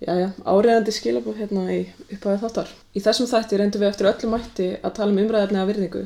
[0.00, 2.70] Jæja, áriðandi skilabóð hérna í upphæðu þáttar.
[2.96, 6.04] Í þessum þætti reyndum við eftir öllum mætti að tala um umræðefni af virðingu.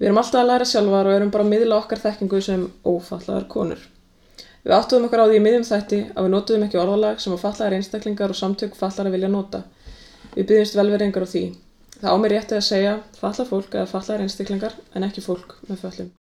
[0.00, 3.48] Við erum alltaf að læra sjálfar og erum bara að miðla okkar þekkingu sem ófallaðar
[3.56, 3.88] konur.
[4.60, 7.42] Við áttuðum okkar á því í miðjum þætti að við notuðum ekki orðalag sem að
[7.46, 9.64] fallaðar einstaklingar og samtök fallara vilja nota.
[10.36, 11.44] Við byggjumst velveringar á því.
[12.00, 15.86] Það á mér rétti að segja falla fólk eða fallaðar einstaklingar en ekki fólk með
[15.86, 16.16] föllum.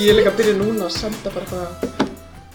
[0.00, 2.06] Ég er líka að byrja núna að senda bara eitthvað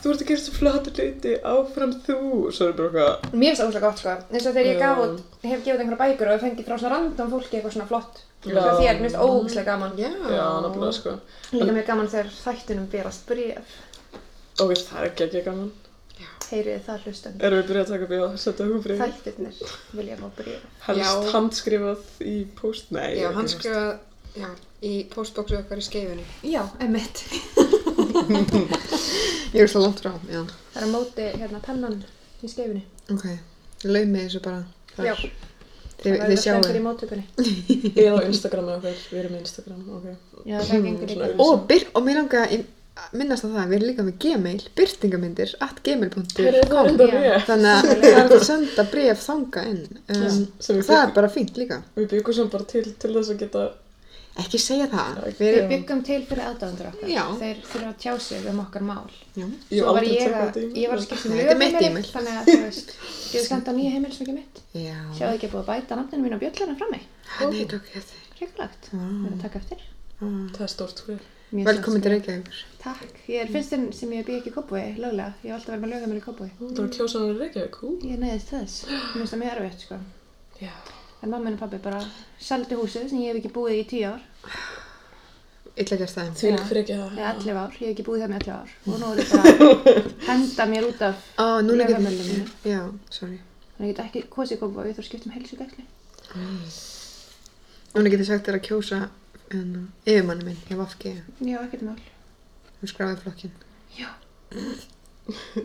[0.02, 2.16] Þú ert að gera svo flata hluti, áfram þú
[2.58, 5.02] Svo er bara eitthvað Mér finnst það óslega gott sko, eins og þegar ég gaf
[5.04, 8.24] út, hef gefið einhverja bækur og fengið frá svona random fólki eitthvað svona flott.
[8.46, 8.58] Já.
[8.58, 9.94] Þér, mér finnst ógæslega gaman.
[10.02, 10.10] Já.
[10.10, 11.16] Já, náttúrulega sko
[11.54, 13.78] Líka mér gaman þegar þættunum berast bréf.
[14.66, 15.72] Ok, það er ekki ekki gaman
[16.50, 17.40] Heyrið það hlustan.
[17.46, 19.64] Erum við byrjað að taka bíða að setja okkur bríð Þættirnir
[20.00, 20.68] vilja fá bréf.
[20.88, 23.30] Helst handskrifað í post Nei, Já,
[24.86, 26.26] í postbóksu okkar í skeifinni.
[26.46, 27.24] Já, emitt.
[29.56, 30.44] Ég er svo langt frá, já.
[30.74, 31.98] Það er á móti hérna pennan
[32.44, 32.86] í skeifinni.
[33.14, 33.26] Ok,
[33.88, 34.64] laug mig þessu bara.
[34.96, 35.12] þar.
[35.12, 35.16] Já.
[35.96, 36.78] Þið, það þið er stendur sjáu.
[36.78, 37.26] í móttökunni.
[38.04, 40.08] Eða á Instagram með okkur, við erum með Instagram, ok
[40.46, 41.38] Já, það.
[41.42, 45.56] Og, byr, og mér langa að minnast á það, við erum líka með gmail, byrtingamindir,
[45.66, 46.28] at gmail.com.
[46.36, 49.82] Það er Þannig að það er að senda bref þanga inn.
[50.12, 51.82] Um, það er bara fínt líka.
[51.98, 53.66] við byggum sem bara til, til þess að geta
[54.36, 55.20] Ekki segja það.
[55.40, 57.08] Við byggum til fyrir aðdáðandur okkar.
[57.08, 57.22] Já.
[57.40, 59.06] Þeir þurfa að tjá sig um okkar mál.
[59.32, 59.46] já.
[59.72, 62.10] Ég Svo var ég að, í ég var að skipta um er e-mail.
[62.10, 62.92] þannig að þú veist,
[63.32, 64.60] ég hef skemmt á nýja heimilisvaki mitt.
[64.76, 64.98] Já.
[65.16, 66.40] Sjáðu ekki að búið að bæta nafninu mín á
[67.56, 68.12] þig.
[68.36, 68.90] Ríkulegt.
[68.92, 69.00] Vá.
[69.00, 69.88] Við erum að taka eftir.
[70.20, 71.02] Það er stórt
[71.56, 72.60] Velkomin til skref.
[72.82, 73.16] Takk.
[73.32, 75.32] Ég er fyrstinn sem ég bý ekki í Kópavogi, löglega.
[75.46, 76.58] Ég hef alltaf verið með lögheimili í Kópavogi.
[76.60, 78.84] Þú erum kjósan að Reykjavík, hú Ég neyðist þess.
[78.90, 80.04] Mér finnst það mjög erfitt, sko.
[80.66, 80.74] Já
[81.26, 82.00] En mamma og pabbi bara
[82.38, 84.22] seldi húsið sem ég hef ekki búið í tíu ár.
[85.76, 86.28] Illa gert það.
[86.40, 87.74] Því fyrir ekki það Eða 11 ár.
[87.80, 88.76] Ég hef ekki búið það með 11 ár.
[88.86, 89.98] Og nú er þetta bara að
[90.30, 91.26] henda mér út af
[91.66, 92.46] núna get lögheimilinu mínu.
[92.70, 92.82] Já,
[93.18, 93.40] sorry.
[93.76, 95.88] Þannig að ég get ekki kosið í Kópavogi, ég þarf að skipta um heilsugæsli.
[97.96, 99.02] Núna get ég sagt þér að kjósa
[99.58, 101.16] en, yfirmanni minn, ég var FG.
[101.42, 102.00] Já, ekkert mál.
[102.80, 103.58] Hún skráði flokkin.
[103.98, 104.12] Já.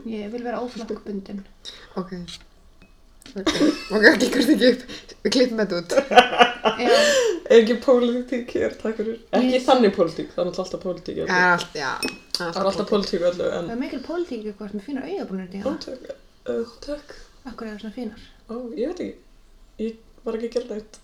[0.08, 1.44] Ég vil vera óflokkbundin.
[2.00, 2.16] Ok.
[3.36, 4.82] Ok, ekki hvort ekki upp.
[5.24, 5.90] Við klippum þetta út.
[6.80, 6.90] Já,
[7.50, 11.16] Er ekki pólitík hér, takk fyrir Ekki Ég- þannig pólitík, það er náttúrulega alltaf pólitík
[11.16, 11.38] í öllu.
[11.40, 11.90] allt, já.
[12.36, 15.48] Það er alltaf pólitík í öllu En það er mikil pólitík eitthvað með fínar augabrúnir
[15.48, 15.78] Ó, díðan.
[15.86, 16.12] takk,
[16.52, 17.16] uh, takk
[17.50, 18.22] Akkur er það svona fínar.
[18.48, 19.16] Ó, ég veit ekki
[19.80, 19.96] Ég
[20.28, 21.00] var ekki að gera neitt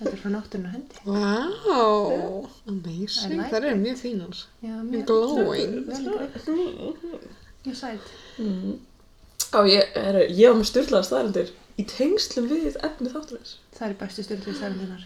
[0.00, 0.94] Þetta er frá náttúrun og hendi.
[1.04, 3.34] Wow, I amazing.
[3.36, 4.38] like Það eru mjög fínar.
[4.64, 5.74] Já, mjög Glowing.
[5.86, 6.46] vel greitt.
[7.64, 8.14] Mjög sæt.
[8.38, 8.78] mm.
[9.50, 11.48] Á, ég, er, ég var með styrlaða staðarindir
[11.80, 15.02] Í tengslum við efni þátturins Það er bestu styrlið stærninnar.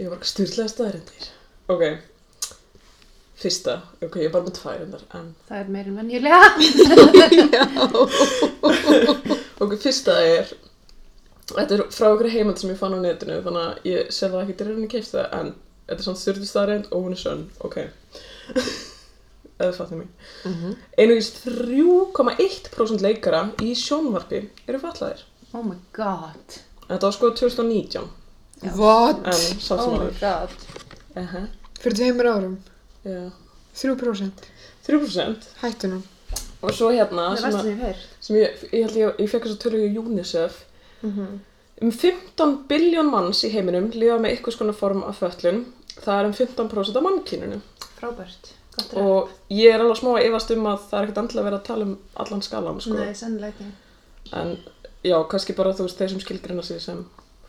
[0.00, 1.24] Ég var styrlaða staðarindir
[1.70, 1.82] Ok.
[3.40, 3.74] Fyrsta,
[4.04, 6.40] ok, ég er bara með tvær endar En Það er meirinn venjulega.
[9.60, 10.44] Ok, fyrsta er
[11.50, 14.42] Þetta er frá okkur heimand sem ég fann á netinu Þannig að ég sé það
[14.44, 15.48] ekki til rauninni keift það En
[15.90, 17.42] þetta er svona styrlu staðarind og hún er sönn.
[17.66, 17.76] Ok
[19.60, 20.08] Eða fattum mig
[20.44, 20.76] Mhm.
[20.98, 25.22] Einugis 3,1% leikara í sjónvarpi eru fallaðir
[25.54, 26.58] Oh my god.
[26.88, 28.08] Þetta var sko 2019
[28.62, 28.72] Já.
[28.76, 29.20] What?
[29.24, 30.50] En Oh sem my aður god.
[31.16, 31.46] uh -huh.
[31.80, 32.56] Fyrir tveimur árum.
[33.04, 33.30] Já
[33.74, 34.30] 3%.
[34.86, 36.02] 3% Hættu nú.
[36.62, 37.96] Og svo hérna Það er sem, að, sem ég fyrr.
[38.20, 40.52] sem ég, ég held ég, ég fekk þess að tölu í UNICEF
[41.02, 41.26] Mhm.
[41.82, 45.64] Um 15 biljón manns í heiminum lifa með eitthvað skona form af föllun.
[46.00, 47.60] Það er um 15% af mannkyninu.
[48.00, 48.52] Frábært.
[49.00, 51.66] Og ég er alveg smá að efast um að það er ekkert andlega verið að
[51.66, 51.94] tala um
[52.24, 52.96] allan skalan, sko.
[52.98, 53.70] Nei, sennilega ekki.
[54.40, 54.52] En
[55.04, 57.02] já, kannski bara þú veist þeir sem skilgrina sig sem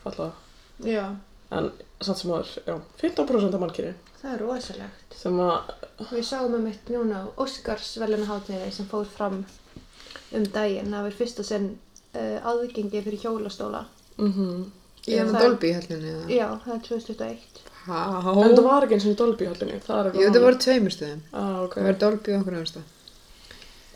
[0.03, 0.31] fallaða.
[0.87, 1.05] Já.
[1.51, 1.71] En
[2.01, 3.93] samt sem aður, já, 15% af mannkyni.
[4.21, 5.15] Það er rosalegt.
[5.17, 5.71] Sem að,
[6.11, 9.41] Við sáum um eitt núna á Óskarsverðunahátniði sem fór fram
[10.31, 10.91] um daginn.
[10.93, 11.67] Það var fyrsta sinn
[12.15, 13.85] uh, aðgengi fyrir hjólastóla.
[14.17, 14.69] mhm.
[15.09, 16.25] Ég er með Dolby í hellinu eða?
[16.29, 17.61] Já, það er 2021.
[17.87, 17.99] Há.
[18.29, 20.45] En það var ekki eins og Dolby höllinni, það er eitthvað Jú, það málið.
[20.47, 21.21] voru tveimur stöðum.
[21.33, 21.77] Ah, ok.
[21.79, 22.81] Það var Dolby og okkur aðeins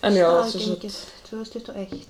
[0.06, 0.98] En já, þess að, Aðgengið
[1.30, 2.02] 2021.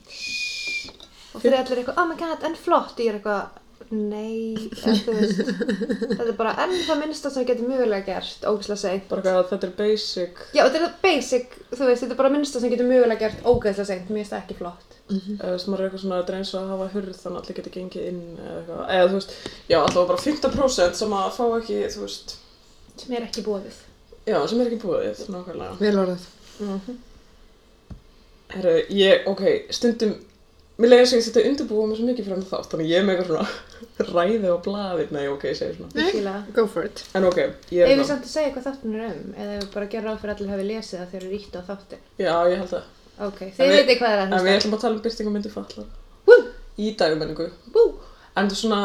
[1.35, 2.99] Og fyrir allir eitthvað, oh my god, en flott.
[3.03, 3.61] Ég er eitthvað,
[3.91, 5.53] nei, eða þú veist.
[6.09, 9.07] þetta er bara enn það minnsta sem getur mögulega gert, ógæslega seint.
[9.11, 10.43] bara eitthvað að þetta er basic.
[10.55, 13.89] Já, þetta er basic, þú veist, þetta er bara minnsta sem getur mögulega gert ógæslega
[13.91, 14.11] seint.
[14.11, 14.94] Mér finnst það ekki flott.
[15.05, 17.57] Eða þú veist, maður er eitthvað svona að dreins að hafa hurð þannig að allir
[17.59, 19.33] geti gengið inn eða eitthvað, eða þú veist,
[19.69, 22.37] já, allavega bara 15% sem að fá ekki, þú veist,
[22.95, 23.77] Sem er ekki bóðið.
[24.25, 25.75] já, sem er ekki búið, nákvæmlega.
[25.83, 26.23] Vel orðað.
[28.55, 29.43] Herru, ég, ok,
[29.73, 30.13] stundum
[30.79, 33.05] mér leiði sig að þetta undirbúa mig svo mikið fyrir hann þátt, þannig ég er
[33.07, 35.91] með eitthvað svona ræði á blaði, nei ok, ég segi svona.
[36.57, 36.97] Go for it.
[37.15, 37.39] En ok,
[37.71, 38.09] ég er Ef við það.
[38.11, 39.53] samt að segja hvað þáttin er um, eða
[43.19, 44.57] Ok, þið veitir hvað er að En við hlusta.
[44.59, 45.85] ætlum að tala um byrtingamyndi fallar.
[46.27, 46.41] Woo!
[46.77, 47.49] Í dagmenningu.
[47.75, 47.93] Woo!
[48.35, 48.79] En þú svona,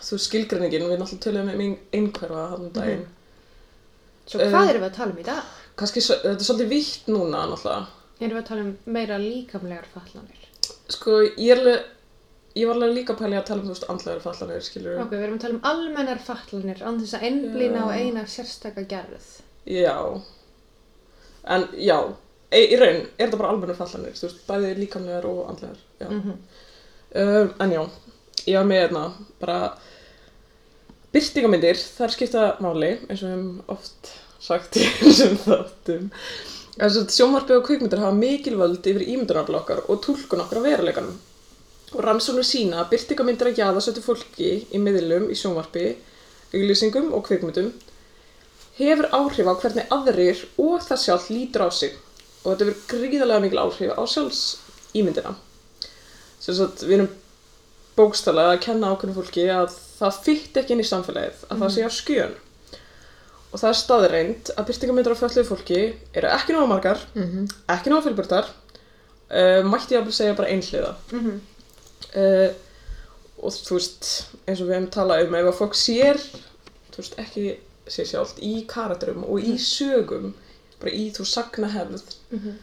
[0.00, 3.06] þú skilgreiningin, við náttúrulega tölum um ein- einhverfa hann um daginn.
[4.26, 5.42] Svo Eh, hvað erum við að tala um í dag?
[5.76, 7.86] Kannski, svo- þetta er svolítið vítt núna, náttúrulega.
[8.20, 10.40] Erum við að tala um meira líkamlegar fallanir?
[10.88, 11.84] Sko, ég er alveg,
[12.56, 15.22] ég var alveg líka pæli að tala um, þú veist, andlegar fallanir, skilur Ok, við
[15.26, 19.42] erum að tala um almennar fallanir án þess að einblýna á eina sérstaka gerð.
[19.66, 20.22] Já.
[21.44, 22.14] En, já,
[22.54, 26.08] í raun er þetta bara almennar fallanir, þú veist, bæði líkamlegar og andlegar, já.
[26.10, 26.38] Mm
[27.16, 27.82] Um, en já,
[28.44, 29.02] ég var með hérna
[29.40, 29.58] bara
[31.14, 34.10] byrtingamyndir, þar skipta máli eins og við höfum oft
[34.42, 36.10] sagt í þessum þáttum.
[36.76, 40.66] Þess að sjónvarpið og kvikmyndir hafa mikil völd yfir ímyndunarafl okkar og túlkun okkar á
[40.66, 41.16] veruleikanum.
[41.94, 45.94] Og rannsóknir sína að byrtingamyndir að jaða sötu fólki í miðlum í sjónvarpi,
[46.52, 47.70] auglýsingum og kvikmyndum
[48.76, 51.96] hefur áhrif á hvernig aðrir og það sjálf lítur á sig
[52.46, 55.34] og þetta hefur gríðarlega mikil áhrif á sjálfsímyndina.
[56.40, 57.08] Sem sagt við erum
[57.96, 61.86] bókstaflega að kenna ákveðnu fólki að það fytti ekki inn í samfélagið að það sé
[61.88, 62.36] á skjön.
[63.50, 65.80] Og það er staðreind að byrtingamyndir á fölluðu fólki
[66.12, 70.94] eru ekki náða margar Mm ekki náða fjölbyrtar uh, mætti ég að segja bara einhliða.
[71.10, 71.38] -hmm.
[72.20, 72.50] uh,
[73.42, 76.20] og þú veist eins og við hefum talað um ef að fólk sér
[76.96, 77.56] veist ekki
[77.88, 80.32] sér sjálft í karakterum og í sögum
[80.80, 82.56] bara í þú sagna hefð Mhm.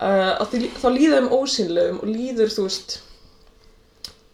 [0.00, 2.94] uh, að því, þá líða þeim ósynlegum og líður þú veist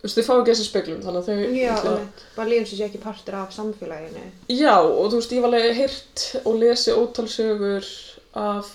[0.02, 2.22] þú veist þau fá ekki þessi speglum þannig að þau Já, einmitt.
[2.36, 4.24] bara lífum sem sé ekki partur af samfélaginu.
[4.50, 7.86] Já, og þú veist, ég var alveg heyrt og lesi ótalsögur
[8.34, 8.72] af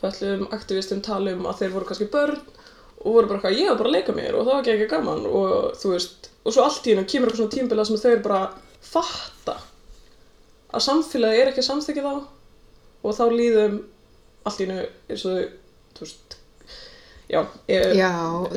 [0.00, 2.40] fællum aktivistum tala um að þeir voru kannski börn
[3.06, 4.90] og voru bara eitthvað, ég var bara að leika mér og það var ekki ekki
[4.90, 8.10] gaman og þú veist, og svo allt í hennu kemur eitthvað svona tímbila sem þau
[8.10, 8.40] eru bara
[8.82, 9.56] fatta
[10.74, 12.14] að samfélagi er ekki að samþykja þá
[13.06, 13.78] og þá líðum
[14.46, 15.46] allt í hennu eins og þau,
[15.96, 16.36] þú veist,
[17.28, 18.10] já, Já,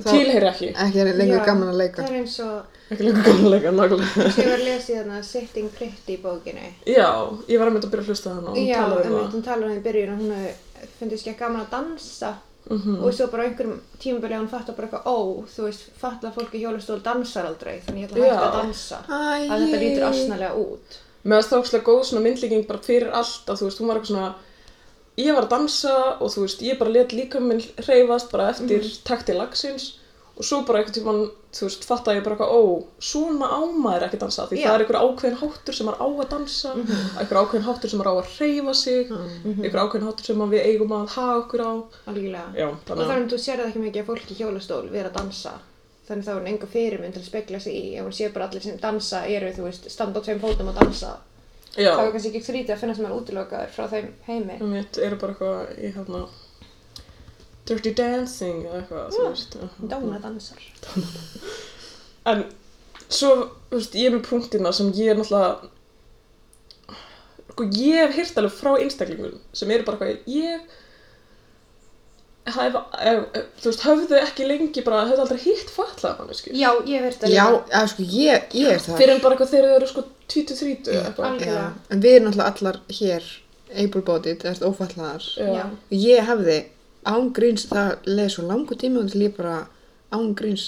[0.05, 2.03] tilheyri ekki, ekki er lengur Já, gaman að leika.
[2.03, 4.31] Það er eins og, ekki lengur gaman að leika, nákvæmlega.
[4.35, 6.67] sem ég var að lesa í þarna Sitting Pretty bókinni.
[6.85, 7.07] Já,
[7.49, 9.33] ég var að mynda að byrja að hlusta á hana og Já, talaði um einmitt,
[9.39, 12.35] hún talar um það í byrjun og hún fundist ekki gaman að dansa
[12.69, 12.99] Mhm.
[13.01, 16.59] og svo bara einhverjum tímabili hún fattar bara eitthvað, ó, þú veist, fattar fólk í
[16.61, 18.35] hjólastól dansar aldrei, þannig ég ætla að Já.
[18.43, 18.97] að dansa.
[19.09, 20.97] Æ, Að þetta lítur asnalega út.
[21.25, 24.11] með það stókslega góð svona myndlíking bara fyrir allt að þú veist, hún var eitthvað
[24.11, 24.35] svona
[25.19, 28.85] ég var að dansa og þú veist, ég bara let líka minn hreyfast bara eftir
[29.07, 29.95] takti lagsins
[30.39, 31.17] og svo bara einhvern tímann,
[31.51, 32.61] þú veist, fatta ég bara eitthvað, ó,
[33.03, 34.67] svona á maður ekki að dansa því Já.
[34.69, 36.71] það er einhver ákveðin háttur sem maður á að dansa
[37.19, 40.93] einhver ákveðin háttur sem maður á að hreyfa sig einhver ákveðin háttur sem við eigum
[40.95, 41.71] að hafa okkur á
[42.13, 42.45] Algjörlega.
[42.55, 44.85] já, Og þannig að þannig að þú sér það ekki mikið að fólk í hjólastól
[44.95, 45.53] vera að dansa.
[46.09, 47.83] Þannig þá er hún enga fyrirmynd til að spegla sig í.
[47.99, 50.79] Ef hún sér bara allir sem dansa eru, þú veist, standa á tveim fótum og
[50.79, 51.11] dansa.
[51.79, 54.59] Já, Þá er kannski ekki skrítið að finna sem er útilokaður frá þeim heimi.
[54.73, 56.21] mitt eru bara eitthvað í hérna
[57.69, 59.57] Dirty Dancing eða eitthvað, þú veist
[59.91, 60.63] Dóna dansar.
[62.29, 62.45] En
[63.07, 63.33] svo,
[63.69, 65.69] þú veist, ég er með punktina sem ég er náttúrulega
[67.59, 70.61] sko, ég hef hýrt alveg frá einstaklingum sem eru bara eitthvað, ég
[72.55, 76.55] hef, ef, ef, þú veist, höfðu ekki lengi bara, höfðu aldrei hitt fatlað manneskjur.
[76.57, 77.45] Já, ég verið það Já,
[77.79, 78.97] að sko, ég, ég er það.
[79.01, 80.03] Fyrir en bara eitthvað þegar þau eru sko
[80.33, 81.29] 20-30 eitthvað.
[81.29, 81.61] Algjörlega.
[81.63, 83.29] Já, en við erum náttúrulega allar hér
[83.83, 85.29] able-bodied, eða ófallaðar.
[85.37, 85.63] Já.
[85.93, 86.59] Ég hefði
[87.09, 89.55] ángríns, það leið svo langu tíma og til ég bara
[90.15, 90.67] ángríns,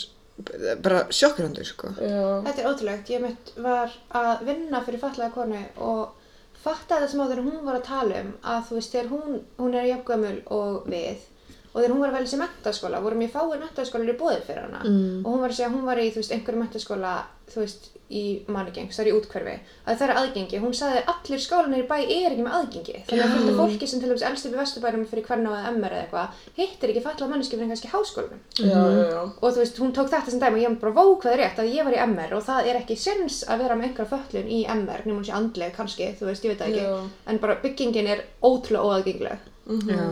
[0.82, 1.94] bara sjokkirandi, sko.
[1.98, 2.24] Já.
[2.48, 3.14] Þetta er ótrúlegt.
[3.14, 6.18] Ég mitt var að vinna fyrir fatlaða konu og
[6.62, 9.38] fattaði það sem á þegar hún var að tala um að þú veist, þegar hún,
[9.58, 11.28] hún er jafngömmul og við
[11.72, 14.66] og þegar hún var að velja sér mentaskóla voru mjög fáir mentaskólar í bóðið fyrir
[14.68, 14.82] hana.
[14.84, 15.22] Mm.
[15.24, 17.14] og hún var að segja að hún var í, veist, einhverju mentaskóla
[17.52, 19.54] þú veist, í Manigengs, það er í útkverfi
[19.88, 22.96] að það er aðgengi, hún sagði að allir skólanir í bæ er ekki með aðgengi.
[23.08, 25.96] Þannig að fylgta fólki sem til dæmis elst upp í Vesturbærum fyrir hvernig eða MR
[25.96, 28.42] eða eitthvað hittir ekki fallað manneski fyrir kannski háskólanum.
[28.60, 29.22] Já, já, já.
[29.32, 31.42] og þú veist, hún tók þetta sem dæmi og ég var bara vó hvað er
[31.46, 34.12] rétt að ég var í MR og það er ekki sens að vera með einhverja
[34.12, 36.84] föllun í MR nema hún sé andleg kannski, þú veist, ég veit það ekki.
[36.84, 37.32] Já.
[37.32, 39.50] en bara byggingin er ótrúlega óaðgengileg.
[39.88, 40.04] Já.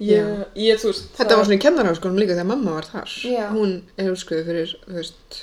[0.00, 3.12] Ég, ég, veist, Þetta var svona í kennarháskólanum líka þegar mamma var þar.
[3.30, 3.44] Já.
[3.54, 5.38] Hún er úrskuðið fyrir, veist,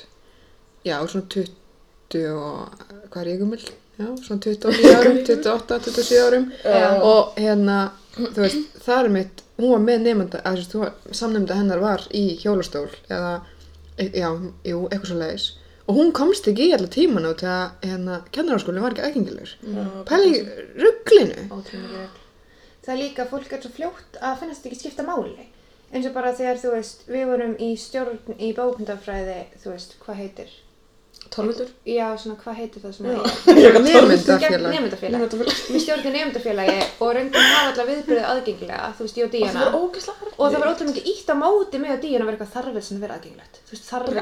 [0.88, 2.84] já, svona 20 og,
[3.14, 3.62] hvað er ég gummul?
[4.02, 6.46] Já, svona 29 árum, 28, 27 árum.
[7.06, 7.80] Og hérna,
[8.18, 12.06] þú veist, það er mitt, hún var með nefnda, að þú veist, samnefnda hennar var
[12.18, 13.34] í hjólastól eða,
[13.98, 14.30] e- já,
[14.68, 15.50] jú, eitthvað svo leiðis.
[15.90, 19.54] Og hún komst ekki í alla tímanu til að, hérna, kennarháskólinn var ekki aðgengilegur.
[20.08, 20.44] Pæli
[20.80, 21.48] rugglinu.
[21.52, 22.08] ótrúlega.
[22.82, 25.48] Það er líka að fólk er svo fljótt að finnast ekki skipta máli.
[25.92, 30.22] eins og bara þegar, þú veist, við vorum í stjórn í bókmyndafræði, þú veist, hvað
[30.24, 30.52] heitir?
[31.32, 31.68] Torvildur?
[31.86, 33.14] Já, svona, hvað heitir það sem að
[33.62, 34.72] Ég Nemyndafélag.
[34.74, 35.52] Nefndafélag.
[35.72, 39.36] Við stjórnum nefndafélagi og reyndum að hafa allar viðbyrðið aðgengilega, þú veist, ég og Og
[39.36, 39.68] það Díana.
[40.32, 42.98] Og það var ótrúlega mikið ítt á móti með að Díana vera eitthvað þarfið sem
[42.98, 43.62] að vera aðgengilegt.
[43.62, 44.18] Þú veist, þarfið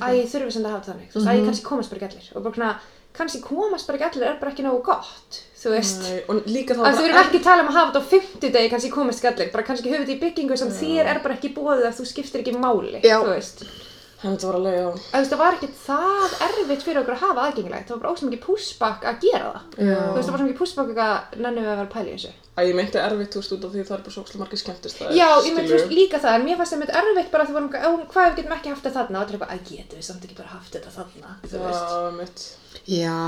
[0.00, 1.12] æ, þurfið sem það hafa þannig.
[1.12, 2.26] Þú veist, æ, kannski komast bara ekki allir.
[2.34, 2.72] Og bara svona,
[3.20, 6.00] kannski komast bara ekki allir er bara ekki nógu gott, þú veist.
[6.06, 8.10] Nei, og líka þá Að þú erum ekki að tala um að hafa þetta á
[8.14, 11.36] fimmtudegi kannski komast ekki allir, bara kannski höfum þetta í byggingu sem þér er bara
[11.36, 13.18] ekki búið að þú skiptir ekki máli, Já.
[13.20, 13.64] þú veist.
[14.20, 14.84] Þetta var alveg, já.
[14.84, 18.02] Að þú veist, það var ekki það erfitt fyrir okkur að hafa aðgengilegt, það var
[18.02, 19.62] bara ósum ekki púsbakk að gera það.
[19.80, 19.96] Já.
[19.96, 22.16] Þú veist, það var svo mikið púsbakk að nennum við að vera að pæla í
[22.18, 22.32] þessu.
[22.50, 25.14] Æ, ég meinti erfitt, veist, út af því það er bara svo margir skemmtist það.
[25.16, 27.70] Já, ég veist líka það, en mér fannst það með erfitt bara að þú vorum,
[27.72, 30.04] "Ó, hvað ef við getum ekki haft þetta þarna, og allir eitthvað, að getum við
[30.10, 31.88] samt ekki bara haft þetta þarna, þú veist.
[31.88, 32.59] Já, mitt.
[32.90, 33.18] Já,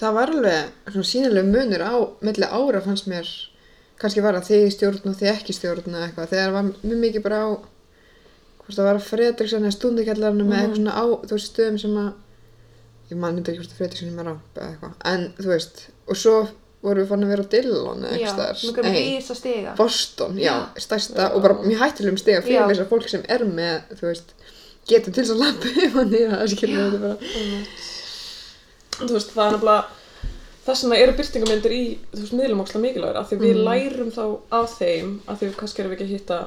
[0.00, 1.94] það var alveg svona sínileg munur á,
[2.24, 3.28] milli ára fannst mér,
[4.00, 7.02] kannski var það þig í stjórn og þig ekki stjórn eða eitthvað, þegar var mjög
[7.04, 7.48] mikið bara á,
[8.62, 12.00] hvort það var að Fredriksson eða stundikjallarinu með eitthvað svona á, þú veist, stöðum sem
[12.02, 12.10] að,
[13.12, 15.84] ég man myndi ekki hvort að Fredriksson er með ramp eða eitthvað, en þú veist,
[16.08, 16.36] og svo
[16.82, 18.56] vorum við fann að vera á Dillon eða Já, eitthvað
[19.38, 19.74] stiga.
[19.78, 21.30] Boston, já, stærsta Já.
[21.30, 22.44] og bara mjög hættilegum stiga Já.
[22.48, 24.32] fyrir þess að fólk sem er með, þú veist,
[24.90, 27.36] getur til þess að lappa yfir hann í það, skilur þetta bara.
[29.08, 29.84] Þú veist, það er nefnilega,
[30.66, 31.82] þess vegna eru byrtingamyndir í,
[32.12, 33.64] þú veist, miðlum ógeðslega mikilvægur, af því við Mm.
[33.68, 36.38] lærum þá af þeim, af því við kannski erum við ekki að hitta,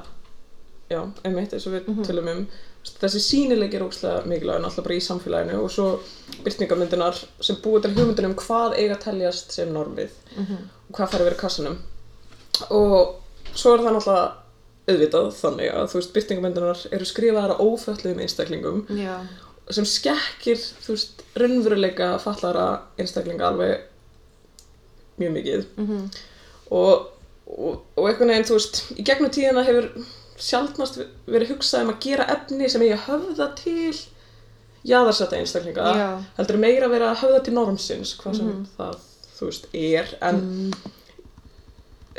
[0.89, 2.03] já, einmitt, eins og við Mhm.
[2.05, 2.47] tölum um,
[3.01, 5.99] þessi sínileiki er ógeðslega mikilvægur, náttúrulega bara í samfélaginu og svo
[6.45, 10.57] byrtingamyndinar sem búið til hugmyndin um hvað eiga að teljast sem normið Mhm.
[10.89, 11.77] og hvað fara að vera í kassanum.
[12.71, 13.15] Og
[13.55, 14.31] svo er það náttúrulega
[14.87, 19.17] auðvitað þannig að, þú veist, byrtingamyndinar eru skrifaðar á óföllum einstaklingum Já,
[19.73, 22.65] sem skekkir, þú veist, raunveruleika fallara
[23.01, 23.85] einstaklinga alveg
[25.19, 25.65] mjög mikið.
[25.81, 26.03] Mhm,
[26.75, 27.07] og,
[27.47, 29.89] og, og einhvern veginn, þú veist, í gegnum tíðina hefur
[30.35, 30.99] sjaldnast
[31.31, 33.95] verið hugsað um að gera efni sem að höfða til
[34.85, 35.85] jaðarsetta einstaklinga.
[35.97, 36.09] Já.
[36.37, 38.97] heldur meira verið að höfða til normsins hvað sem það,
[39.37, 40.11] þú veist, er.
[40.21, 40.41] En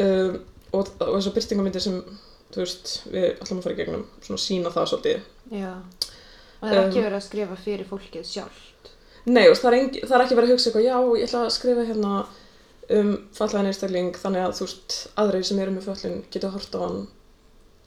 [0.03, 0.41] um,
[0.73, 2.01] og, og þessar byrtingamyndir sem
[2.55, 5.31] þú veist, við ætlum að fara í gegnum svona sína það svolítið.
[5.55, 5.73] Já.
[6.61, 8.91] Og það er ekki Um, verið að skrifa fyrir fólkið sjálft.
[9.27, 11.27] Nei, þú veist, það, er engi, það er ekki verið að hugsa eitthvað, já, ég
[11.29, 12.13] ætla að skrifa hérna
[12.97, 16.81] um fallaðan einstakling þannig að, þú veist, aðrir sem eru með föllin geta hort á
[16.85, 17.01] hann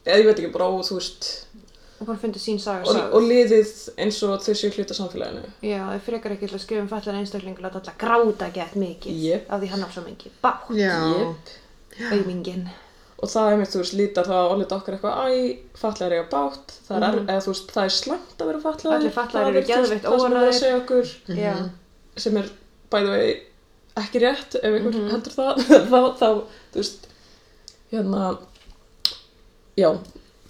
[0.04, 1.30] eða ég veit ekki, bara, og, þú veist
[2.00, 5.80] Og bara fundið sín saga og, og liðið eins og þau séu hluta samfélaginu Já,
[5.84, 9.18] það er frekar ekki að skrifa um fallan einstakling og láta alltaf gráta gett mikið
[9.24, 9.50] Jep.
[9.52, 10.94] af því hann á svo mikið bátt, Já,
[11.96, 12.12] Jep.
[12.12, 12.68] auðmingin.
[13.20, 16.28] Og það er mér, þú veist, lítar það að olita okkar eitthvað, æ, fallaðar eiga
[16.32, 17.26] bátt það er, Mhm.
[17.28, 20.32] eða þú veist, það er slæmt að vera fallaðar Allir fatlaðir eru geðveikt það sem
[20.32, 21.54] er að okkur Já,
[22.16, 22.50] sem er
[22.90, 23.34] bæðu vegi
[24.00, 25.10] ekki rétt ef einhver Mhm.
[25.10, 25.54] heldur það.
[25.92, 26.28] Þá, þá,
[26.72, 27.06] þú veist
[27.92, 28.38] hérna
[29.76, 29.90] já,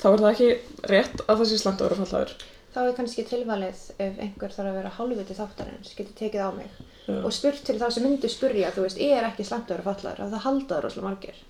[0.01, 0.49] þá er það ekki
[0.91, 2.33] rétt að það sé slæmt að vera fallaður
[2.71, 6.71] þá er kannski tilvalið ef einhver þarf að vera hálfviti þáttarins, getur tekið á mig.
[7.11, 7.17] Já.
[7.27, 9.89] og spurt til þá sem myndu spurja, þú veist, ég er ekki slæmt að vera
[9.89, 11.41] fallaður og það halda það rosalega margir.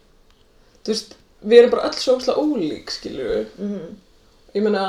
[0.84, 3.90] Þú veist, við erum bara öll svo óslega ólík skilju Mm
[4.54, 4.84] ég meina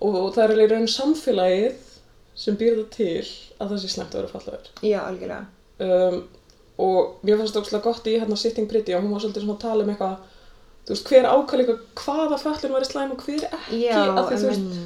[0.00, 1.74] og það er alveg í raun samfélagið
[2.36, 3.26] sem býr það til
[3.60, 5.44] að það sé slæmt að vera fallaður Já, algjörlega.
[5.84, 6.16] um,
[6.86, 9.56] og mér fannst það óslega gott í hérna Sitting Pretty og hún var svolítið svona
[9.56, 10.16] að tala um eitthvað
[10.86, 14.38] þú veist, hver ákvæða hvaða föllun var í slæm og hver ekki Já, af því,
[14.42, 14.78] þú veist,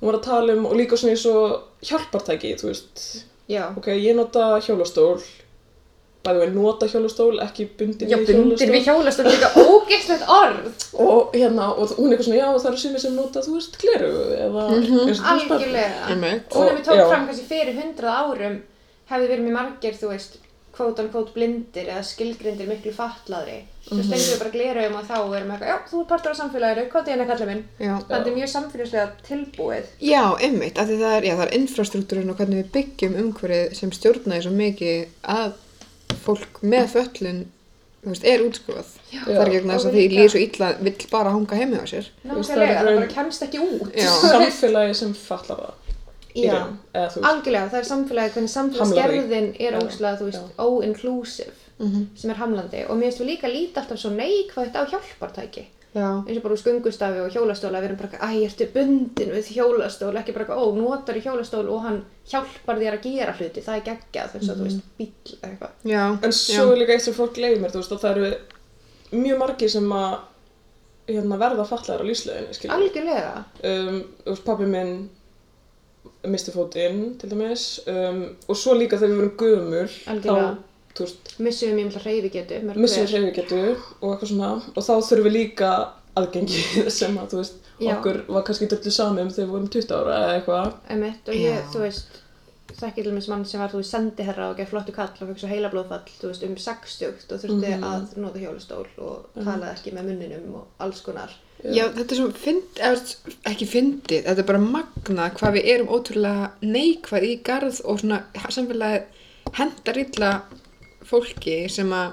[0.00, 3.04] hún var að tala um og líka svona eins og hjálpartæki, þú veist.
[3.48, 5.20] Já, ok, ég nota hjólastól
[6.24, 10.86] bæði veginn nota hjólastól, ekki bundin já við bundir við hjólastól er líka ógeðslegt orð.
[11.04, 13.76] og hérna, og hún er eitthvað svona, já, það eru sumir sem nota, þú veist,
[13.82, 16.06] gleru eða eins og þú veist, Algjörlega.
[16.08, 16.48] einmitt.
[16.54, 17.08] Hún hefði tók já.
[17.10, 18.56] fram kannski fyrir hundrað árum
[19.10, 20.38] hefði verið mjög margir, þú veist,
[20.74, 23.60] kvót on kvót blindir eða skilgrindir miklu fatlaðri.
[23.84, 24.06] Svo Mhm.
[24.08, 26.88] stendur við bara glerauðum og þá erum við eitthvað, já, þú er partur af samfélaginu,
[26.90, 27.64] hvað er hérna kallið minn?
[27.78, 27.94] Já.
[28.08, 29.84] Það er mjög samfélagslega tilbúið.
[30.00, 33.74] Já, einmitt, af því það er, já, það er infrastruktúrin og hvernig við byggjum umhverfið
[33.76, 35.52] sem stjórnaði svo mikið að
[36.24, 37.40] fólk með föllun,
[38.04, 38.90] veist, er útskúfað.
[39.12, 41.86] Það er ekki vegna þess að því líður svo illa, vill bara hanga heimi á
[41.88, 42.10] sér.
[42.24, 43.98] Nákvæmlega, það bara kemst ekki út.
[44.34, 45.80] Samfélagi sem fallar það
[46.34, 46.54] Já.
[46.94, 52.84] Algjörlega, það er samfélagi, hvernig samfélagsgerðin er óslega, þú veist, ó-inclusive, Mm sem er hamlandi.
[52.86, 55.64] Og mér finnst við líka líta alltaf svo neikvægt á hjálpartæki.
[55.94, 56.08] Já.
[56.26, 59.50] eins og bara úr skungustafi og hjólastóla við erum bara, eitthvað, æ, ertu bundin við
[59.54, 60.12] hjólastól?
[60.18, 63.62] Ekki bara, eitthvað, ó, notar í hjólastól og hann hjálpar þér að gera hluti.
[63.62, 65.08] Það er geggjað, þess að þú veist, bíl
[65.38, 65.74] eða eitthvað.
[65.94, 66.04] Já.
[66.18, 69.70] en svo er líka eitt sem fólk gleymir, þú veist, að það eru mjög margir
[69.70, 70.14] sem að
[71.14, 74.00] hérna, verða fallar á lífsleginni, skiljum algjörlega, um,
[74.46, 74.94] pabbi minn
[76.24, 77.80] misti fótinn, til dæmis.
[77.90, 79.82] Um, og svo líka þegar við vorum gömul
[80.12, 80.46] Algjörlega.
[80.54, 80.62] þá,
[80.98, 83.60] missum við mjög mjög hreyfi getu missum við hreyfigetu
[84.00, 85.70] og eitthvað svona og þá þurfum við líka
[86.14, 86.64] aðgengi
[86.98, 87.96] sem að, þú veist, Já.
[87.96, 90.74] okkur var kannski döllu sami um þegar við vorum 20 ára eða eitthvað.
[90.94, 91.64] Einmitt, og ég, Já.
[91.72, 92.20] þú veist,
[92.78, 95.40] þekki til dæmis mann sem var, þú veist, sendiherra og gerð flottu kall og fekk
[95.42, 97.88] svo heila blóðfall, þú veist, um 60 og þurfti Mhm.
[97.90, 101.34] að nota hjólastól og talaði ekki með munninum og alls konar.
[101.64, 105.54] Já, þetta er svo fynd, eða, þú veist, ekki fyndið, þetta er bara magna hvað
[105.58, 108.22] við erum ótrúlega neikvæð í garð og svona
[108.54, 109.02] samfélagið
[109.58, 110.30] hendar illa
[111.08, 112.12] fólki sem að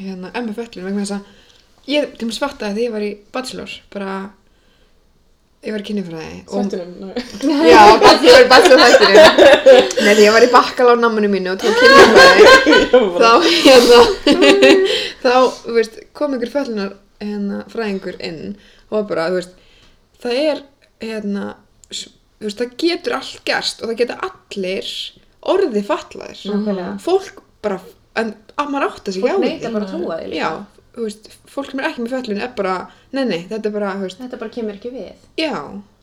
[0.00, 3.74] hérna, emma föllin vegna þess að ég til mér svartaði þegar ég var í bachelor,
[3.92, 4.14] bara
[5.60, 7.68] ég var í kynninfræði og Þættinum, nei.
[7.68, 9.24] Já, ég var í bachelor þættinu
[10.00, 12.44] Nei, því ég var í bakkal á náminu mínu og tók kynninfræði
[13.22, 13.32] þá,
[13.66, 14.02] hérna,
[15.24, 18.54] þá, þú veist, kom einhver föllunar hérna, fræðingur inn
[18.88, 19.58] og var bara, þú veist,
[20.22, 20.62] það er,
[21.04, 21.46] hérna,
[21.90, 24.94] þú veist, það getur allt gerst og það geta allir
[25.50, 26.40] orðið fatlaðir.
[26.50, 26.94] Nákvæmlega.
[27.04, 27.78] Fólk bara,
[28.16, 29.44] en að maður átta sig Fólk á því.
[29.48, 30.40] neyta bara að trúa því líka.
[30.40, 30.50] Já,
[30.96, 32.74] þú veist, fólk sem er ekki með föllun er bara,
[33.12, 35.12] nei, nei, þetta er bara, þú veist, Þetta bara kemur ekki við.
[35.38, 35.54] já.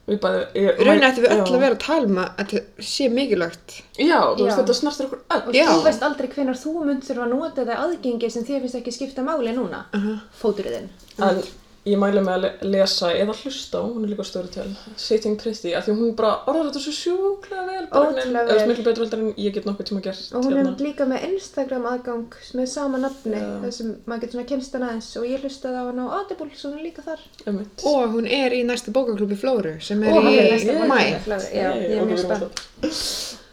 [0.07, 3.09] Við bara, ég, Raunin ættum við öll að vera að tala um að þetta sé
[3.11, 3.73] mikilvægt.
[3.99, 4.59] Já, þú veist, Já.
[4.61, 5.41] þetta snertir okkur öll.
[5.49, 5.65] Og Já.
[5.67, 8.93] þú veist aldrei hvenar þú mynd þurfa að nota þetta aðgengi sem þér finnst ekki
[8.95, 9.81] skipta máli núna.
[9.91, 10.87] Uh Fóturinn.
[11.19, 11.41] En
[11.87, 14.67] ég mæli með að le- lesa eða hlusta hún er líka störu til,
[14.99, 17.85] Sitting Pretty, af því að hún bara orðar þetta svo sjúklega vel.
[17.87, 18.67] Ótrúlega eða vel.
[18.71, 20.23] miklu betur veldur en ég get nokkuð tíma gert.
[20.35, 20.73] Og hún hérna.
[20.75, 24.89] er líka með Instagram aðgang með sama nafni, þar sem maður getur svona kynst hana
[24.91, 27.19] aðeins og ég hlustaði á hana á Audible, svo hún er líka þar.
[27.47, 27.83] Einmitt.
[27.87, 30.87] Og hún er í næsta bókaklúbi Flóru sem er Og hann í næsta Ég- er
[30.87, 32.63] mjög við erum spennt.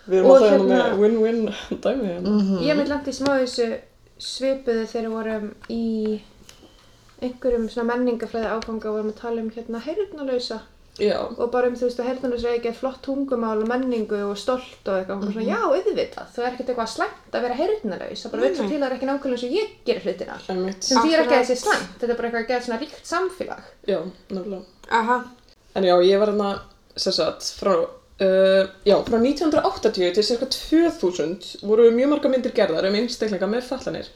[0.09, 2.61] Við erum alltaf hérna hérna- með win-win dæmi hérna.
[2.67, 3.69] Ég mynd langt í smá þessu
[4.21, 6.21] svipuðu þegar við vorum í
[7.23, 10.61] einhverjum svona menningafræði áfanga og vorum að tala um hérna heyrnalausa
[11.03, 14.37] Já, og bara um þú veist að heyrnalausa er ekki flott tungumál og menningu og
[14.39, 15.17] stolt og eitthvað.
[15.17, 18.45] Og bara svona já, auðvitað, það er ekkert eitthvað slæmt að vera heyrnalaus, það bara
[18.45, 21.17] veit svo til að það er ekki nákvæmlega eins og ég gerir hlutina sem því
[21.17, 23.67] er ekki þessi slæmt, þetta er bara eitthvað að gera svona ríkt samfélag.
[23.91, 23.99] Já,
[24.31, 24.63] nefnilega.
[25.01, 25.19] Aha.
[25.75, 26.53] En já, ég var hérna,
[26.95, 32.87] sem sagt, frá, uh, já, frá 1980 til cirka 2000 voru mjög marga myndir gerðar
[32.87, 34.15] um einstaklinga með fallanir.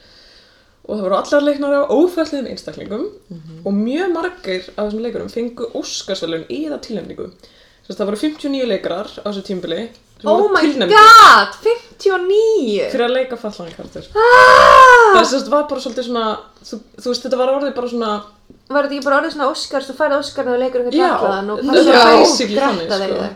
[0.87, 3.07] Og það voru allar leiknar af ófalliðum einstaklingum
[3.65, 7.27] og mjög margir af þessum leikurum fengu Óskarsvelun eða tilnefningu.
[7.85, 9.89] Þess að það voru 59 leikarar á þessu tímbili
[10.27, 12.89] Oh my tilnefndir god, 59!
[12.91, 14.03] fyrir að leika fallan karakter.
[14.19, 15.13] Ah!
[15.15, 16.25] Það sagt var bara svolítið svona,
[16.59, 18.11] þú, þú veist, þetta var orðið bara svona,
[18.69, 21.61] Var þetta ekki bara orðið svona Óskars, þú færði Óskarna og leikur eitthvað fallaðan og
[21.63, 21.71] sko.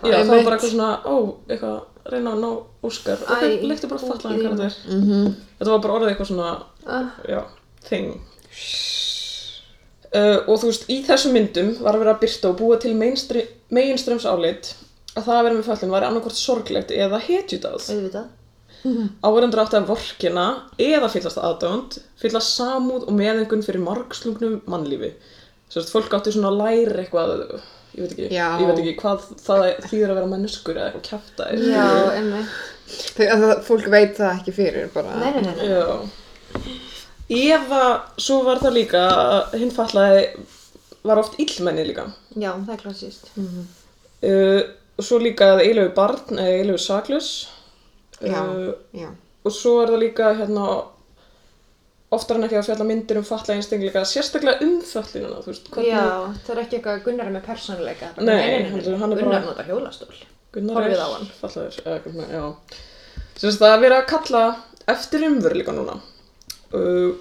[0.04, 1.16] það var bara eitthvað svona, ó,
[1.48, 1.80] eitthvað,
[2.12, 2.50] reyna að ná
[2.84, 4.78] Óskar, ok, Æ, leiktu bara í karakter.
[4.90, 5.34] Mm -hmm.
[5.60, 7.44] Þetta var bara orðið eitthvað svona, Ah, já,
[7.88, 8.20] thing.
[10.14, 12.94] Uh, og þú veist, í þessum myndum var að vera að byrta og búa til
[12.94, 14.76] meginströms álit
[15.16, 17.90] að það að vera með fallin væri annarkvort sorglegt eða hetjudáð.
[17.90, 18.28] Auðvitað.
[19.24, 20.46] Áhverjandur átti að vorkina
[20.82, 25.14] eða fyllast aðdánd, fyllast samúð og meðengun fyrir margslungnum mannlífi.
[25.74, 27.62] Að fólk átti svona að læra eitthvað,
[27.94, 28.48] ég veit ekki, Já.
[28.60, 31.50] ég veit ekki hvað það þýðir að vera mannskur eða eitthvað kjafta.
[31.74, 31.88] Já,
[32.20, 32.44] emmi.
[33.18, 35.16] Þegar fólk veit það ekki fyrir bara.
[35.22, 35.70] Nei, nei, nei.
[35.72, 36.74] Já.
[37.34, 37.84] Eða
[38.22, 40.26] svo var það líka að hinn fallaði
[41.04, 42.08] var oft illmenni líka.
[42.36, 43.32] Já, það er klassíst.
[44.24, 44.62] Uh,
[44.98, 47.32] og svo líka að eilöfu barn eða eilöfu saklaus.
[48.24, 48.40] Já.
[48.40, 49.10] Uh, Já.
[49.44, 50.68] og svo er það líka hérna
[52.18, 54.78] oftar en ekki að fjalla myndir um fatla einstaklega sérstaklega um
[55.74, 56.06] hvernig Já,
[56.46, 58.10] það er ekki eitthvað að Gunnar er með persónuleika.
[58.16, 60.16] Bara, Nei, hann er- hann er Gunnar bara- notar hjólastól.
[60.54, 60.96] Gunnar er
[61.42, 61.78] fallaður
[63.60, 64.44] það er verið að kalla
[64.94, 65.96] eftir umveruleika núna
[66.74, 67.12] uh,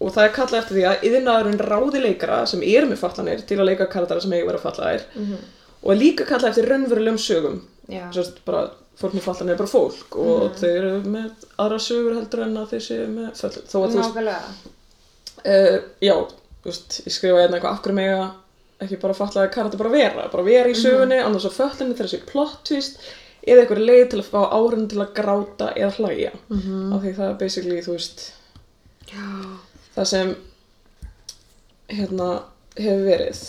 [0.00, 3.58] og það er kallað eftir því að yðnaðurinn ráði leikara sem eru með fallanir til
[3.60, 5.36] að leika karatara sem eiga verið fallaðir Mhm.
[5.84, 8.10] og er líka kallað eftir raunverulegum sögum Já.
[8.12, 10.54] sagt bara fólk með fallanir er bara fólk og Mhm.
[10.60, 13.98] þeir eru með aðra sögur heldur en að þeir séu með föllun þó að þú
[13.98, 14.54] veist Nákvæmlega.
[15.44, 16.14] Uh, já,
[16.64, 18.30] veist, ég skrifa hérna eitthvað af hverju mega
[18.84, 22.26] ekki bara fallaði karakter bara vera, bara vera í sögunni, annars á föllunni þegar þessi
[22.30, 22.98] plot twist
[23.46, 27.28] eða eitthvað leið til að fá áhrifin til að gráta eða hlæja af því það
[27.30, 28.32] er basically, þú veist
[29.10, 29.26] Já.
[29.96, 30.36] það sem
[31.88, 32.30] hérna
[32.78, 33.44] hefur verið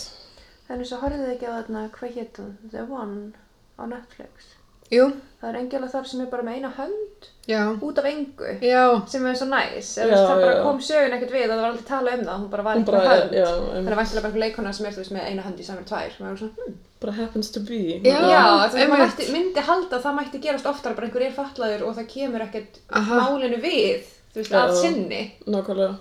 [0.68, 2.54] En eins og horfið þið ekki á þarna, hvað hétt hún?
[2.72, 3.32] The One
[3.78, 4.48] á Netflix.
[4.92, 5.06] Jú.
[5.40, 7.60] Það er engjöla þar sem er bara með eina hönd Já.
[7.84, 8.52] út af engu.
[8.64, 8.84] Já.
[9.12, 9.90] Sem er svo næs.
[9.98, 10.62] Já, það bara já.
[10.64, 12.38] kom sögun ekkert við og það var aldrei talað um það.
[12.40, 13.34] Hún bara var hún ekki bara, hönd.
[13.36, 15.60] já, Það em, er væntilega bara einhver leikona sem er þú veist með eina hönd
[15.60, 16.16] í saman tvær.
[16.20, 16.76] Maður er svona, hm.
[17.04, 18.16] bara happens to be Já.
[18.32, 19.04] Já, þú veist, maður einmitt.
[19.18, 22.46] mætti, myndi halda að það mætti gerast oftar bara einhver er fatlaður og það kemur
[22.46, 23.20] ekkert Aha.
[23.20, 24.62] málinu við, þú veist, Já.
[24.64, 25.22] að sinni.
[25.46, 25.98] nákvæmlega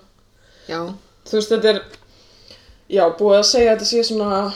[0.70, 0.80] Já.
[1.28, 1.82] þú veist, þetta er
[2.90, 4.54] já, búið að segja að þetta sé svona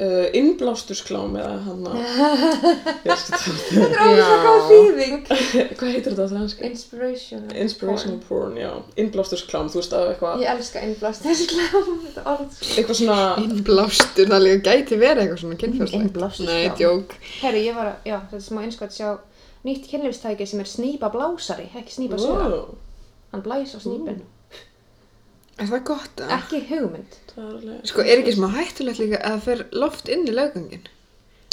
[0.00, 1.86] uh, innblástusklám eða hann
[3.06, 3.38] Þetta
[3.86, 5.16] er alveg svo góð þýðing.
[5.78, 6.66] hvað heitir þetta á franska?
[6.68, 7.56] Inspirational.
[7.64, 11.90] Inspirational porn, já, innblástusklám, þú veist að eitthvað, Ég elska innblástusklám,
[12.76, 16.74] eitthvað svona, Innblástur, það líka gæti verið eitthvað svona já.
[16.82, 17.16] djók.
[17.40, 19.10] Herri, ég var að, já, þetta er smá einskvæmt sjá
[19.66, 22.50] nýtt kynlífstæki sem er snýpa blásari, ekki snýpa söra.
[22.52, 22.74] wow,
[23.32, 24.20] Hann blæs á snýpin.
[25.56, 26.32] Er það gott að?
[26.36, 27.12] Ekki hugmynd.
[27.32, 30.84] það er Sko, er ekki smá hættulegt líka að það fer loft inn í laugangin?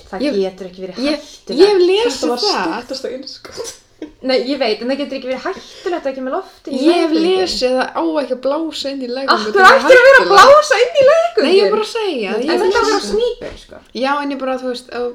[0.10, 1.60] Það Ég- getur ekki verið Ég, hættulegt.
[1.60, 2.66] ég hef þetta lesið var það.
[2.68, 3.68] stýttasta innskot.
[4.28, 7.76] Nei, ég veit, en það getur ekki verið hættulegt ekki með lofti í Ég lesið
[7.80, 9.48] að á ekki að blása inn í laugangin.
[9.48, 11.48] Akkur ættir að vera að blása inn í leggöngin?
[11.48, 12.28] Nei, ég er bara að segja.
[12.28, 13.08] En ég þetta er að vera það.
[13.08, 13.78] snýpin, sko.
[14.04, 15.08] Já, en ég bara, þú veist, Það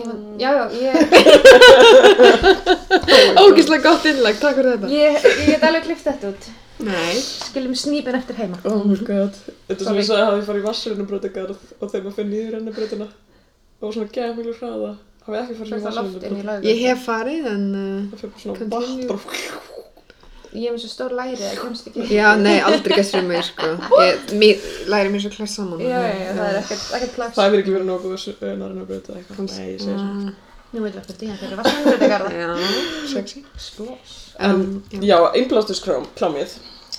[0.00, 0.04] Ég,
[0.40, 0.48] já.
[0.48, 0.94] já, já, ég,
[3.44, 4.88] Ógislega gott innleg, takk fyrir þetta.
[4.96, 5.12] ég,
[5.44, 6.48] ég get alveg klift þetta út.
[6.86, 7.14] Nei.
[7.20, 8.56] Skilum snýpin eftir heima.
[8.64, 9.34] Oh my god,
[9.68, 10.02] þetta Sorry.
[10.02, 13.08] svona svo að hafi farið í vassurinubrötagarð og þegar maður fyrir nýður rennubrötina
[13.80, 14.92] og svona geða miklu hraða,
[15.26, 16.42] hafi ekki farið í það loft inn í vassurinubrötina.
[16.50, 16.64] laugum.
[16.70, 17.64] Ég hef farið, en...
[17.74, 18.70] Uh, Það fyrir bara svona vatn
[19.10, 19.20] bara,
[20.50, 22.00] Ég hef eins og stór læri, það kemst ekki.
[22.10, 23.68] já, nei, aldrei gæst fyrir mig, sko.
[24.02, 24.56] Ég mér,
[24.90, 25.78] læri mér svo klart saman.
[25.78, 27.34] Já, já, já, það er ekkert, plass.
[27.36, 28.10] það hefur ekki verið nokkuð
[30.70, 32.30] Nú veitum við hvað díðan fyrir vassarnurðegarða.
[32.40, 32.50] Já,
[33.14, 33.44] sexy.
[33.58, 34.16] Splós.
[34.38, 36.52] En, Um, já, innblástursklámið,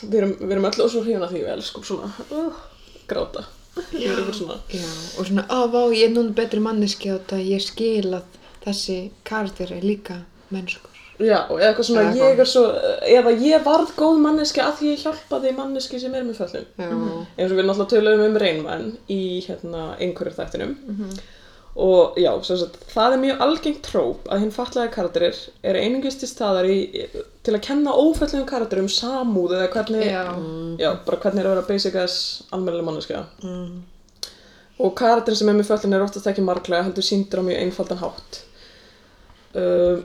[0.04, 2.60] við erum, við erum öll svo hrifin að því við elskum svona, uh,
[3.10, 3.46] gráta.
[3.96, 4.84] Ég er ykkur svona, Já,
[5.18, 8.98] og svona, á, vá, ég er núna betri manneski á þetta, ég skil að þessi
[9.26, 10.20] karakter er líka
[10.52, 10.92] mennskur.
[11.22, 12.64] já, eða eitthvað svona, Eða ég er svo,
[13.16, 16.66] eða ég varð góð manneski að því ég hjálpaði manneski sem er með föllun.
[16.78, 16.90] Já,
[17.38, 20.76] eins og við náttúrulega töluðum um reynmenn í hérna einhverju þættinum
[21.76, 26.28] og já, sagt, það er mjög algengt tróp að hinn fatlaði karakterir er einungist til
[26.28, 26.78] staðar í,
[27.48, 30.26] til að kenna ófællum karakterum samúð eða hvernig, Já.
[30.82, 32.18] já, bara hvernig er að vera basic as
[32.52, 33.22] almennileg manneskja.
[33.46, 33.84] Mm.
[34.82, 38.00] og karakterin sem er með föllun er oftast ekki marglega heldur síndur á mjög einfaldan
[38.02, 38.40] hátt.
[39.56, 40.02] Uh,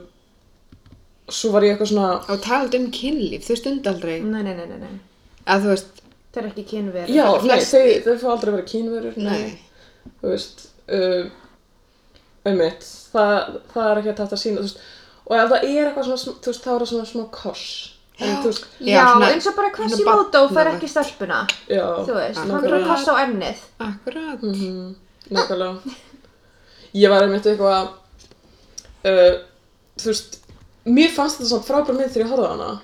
[1.31, 4.67] svo var ég eitthvað svona og talað um kynlíf, þau stund aldrei, Nei, nei, nei,
[4.69, 4.99] nei, nei.
[5.47, 6.01] að þú veist,
[6.31, 6.63] Það er ekki
[7.15, 7.73] já, flest-
[8.05, 9.57] þau, fá aldrei að vera kínverur nei,
[10.21, 11.29] þú veist uh,
[12.51, 14.79] einmitt, það, það er ekki að þetta sína þú veist,
[15.27, 17.93] og ef það er eitthvað svona sm- þú veist, þá er það svona smá koss.
[18.17, 20.77] En þú veist, Já, Já, svona- eins og bara svona Quasimodo fær barnavakt.
[20.83, 21.39] ekki stelpuna.
[21.69, 21.85] já.
[22.07, 23.57] Þú veist, hann fyrir koss á ennið.
[23.79, 24.95] akkurat, Mhm,
[25.31, 25.95] nákvæmlega.
[26.95, 27.89] Ég var einmitt eitthvað
[29.05, 29.35] uh,
[29.97, 30.39] þú veist
[30.87, 32.81] mér fannst þetta svona frábær mynd þegar ég horfði á hana.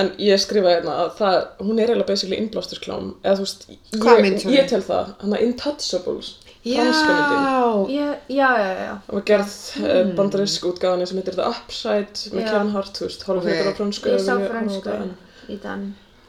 [0.00, 3.64] En ég skrifaði hérna að það, hún er eiginlega basically innblásturklám eða þú veist,
[3.96, 4.56] Hvað ég, mynd, sorry?
[4.60, 6.28] ég tel það hann að Intouchables
[6.64, 8.94] já, franska myndin Já, já, já, já.
[9.06, 10.12] Það var gerð mm.
[10.18, 12.50] bandarisk útgáðan sem heitir The Upside með Já.
[12.52, 13.48] Kevin Hart, þú veist, horfum Ok.
[13.48, 13.58] okay.
[13.58, 15.14] þetta á frönsku Ég sá en,
[15.48, 15.86] í dan.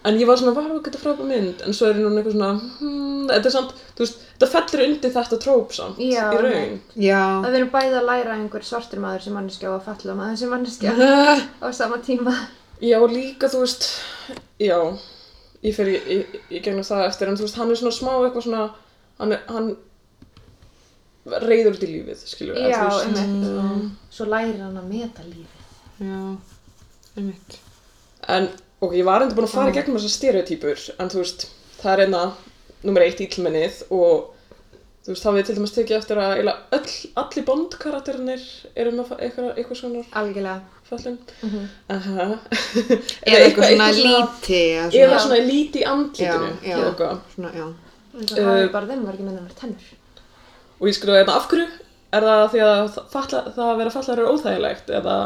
[0.08, 2.38] en ég var svona, hvað var þetta frábær mynd en svo er ég núna eitthvað
[2.38, 6.42] svona hmm, þetta er samt, þú veist, þetta fellur undir þetta tróp samt, Já, í
[6.42, 9.88] raun já, Það við erum bæði að læra einhver svartur maður sem manneskja og að
[9.92, 10.96] falla maður sem manneskja
[11.66, 12.34] á sama tíma.
[12.82, 13.86] Já, og líka, þú veist,
[14.58, 14.80] já
[15.62, 16.18] ég fer í,
[16.58, 18.64] gegnum það eftir en þú veist, hann er svona smá eitthvað svona
[19.22, 19.68] hann, er, hann
[21.26, 23.48] reyður út í lífið, skilur við, Já, einmitt.
[23.48, 25.62] um, Svo lærir hann að meta lífið.
[26.02, 26.20] já,
[27.18, 27.58] einmitt,
[28.28, 28.50] En,
[28.82, 31.48] ok, ég var enda búin að fara í gegnum þessar stereotypur, en þú veist,
[31.82, 32.24] það er einna
[32.84, 34.32] nummer eitt ítlmennið og
[35.06, 38.44] þú veist, þá við til dæmis tekið eftir að öll, allir bondkarakterinir
[38.76, 40.62] eru með eitthvað, eitthvað svona Algjörlega.
[40.92, 41.18] fallin.
[41.42, 41.68] Mhm.
[41.90, 42.28] Aha.
[43.30, 44.62] eða eitthvað svona líti,
[45.02, 46.78] eða svona, líti í andlitinu, Já, já.
[46.90, 47.20] eitthvað.
[47.36, 47.68] svona, já,
[48.18, 49.90] eins og hafi bara þeim var ekki með þeim verið tennur.
[50.82, 51.68] Og ég skrifaði hérna af hverju,
[52.12, 55.18] er það því að falla, það að vera fallar er óþægilegt eða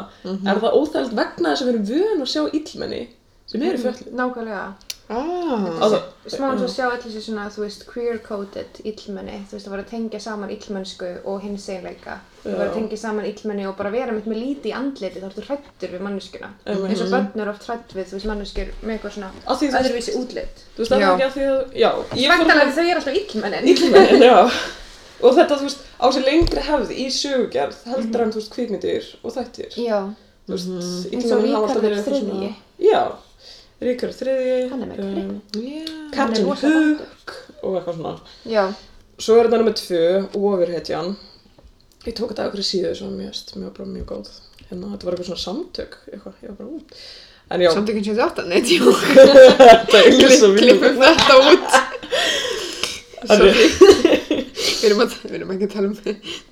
[0.51, 3.03] er það óþægilegt vegna þess að við erum vön að sjá illmenni
[3.47, 4.13] sem eru föllin?
[4.19, 4.65] Nákvæmlega.
[5.07, 9.73] ah, Also, Smá eins og sjá allir svona, þú veist, queer-coded illmenni, þú veist, að
[9.75, 12.15] vera að tengja saman illmennsku og hins einleika.
[12.43, 15.27] Þú vera að tengja saman illmenni og bara vera mitt með líti í andliti, þá
[15.29, 16.49] ertu hrættur við manneskuna.
[16.65, 16.89] Einmitt.
[16.89, 19.77] Eins og börn eru oft hrætt við, þú veist, manneskjur með eitthvað svona þú veist-
[19.81, 20.65] öðruvísi útlit.
[20.73, 21.05] þú veist, það Já.
[21.05, 21.61] er ekki að því að,
[25.25, 25.29] ég.
[25.29, 29.11] Og þetta, þú veist, á sér lengri hefð í sögugerð heldur en, þú veist, kvikmyndir
[29.23, 29.77] og þættir.
[29.81, 29.99] Já,
[30.45, 30.73] Þú veist,
[31.09, 32.49] eins og eitthvað þriðji.
[32.85, 32.99] Já,
[33.81, 34.57] Ríkard þriðji.
[34.71, 37.33] Hann er með um, já, Captain Hann Hook
[37.65, 38.13] og eitthvað svona.
[38.47, 38.65] Já,
[39.15, 40.01] Svo er þetta nummer tvö,
[40.35, 41.13] Ofurhetjan.
[42.05, 44.31] Ég tók þetta okkur síðu sem var mjög, mjög, bara mjög góð.
[44.65, 46.97] Hérna, þetta var eitthvað svona samtök, eitthvað, ég var bara út.
[47.45, 51.79] Samtökinn 78, nei, tjú, þetta er eins og við klippum þetta út,
[53.25, 54.21] Sorry.
[54.65, 55.97] Við erum, að, við erum ekki að tala um,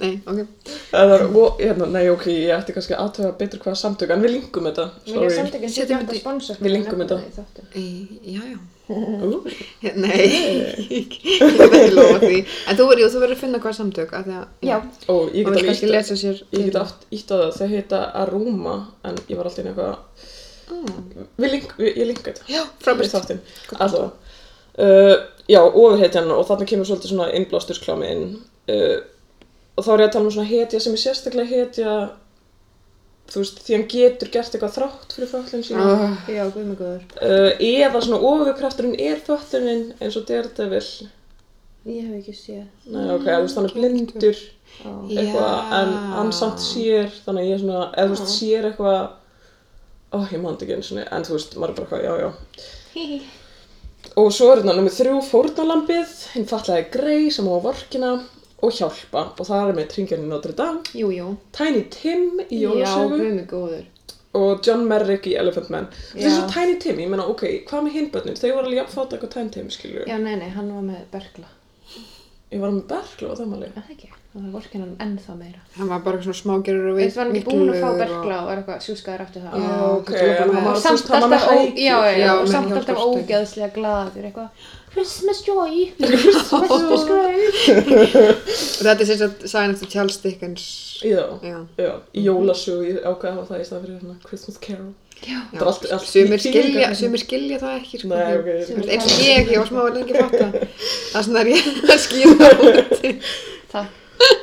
[0.04, 3.80] nei, ok, Það er, og, hérna, nei, ok, ég ætti kannski að aðtöða betur hvaða
[3.84, 4.86] samtök, en við linkum þetta.
[5.08, 5.32] Sorry.
[5.38, 7.20] samtökinn Setjum 78 þetta sponsor Við linkum þetta.
[7.80, 8.60] Í- já, já,
[9.96, 10.26] Nei,
[10.94, 11.10] ég
[11.48, 12.40] veit ekki lofa því.
[12.68, 14.46] En þú verður, þú verður að finna hvað samtök, af því að...
[14.68, 14.76] Já,
[15.14, 17.70] Og get við alveg kannski ítt lesa sér Ég get aft ítt á það, þau
[17.74, 18.76] heita Aroma
[19.08, 20.30] en ég var alltaf inn eitthvað
[21.38, 22.46] við við, ég linka þetta.
[22.50, 23.12] Já, Við frábært.
[23.14, 23.42] þáttinn,
[23.78, 24.23] allavega
[24.82, 25.16] uh,
[25.52, 28.28] Já, ofurhetjan og þarna kemur svolítið svona innblástusklámi inn.
[28.72, 29.02] Uh,
[29.76, 31.96] og þá er ég að tala um svona hetja sem er sérstaklega hetja
[33.34, 35.84] þú veist, því hann getur gert eitthvað þrátt fyrir föllin sína.
[35.90, 40.86] Oh, já, uh, eða svona ofurkrafturinn er föllunin eins og Daredevil.
[41.84, 42.66] Ég hef ekki séð.
[42.88, 44.42] Nei, ok, þú veist, hann er blindur
[44.88, 44.92] Ó.
[45.12, 49.02] eitthvað, en hann samt sér þannig að ég er svona, eða þú veist, sér eitthvað
[50.14, 52.14] ó, ég man þetta ekki einu sinni en þú veist, maður er bara eitthvað, já,
[52.24, 53.32] já
[54.20, 58.12] og svo er hérna nummið þrjú fórnalambið hinn fatlaði Grey sem á vorkina
[58.64, 61.32] og hjálpa og það er með tringjarni Notre Dame Jú, jú.
[61.58, 63.84] Tiny Tim í Já, jólasögu guð mig góður.
[64.34, 66.36] og John Merrick í Elephant Man þetta er Já.
[66.38, 69.34] svo Tiny Tim, ég meina, ok, hvað með hinbötnin þau var alveg jafn fátt eitthvað
[69.38, 71.50] Tiny Tim, skilju Já, nei, nei, hann var með bergla.
[72.54, 74.50] ég var með berglu á þeim alveg Er Það ekki.
[74.50, 75.60] Það var vorkin hann ennþá meira.
[75.78, 78.38] Hann var bara svona smágerur og Þú veist, var hann ekki búinn að fá bergla
[78.42, 79.54] og var eitthvað sjúskaður eftir það.
[79.62, 81.44] Já, ok, þetta var bara en með- hann var, Og samt alltaf,
[81.78, 84.50] já, já, og samt alltaf ógeðslega glaður eitthvað
[84.94, 87.34] Christmas joy, Christmas joy
[87.94, 90.66] Og þetta er sem sagt sagan eftir Charles Dickens.
[91.06, 91.24] já,
[92.90, 94.94] ég ákveða hafa það í staðan fyrir hérna Christmas Carol
[95.94, 96.88] er Sumir skilja,
[97.24, 98.08] skilja það ekki, sko.
[98.12, 100.48] Nei, ok, ég- Þú veist, Eins og ég, ég var smá að lengi fatta.
[101.14, 101.62] Það er svona að ég
[101.94, 102.50] að skýra
[103.74, 103.86] það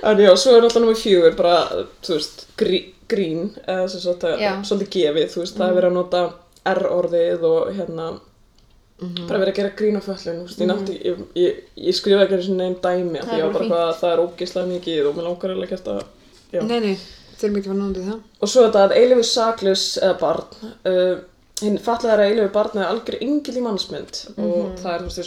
[0.03, 2.81] En já, svo er alltaf nummið fjögur bara, þú veist, grí,
[3.11, 4.53] grín, eða sem sagt að Já.
[4.67, 6.23] svolítið gefið, þú veist, það er verið að nota
[6.71, 8.07] R-orðið og hérna,
[9.01, 12.25] bara verið að gera grín á föllin, þú veist, ég nátti, ég, ég, ég skrifa
[12.25, 15.09] ekki einu sinni einn dæmi, Það er ég var bara hvað, það er ógeðslega mikið
[15.11, 16.05] og mér langar eiginlega ekki að,
[16.57, 16.61] já.
[16.67, 16.95] Nei, nei,
[17.41, 18.21] þurfum ekki að fara nándið það.
[18.41, 20.45] Og svo þetta að eilifu saklaus eða barn,
[20.91, 21.17] uh,
[21.61, 24.23] hinn fallaði að eilifu barn er algjör yngil í mannsmynd.
[24.37, 25.21] Og það er, þú veist,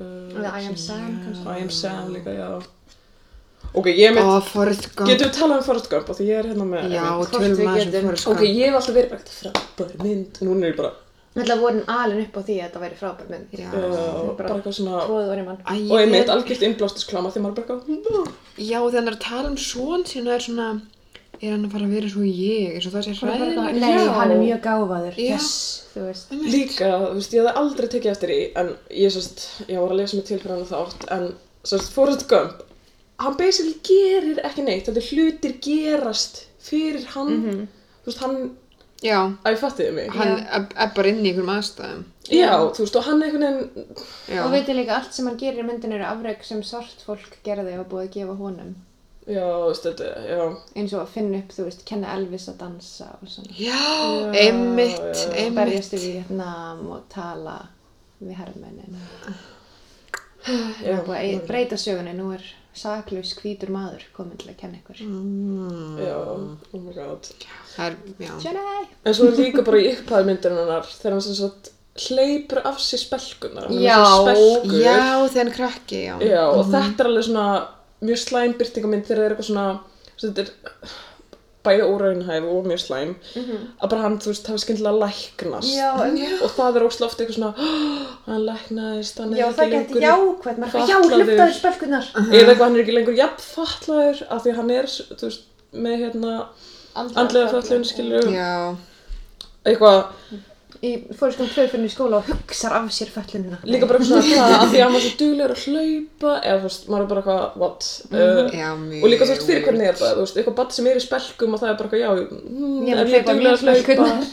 [0.00, 2.50] eða uh, Eða I am Sam kannski I am Sam líka, já.
[3.76, 5.06] Ok, ég mynd, Ó, Forrest Gump.
[5.10, 7.94] Getum við talað um Forrest Gump því ég er hérna með Já, tölum við aðeins
[8.00, 8.06] um.
[8.08, 8.56] Forrest Ok, Gump.
[8.56, 10.92] ég hef alltaf verið bara frábær mynd Núna er ég bara
[11.30, 13.68] Þetta voru alin upp á því að þetta væri frábær mynd Já.
[13.70, 17.78] bara- Bara eitthvað svona Tróðu var í mann Og ég- algjört innblástusklama Því maður bara
[17.78, 20.66] eitthvað Já, þegar hann er að tala um svon sína er svona,
[21.40, 23.78] er hann að fara að vera svo ég, eins og það sé hræðilegt.
[23.80, 24.12] Nei, Já.
[24.18, 25.14] hann er mjög gáfaður.
[25.16, 25.28] Já.
[25.34, 25.50] Yes,
[25.94, 26.34] þú veist.
[26.54, 28.72] Líka, þú veist, ég hafði aldrei tekið eftir í En
[29.02, 31.26] ég sérst, ég var að lesa mig til fyrir hann þátt En
[31.64, 32.60] sérst, Forrest Gump
[33.20, 37.68] Hann basically gerir ekki neitt Þetta er hlutir gerast fyrir hann.
[38.04, 38.38] Þú veist, hann
[39.00, 39.16] Já,
[39.48, 40.10] Æ, fattiði mig.
[40.12, 42.02] Hann er er bara inn í einhverjum aðstæðum.
[42.28, 43.86] Já, þú veist, og hann einhvern veginn
[44.28, 47.38] Já, Og veitir líka allt sem hann gerir í myndinu eru afreg sem svart fólk
[47.46, 48.74] gerði og búið að gefa honum
[49.28, 50.40] Já, þetta, já.
[50.80, 53.52] Eins og að finna upp, þú veist, kenna Elvis að dansa og svona.
[53.60, 53.80] Já,
[54.32, 55.56] einmitt, einmitt.
[55.58, 57.58] berjast í Vietnam og tala
[58.20, 58.96] við herrmennin
[60.80, 60.96] Já,
[61.46, 62.44] breyta sögunni, nú er
[62.76, 65.02] saklaus hvítur maður komin til að kenna ykkur.
[66.00, 67.28] Já, oh my god.
[67.74, 68.32] Það er, já.
[68.46, 68.86] Jedi!
[69.04, 71.70] En svo er líka bara í upphæðu myndinu hennar þegar hann sem sagt
[72.06, 73.98] hleypur af sér spelkunar Já.
[74.64, 74.96] Já,
[75.28, 76.16] þegar hann krakki, já.
[76.24, 77.46] Já, og þetta er alveg svona
[78.00, 79.68] mjög slæm byrtingamynd þegar það er eitthvað svona
[80.16, 80.50] svo þetta er
[81.60, 83.10] bæði óraunhæf og mjög slæm.
[83.36, 85.72] Að bara hann, þú veist, hafi skyndilega læknast.
[85.76, 86.40] Já, einmitt.
[86.46, 87.50] og það er óslega ofta eitthvað svona
[88.30, 91.24] hann læknaðist, hann Já, er það ekki lengur jákvæmt, maður er já, fatlaður.
[91.26, 95.28] hluptaður spelkunar eða eitthvað hann er ekki lengur jafn fatlaður af því hann er, þú
[95.28, 95.44] veist,
[95.86, 96.32] með hérna
[96.96, 98.52] andlega föllun, skilur Já,
[99.68, 100.00] eitthvað
[100.80, 104.70] Í fórskum tvöfinn í skóla og hugsar af sér föllunina líka bara svona hvað, af
[104.72, 107.88] því að var svo duglegur að hlaupa eða þú veist, maður er bara eitthvað, what
[108.14, 109.02] uh, já, mjög.
[109.04, 111.04] og líka þú veist fyrir hvernig er það þú veist, eitthvað badd sem er í
[111.04, 112.10] spelkum og það er bara eitthvað, já,
[112.48, 114.32] mm, Ég er er að ég hlaupa duglegur að mjög hlaupa spelkurnar.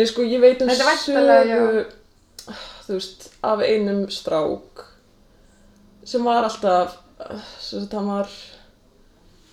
[0.00, 4.84] nei sko, ég veit um Þetta er væntanlega, sögu þú veist, af einum strák
[6.06, 8.32] sem var alltaf uh, sem þetta hann var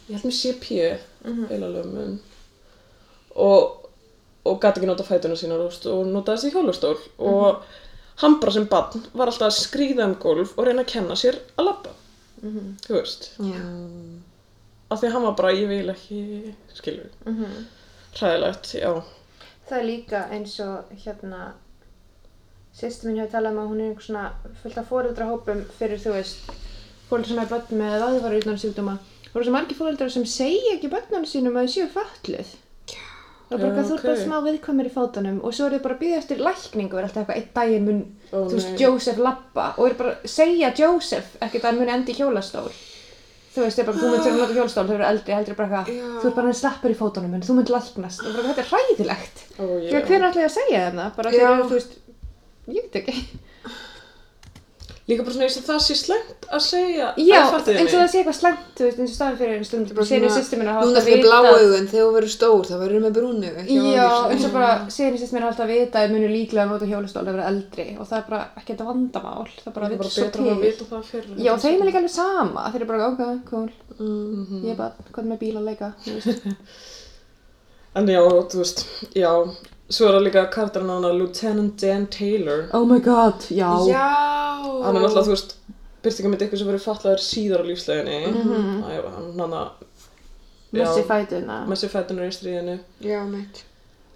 [0.07, 0.71] ég held með CP
[1.23, 1.45] Mhm.
[1.51, 2.15] heila lömun
[3.39, 3.82] og
[4.45, 6.97] og gæti ekki nota fætuna sína og notaði þessi hjólastól.
[7.19, 7.63] Og
[8.23, 11.39] hann bara sem barn var alltaf að skríða um gólf og reyna að kenna sér
[11.57, 11.93] að labba.
[12.43, 13.29] Þú veist.
[13.39, 13.59] Já.
[14.91, 17.65] af því að hann var bara, ég vil ekki skilur, Mhm.
[18.13, 19.01] hræðilegt, já.
[19.69, 21.53] Það er líka eins og hérna
[22.77, 26.11] sýstu mín hefur talað um að hún er einhver svona fullt af fóreldrahópum fyrir þú
[26.13, 26.37] veist
[27.09, 28.95] fóreldrar sem er börn með aðvaru utan sjúkdóma.
[29.33, 32.53] Og það svo margir fóreldrar sem segja ekki börnunum sínum að þau séu fölluð
[33.51, 35.95] er bara eitthvað þú ert bara smá viðkvæmur í fótunum og svo er þau bara
[35.97, 38.01] að býða eftir lækningu og er alltaf eitthvað einn daginn mun
[38.33, 38.73] Ó, þú veist.
[38.81, 42.71] Joseph lappa og er bara að segja Joseph ekkert að hann muni endi í hjólastól.
[43.53, 45.83] Þú veist, það er bara, þú myndir að nota hjólastól þau eru eldri, heldur bara
[45.83, 48.23] eitthvað, þú ert bara einn slappur í fótunum en þú myndir læknast.
[48.25, 49.43] Og þetta er hræðilegt.
[49.59, 51.11] Ó, Já, hver ætlaði að segja þeim það?
[51.19, 51.93] Bara þegar, þú veist,
[52.73, 53.15] ég veit ekki.
[55.03, 58.19] Líka bara svona eins og það sé slengt að segja Já, eins og það sé
[58.21, 61.87] eitthvað slæmt, þú veist, eins og staðan fyrir einu stund, Núna fyrir blá vitað- augun,
[61.91, 65.49] þegar þú verður stór, þá verður með brúnu Já, eins og bara í sýstum minna
[65.49, 68.25] alltaf að vita að munu líklega að nota hjólastól að vera eldri og það er
[68.29, 70.55] bara ekki þetta vandamál, það er bara að vita bara svo til.
[70.63, 74.63] vita það fyrir Já, þeim er líka alveg sama, þeir eru bara, ok, cool, Mm.
[74.63, 76.35] ég er bara, hvað með bíl að leika, þú.
[77.99, 79.29] En já, þú veist, já
[79.89, 83.67] Svo er það líka karakterinn hana Lieutenant Dan Taylor Oh my god, já.
[83.87, 84.05] Já.
[84.83, 85.55] Hann er náttúrulega, þú veist
[86.03, 88.83] Byrtingamit ykkur sem verið fatlaður síðar á lífsleginni Mhm.
[88.83, 89.61] Það er hann hana
[90.73, 91.57] Messi fætuna.
[91.69, 93.63] Messi fætunar í stríðinu Já, meitt.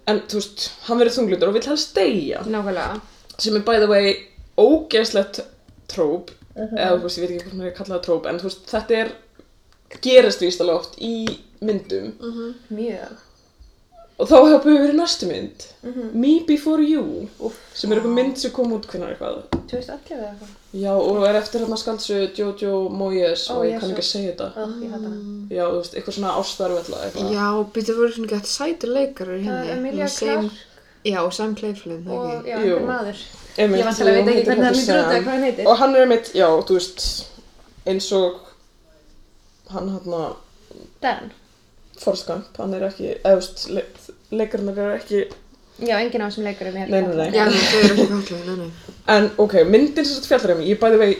[0.08, 3.00] En þú veist, hann verið þunglindur og vill helst deyja Nákvæmlega.
[3.38, 4.16] sem er by the way
[4.58, 5.40] ógeðslegt
[5.88, 8.66] tróp eða þú veist, ég veit ekki hvort maður er kallað tróp en þú veist,
[8.66, 9.12] þetta er
[10.02, 12.12] gerist víst alveg oft í myndum
[12.72, 13.16] Mjög.
[14.18, 16.10] Og þá hefur við verið næstu mynd Mhm.
[16.14, 17.54] Me Before You Úff.
[17.74, 20.48] sem er eitthvað mynd sem kom út hvernig eitthvað 2011 eða eitthvað.
[20.74, 24.10] já og er eftir hérna skaldsu Jojo Moyes Ó, og ég ég kann ekki að
[24.12, 25.10] segja þetta Oh, hana.
[25.50, 29.44] já þú veist, eitthvað svona ástarvella eitthvað Já, býttu voru svona gett sætur leikarar Það
[29.44, 29.70] henni.
[29.70, 30.56] er Emilia Sam- Clarke
[31.04, 32.74] Já, og Sam Claflin, það og, já, Jú.
[32.74, 33.16] einhver maður.
[33.58, 35.66] Einmitt, Ég vantilega jú, veit ekki hvernig hann lítur út eða hvað hann heitir.
[35.68, 37.24] og hann er einmitt, já, þú veist
[37.86, 38.34] eins og
[39.70, 40.34] hann hann
[41.00, 41.30] Dan.
[41.98, 43.68] Forrest Gump, hann er ekki eða þú veist,
[44.30, 45.22] leikarnar eru ekki
[45.78, 47.28] Já, enginn af þessum leikurum er Nei, nei, nei.
[47.30, 48.94] Já, þau eru ekki fallið, nei, nei.
[49.14, 51.12] En ok, myndin sem þetta fjallar um, ég bæði vei,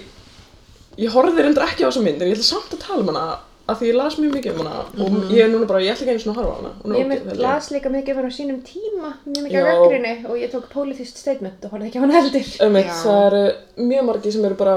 [1.05, 3.23] ég horfði reyndar ekki á þessa mynd, en ég ætla samt að tala um hana,
[3.71, 6.09] af því ég las mjög mikið um hana, og ég er núna bara, ég ætla
[6.09, 6.73] ekki einu svona að horfa á hana.
[6.83, 7.45] Hún er Ég ógeð, mynd held ég.
[7.47, 9.63] las líka mikið um hann á sínum tíma, mjög mikið Já.
[9.69, 12.51] af gaggrinni og ég tók politist statement og horfði ekki á hann heldur.
[12.67, 12.99] Einmitt, Já.
[13.07, 13.45] það eru
[13.93, 14.77] mjög margir sem eru bara,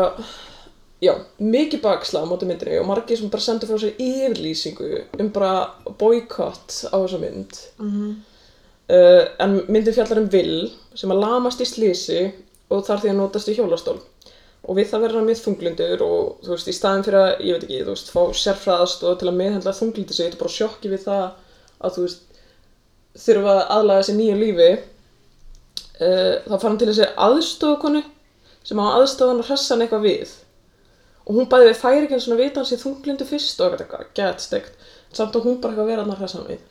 [1.02, 5.32] já, mikið bakslag á móti myndinni og margir sem bara sendur frá sér yfirlýsingu um
[5.34, 5.54] bara
[6.00, 7.58] boykott á þessa mynd.
[7.80, 8.12] Mhm.
[8.92, 12.26] Uh, en myndin fjallar um Will sem að lamast í slísi
[12.72, 14.02] og þarf því að notast í hjólastól.
[14.68, 17.56] Og við það verður hann mjög þunglindur og þú veist, í staðin fyrir að, ég
[17.56, 20.56] veit ekki, þú veist, fá sérfræðast og til að meðhendla þunglindi sig, þetta er bara
[20.58, 21.24] sjokki við það
[21.82, 22.38] að þú veist,
[23.24, 24.70] þurfa að aðlaga sér nýju lífi.
[26.02, 28.04] Uh, þá fara hann til þessi aðstofakonu
[28.68, 30.38] sem á aðstofan að hressa hann eitthvað við.
[31.28, 34.08] Og hún bæði við færi ekki eins og vita hann sé þunglindu fyrst og eitthvað,
[34.18, 34.88] gett steikt.
[35.14, 36.62] Samt að hún bara eitthvað vera hann að hressa hann við.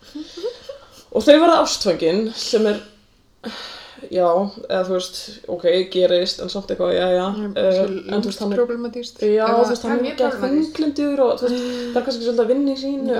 [1.11, 2.77] Og þau verða ástfangin sem er,
[4.15, 4.27] já,
[4.69, 5.17] eða þú veist,
[5.51, 7.81] ok, gerist, en samt eitthvað, já, já, uh,
[8.15, 8.63] en þú veist, hann er,
[9.35, 12.53] já, þú veist, hann er ekki þunglindur og þú veist, það er kannski svolítið að
[12.55, 13.11] vinna í sínu.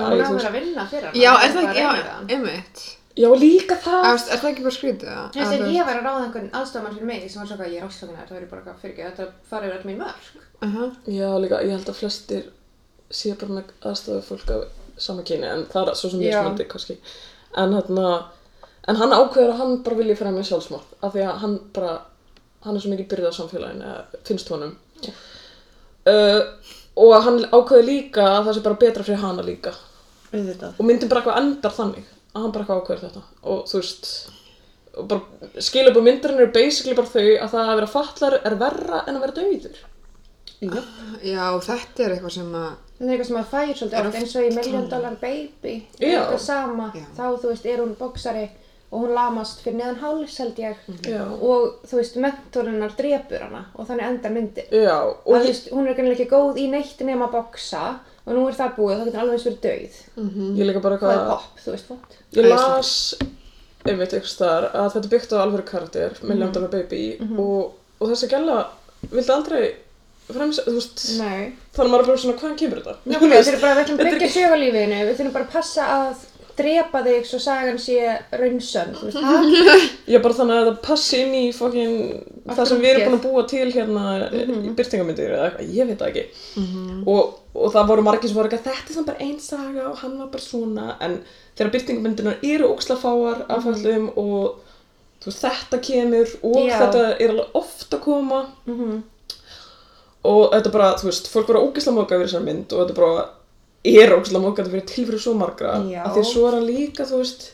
[1.19, 1.91] Já, er það ekki, já,
[2.37, 2.85] einmitt.
[3.21, 5.27] Já, líka það, Er, er það ekki bara skrítið það?
[5.35, 7.75] Þú veist, ef ég væri að ráða einhvern aðstofamann fyrir mig sem var svona að
[7.75, 9.89] ég er ástökunar, þá er ég bara eitthvað fyrir ekki að þetta fara yfir öll
[9.89, 10.29] mín mörg.
[10.61, 10.89] Aha.
[11.09, 12.47] já, líka, ég held að flestir
[13.11, 14.67] sé bara með aðstofa fólk af
[15.01, 16.37] sama kyni, en það er svo sem Já.
[16.37, 16.97] mismöndi, kannski,
[17.57, 18.07] en hérna,
[18.91, 21.93] en hann ákveður að hann bara vilji fremja sjálfsmorð, af því að hann bara,
[22.65, 24.75] hann er svo mikið byrðið á samfélaginu, eða finnst honum,
[26.11, 26.41] uh,
[27.01, 29.73] og hann ákveður líka að það sé bara betra fyrir hana líka,
[30.77, 34.11] og myndin bara eitthvað endar þannig að hann bara eitthvað ákveður þetta og þú veist
[34.91, 38.37] og bara skilja upp á myndarinn eru basically bara þau að það að vera fatlar
[38.41, 39.81] er verra en að vera dauður
[40.61, 40.77] Já.
[41.25, 44.17] Já, þetta er eitthvað sem að, Það er eitthvað sem að fær svolítið Er oft
[44.19, 45.71] eins og í Million Dollar Baby.
[45.97, 46.05] Já.
[46.05, 46.89] Er eitthvað sama.
[46.93, 47.05] Já.
[47.17, 48.43] Þá, þú veist, er hún boksari
[48.91, 50.85] og hún lamast fyrir neðan háls held ég.
[51.07, 55.71] já, Og þú veist, mentorinnar drepur hana og þannig endar Og og þú ég, veist,
[55.73, 57.83] hún er ekki góð í neitt nema að boksa
[58.21, 60.01] og nú er það búið og það getur alveg eins verið dauð.
[60.61, 62.20] ég líka bara Það er pop, þú veist, fótt.
[62.37, 62.91] Ég las
[63.85, 67.05] einmitt ykkur staðar að þetta byggt á alvöru karakter Million Dollar Baby
[67.37, 68.59] og, og þessi gæla
[69.09, 69.63] vildi aldrei
[70.31, 72.97] fremsa, þú veist þannig að maður er bara svona hvaðan kemur þetta?
[73.11, 75.87] Nákvæmlega, þeir eru bara, við að Þetta er byggja sögulífinu, við þurfum bara að passa
[75.95, 76.27] að
[76.61, 77.97] drepa þig svo sagan sé
[78.37, 79.75] raunsönn, þú veist, hæ?
[80.11, 81.95] Já, bara þannig að það passi inn í fokkin
[82.47, 84.63] það sem við erum búin að búa til hérna Mhm.
[84.65, 86.25] í byrtingamyndir eða eitthvað, ég veit það ekki.
[87.07, 89.89] og, og það voru margir sem voru ekki að þetta er þannig bara einn saga
[89.89, 91.19] og hann var bara svona, en
[91.57, 94.59] þegar byrtingamyndirnar eru ógslafáar af öllum og
[95.21, 96.67] þú veist, þetta kemur og Mhm.
[96.69, 96.79] Já.
[96.79, 99.03] þetta er alveg oft að koma Mhm.
[100.23, 103.29] og þetta bara, þú veist, fólk voru ógislega móka yfir þessar mynd og þetta bara
[103.83, 106.03] er móka þetta fyrir tilfyrir svo margra Já.
[106.05, 107.51] af því svo er hann líka, þú veist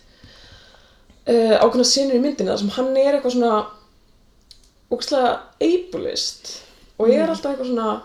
[1.28, 3.66] uh, ákveðna sinur í myndinni þar sem hann er eitthvað svona
[4.92, 5.32] ógislega
[5.62, 6.54] ableist
[6.98, 7.14] og Mm.
[7.22, 8.02] er alltaf eitthvað svona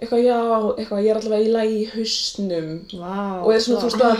[0.00, 0.38] eitthvað já,
[0.78, 3.42] eitthvað ég er allavega í lagi í hausnum Vá.
[3.44, 4.16] og er svona, þú veist, að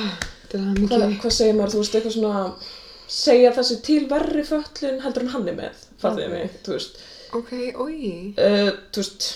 [1.23, 2.43] hvað, segir maður, þú veist, eitthvað svona
[3.15, 6.35] segja þessi til verri föllun heldur en hann er með, fattiði Ok.
[6.37, 7.03] mig, þú veist
[7.35, 8.35] Ok, oi.
[8.39, 9.27] uh, þú veist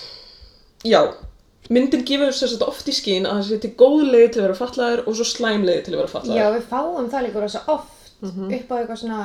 [0.87, 1.01] já,
[1.71, 4.47] myndin gefur sér þetta oft í skín að það sé til góð leið til að
[4.47, 7.43] vera fatlaður og svo slæm leið til að vera fatlaður Já, við fáum það líka
[7.43, 9.21] rosa oft upp á eitthvað svona,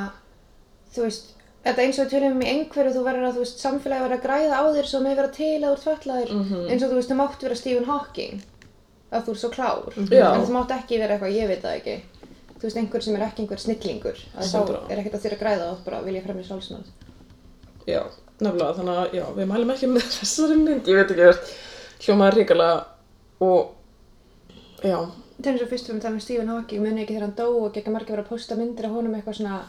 [0.95, 1.29] þú veist,
[1.63, 4.25] þetta eins og tölum um í einhverju þú verður að, þú veist, samfélagi verður að
[4.25, 6.63] græða á þér svo með vera til að þú ert fallaðir Mhm.
[6.69, 8.41] eins og þú veist, þú mátt vera Stephen Hawking
[9.13, 10.27] að þú ert svo klár Já.
[10.35, 11.95] en þú mátt ekki vera eitthvað, ég veit það ekki
[12.59, 14.91] þú veist, einhver sem er ekki einhver snillingur að þá 100%.
[14.91, 16.85] er ekkert að þér að græða og bara vilja fremja sjálfsmáð
[17.87, 18.01] Já,
[18.39, 21.53] nefnilega, þannig að já, við mælum ekki með þessari mynd, ég veit ekki hvert
[22.03, 22.69] hljómaði ríkala
[23.39, 23.71] og
[24.83, 24.97] já,
[25.43, 27.73] er eins og fyrst við um með Stephen Hawking muni ekki þegar hann dó og
[27.75, 29.61] gegn margir vera að posta myndir af honum eitthvað svona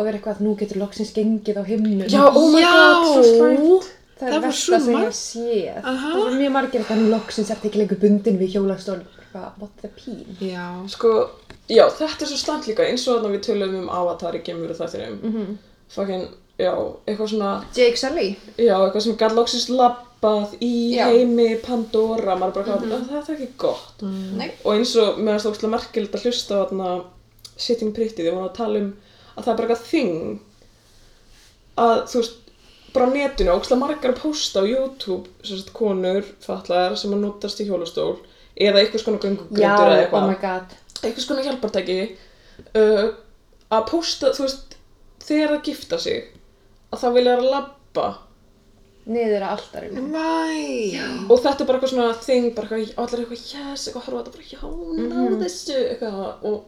[0.00, 3.22] og vera eitthvað að nú getur loksins gengið á himnum já, oh my god, svo
[3.28, 3.88] slæmt.
[4.20, 6.12] það er versta sem ég sé Aha.
[6.12, 9.88] það var mjög margir eitthvað nú loksins ert ekki lengur bundin við hjólastól what the
[9.88, 10.88] peen Já.
[10.88, 11.30] Sko,
[11.68, 14.72] já, þetta er svo slæmt líka, eins og þarna við tölum um Avatar í gemur
[14.72, 15.18] og þættinum.
[15.22, 15.56] Mm -hmm.
[15.94, 16.28] Fucking,
[16.58, 16.72] já,
[17.06, 21.06] eitthvað svona, Jake Sully já, eitthvað sem gæt loksins labbað í Já.
[21.06, 23.08] heimi Pandora, maður er bara mm -hmm.
[23.08, 24.02] það er ekki gott.
[24.36, 24.50] Nei.
[24.64, 27.04] Og eins og, finnst það óslega merkilegt að hlusta á þarna
[27.56, 28.94] Sitting Pretty, því voru að tala um
[29.36, 30.38] að það er bara eitthvað þing
[31.80, 32.38] að, þú veist,
[32.94, 37.24] bara á netinu, óslega margar að posta á YouTube, sem sagt, konur, fatlaðar, sem að
[37.24, 38.14] notast í hjólastól,
[38.60, 40.26] eða einhvers konar já, göngugrindur eða oh eitthvað.
[40.30, 40.74] my god.
[41.00, 42.00] Einhvers konar hjálpartæki
[42.76, 43.04] uh,
[43.70, 44.74] að posta, þú veist,
[45.24, 46.26] þegar það gifta sig,
[46.90, 48.08] að það vilja að labba.
[49.10, 50.98] Niður að alltarinu Væ.
[51.32, 54.20] og þetta er bara eitthvað svona þing, bara eitthvað, allir eitthvað, yes, eitthvað horfa á
[54.20, 56.18] þetta, bara, já, hún náðu þessu, eitthvað,
[56.50, 56.58] og,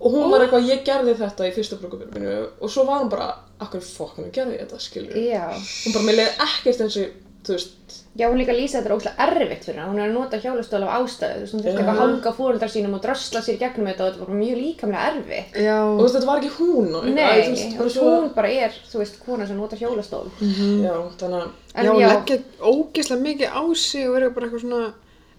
[0.00, 3.30] og hún var eitthvað, ég gerði þetta í fyrsta brúkupinu og svo var hún bara,
[3.64, 7.52] akkur fokkanu gerði ég þetta, skilur, já, hún bara, mér leiði ekkert eins og, þú
[7.58, 9.90] veist, já hún líka lýsa þetta er óslega erfitt fyrir hana.
[9.92, 11.34] Hún er að nota hjólastól af ástæðu.
[11.34, 14.00] Þú veist, hún þurfti eitthvað að hanga á fóreldrar sínum og drösla sér gegnum þetta
[14.00, 15.58] og þetta var bara mjög líkamlega erfitt.
[15.60, 15.76] Já.
[15.84, 18.06] og þú veist, þetta var ekki hún og, Nei, eitthvað, þú veist, og bara svo,
[18.14, 20.24] hún bara er, þú veist, kona sem nota hjólastól.
[20.40, 22.08] Já, þannig að, En já, já.
[22.14, 24.82] leggja ógeðslega mikið á sig og vera bara eitthvað svona,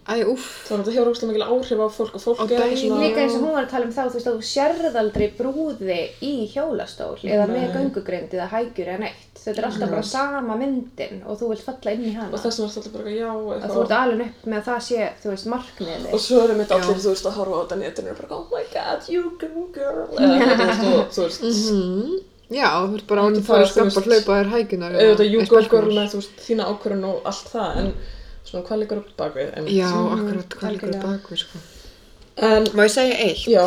[0.06, 0.48] æ, úff.
[0.68, 3.00] þannig að þetta hefur óslega mikil áhrif á fólk og fólk Á er eitthvað svona,
[3.02, 5.28] Líka eins og hún var að tala um þá, þú veist, að þú sérð aldrei
[5.40, 7.74] brúði í hjólastól eða með Nei.
[7.76, 9.32] göngugrind eða hægjur eða neitt.
[9.46, 12.30] Þetta er alltaf bara sama myndin og þú vilt falla inn í hana.
[12.34, 14.58] og þess vegna er þetta alltaf bara, já, Að þú eitthvað, ert alveg upp með
[14.62, 17.56] að það sé, þú veist, markmiðið Og svo erum við allir, þú veist, að horfa
[17.56, 21.18] á þetta netinu og bara, oh my god, you go girl, eða þú veist, og
[21.18, 21.46] þú veist,
[21.76, 22.16] Mm.
[22.54, 24.98] Já, þú ert bara ánum að fara það, að þú veist, hlaupa þér hækunar.
[25.02, 27.88] auðvitað you go girl með, þú veist, þína ákvörðun og allt það, en
[28.46, 31.12] svona, hvað liggur upp bakvið, Já, akkurat, hvað líkur algjörlega.
[31.12, 31.60] bakvið, sko.
[32.38, 33.46] en, Má ég segja eitt?
[33.48, 33.66] já,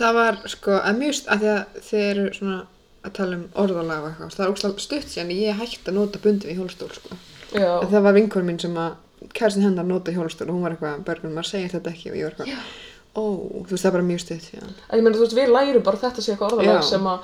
[0.00, 2.58] Það var, sko, að mjög, st- að því að þið eru svona
[3.04, 4.30] að tala um orðalag og eitthvað.
[4.36, 7.16] Það er ógslag stutt síðan ég hætti að nota bundi við hjólastól, sko.
[7.52, 8.94] já, En það var vinkur mín sem að
[9.36, 12.24] kæristin hennar nota hjólastól og hún var eitthvað, Bergman, maður segir þetta ekki og ég
[12.24, 12.64] var eitthvað,
[13.16, 13.22] ó,
[13.66, 14.72] þú veist, það er bara mjög stutt síðan.
[14.90, 16.88] en ég meina, þú veist, við lærum bara þetta sé eitthvað orðalag Já.
[16.88, 17.18] sem að,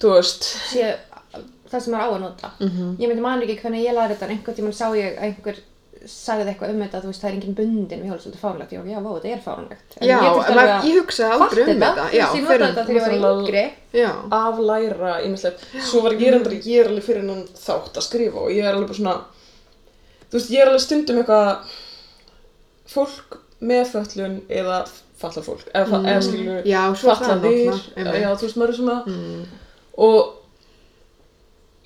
[0.00, 0.44] þú veist,
[0.74, 0.96] Sé
[1.70, 2.50] það sem er á að nota.
[2.60, 2.96] Mhm.
[2.98, 5.56] Ég myndi man ekki hvernig ég laði þetta en einhvern tímann sá ég að einhver
[6.08, 8.72] sagði eitthvað um þetta, þú veist, það er engin bundin við hjólastól, þetta er fárlegt.
[8.72, 9.96] Ég var, já, vá, þetta er fárlegt.
[10.00, 12.06] Já, ég en að ég hugsaði aldrei um þetta.
[12.16, 13.64] Ég fyrir- þetta þegar ég var yngri.
[13.92, 18.40] Já, aflæra ímislegt, svo var ég reyndar, ég er alveg fyrir hennan þátt að skrifa
[18.46, 19.16] og ég er alveg bara svona,
[20.30, 21.78] þú veist, ég er alveg stundum eitthvað,
[22.90, 24.82] fólk með föllun eða
[25.20, 26.06] fallað fólk, eða, mm.
[26.06, 28.22] eða Já, fallaðir, náttúrulega, einmitt.
[28.22, 29.42] já, þú veist, maður er svona, mm.
[30.06, 30.39] og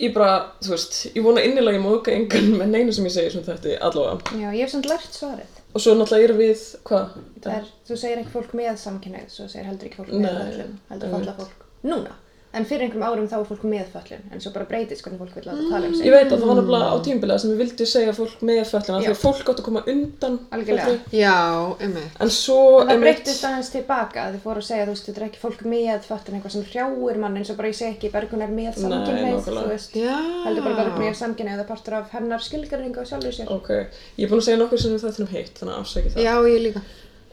[0.01, 0.31] ég bara,
[0.65, 3.77] þú veist, ég vona innilega ég móðka engan með neinu sem ég segi sem þetta
[3.89, 5.61] allavega, Já, ég hef samt lært svarið.
[5.75, 7.15] og svo náttúrulega erum við, hvað?
[7.45, 10.77] Það er, þú segir ekki fólk með samkynneið, svo segir heldur ekki fólk með föllun,
[10.91, 11.65] heldur falla fólk.
[11.85, 12.17] Núna.
[12.55, 15.35] En fyrir einhverjum árum þá er fólk með föllun, en svo bara breytist hvernig fólk
[15.35, 16.07] vil láta tala um sig.
[16.07, 19.01] Ég veit að það var nefnilega á tímbilega sem ég vildi segja fólk með fölluna,
[19.01, 19.07] Já.
[19.09, 20.95] því að fólk átt að koma undan Algjörlega.
[21.11, 21.35] já,
[21.81, 22.21] einmitt.
[22.21, 25.27] en svo En það breytist aðeins tilbaka, þið fóru að segja, þú veist, þetta er
[25.29, 28.43] ekki fólk með föllun, eitthvað sem hrjáir mann, eins og bara ég segi ekki, Bergun
[28.47, 29.97] er með samkynneið, þú veist.
[29.99, 30.15] Já.
[30.47, 33.51] Heldur bara Bergun er samkynneið, það partur af hennar skilgjarningu á sjálfur sér.
[33.51, 33.71] Ok,
[34.19, 36.23] ég er búin að um heitt, þannig að afsækja það.
[36.25, 36.83] Já, ég líka.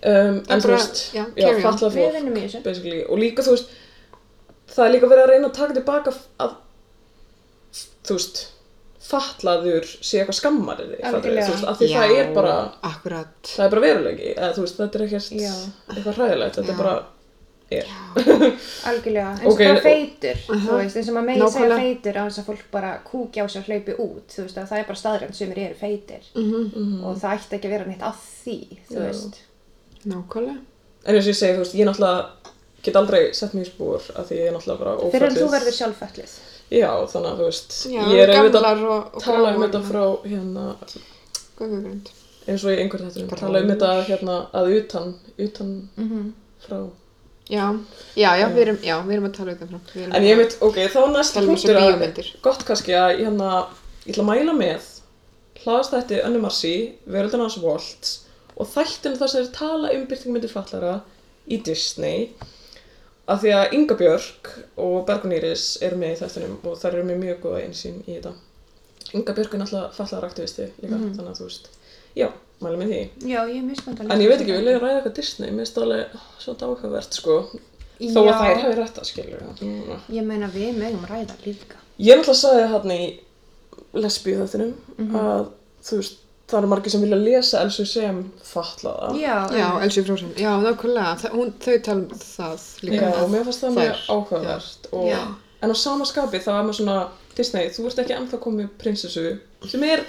[0.02, 2.64] En þú bara- veist, já, já, Við fólk, vinnum í þessu.
[2.64, 3.04] basically.
[3.06, 3.70] Og líka, þú veist,
[4.76, 6.14] það er líka verið að reyna að taka tilbaka
[6.46, 6.56] að,
[8.08, 8.42] þú veist,
[9.12, 11.48] fallaður sé eitthvað skammar þig, Algjörlega.
[11.48, 12.54] þú veist, að því það er bara,
[12.92, 13.34] akkurat.
[13.56, 15.56] það er bara veruleiki, eða þú veist, þetta er ekkert Já.
[15.96, 16.76] eitthvað hræðilegt, þetta Já.
[16.76, 16.96] er bara,
[17.82, 17.88] er.
[18.92, 21.80] Algjörlega, eins og Ok, bara og- feitur, þú veist, eins og maður megi segja Nákvæmlega.
[21.86, 24.68] feitur á þess að fólk bara kúkja á sig og hlaupi út, þú veist, að
[24.72, 28.04] það er bara staðrænt sem eru feitir Mm og það ætti ekki að vera neitt
[28.04, 28.58] að því,
[28.92, 29.06] þú Já.
[29.08, 29.42] veist.
[30.06, 30.60] Nákvæmlega.
[31.06, 32.22] En eins og ég segi, þú veist, ég náttúrulega
[32.86, 35.14] get aldrei sett mig í spúr að því ég er náttúrulega bara ófællið.
[35.16, 36.36] Fyrir en þú verður sjálffællið.
[36.72, 40.66] Já, þannig að þú veist, Já, ég er auðvitað og tala um þetta frá hérna,
[41.60, 42.12] Göngugrind.
[42.48, 43.42] eins og í einhver þettunum, Gráar.
[43.44, 46.78] tala um þetta hérna að utan, utan Mm frá.
[47.52, 47.66] Já,
[48.16, 50.04] já, já, við erum, já, við erum að tala um það frá.
[50.16, 53.50] En ég veit, ok, þá næst Tala um punktur að, gott kannski að hérna,
[54.06, 54.90] ég ætla að mæla með
[55.64, 56.76] hlaðast þetta Önnu Marsi,
[57.06, 58.12] Veröldin hans Walt
[58.56, 60.94] og þættinu þar sem þeir tala um byrtingmyndir fallara
[61.50, 62.30] í Disney
[63.28, 67.04] að því að Inga Björk og Bergun Íris eru með í þættinum og þær eru
[67.10, 68.34] með mjög góða einsýn í þetta.
[69.14, 71.70] Inga Björk er náttúrulega fallaðar aktivisti líka, þannig að þú veist,
[72.16, 72.28] já,
[72.62, 73.02] mæli með því.
[73.32, 75.52] Já, ég er mjög spennt að En ég veit ekki, vil ég ræða eitthvað Disney,
[75.52, 77.36] mér finnst það alveg svona áhugavert, sko,
[78.02, 79.42] þó að þær hefur rétt að skilja.
[79.62, 80.00] Mm.
[80.18, 81.78] Ég meina við megum ræða líka.
[82.02, 83.02] Ég náttúrulega sagði hann í
[84.02, 85.16] lesbíu þættinum Mhm.
[85.22, 85.52] að,
[85.84, 86.21] þú veist,
[86.52, 88.20] það eru margir sem vilja lesa Elsu sem
[88.52, 89.12] fallaða.
[89.20, 89.68] Já, Já.
[89.86, 90.34] Elsie Frozen.
[90.38, 91.32] Já, nákvæmlega.
[91.36, 93.12] Hún, þau tala um það líka.
[93.12, 95.22] Já, mér fannst það mjög áhugavert og, Já.
[95.64, 96.98] en á sama skapi þá er maður svona
[97.38, 99.38] Disney, þú ert ekki ennþá komið prinsessu
[99.72, 100.02] sem er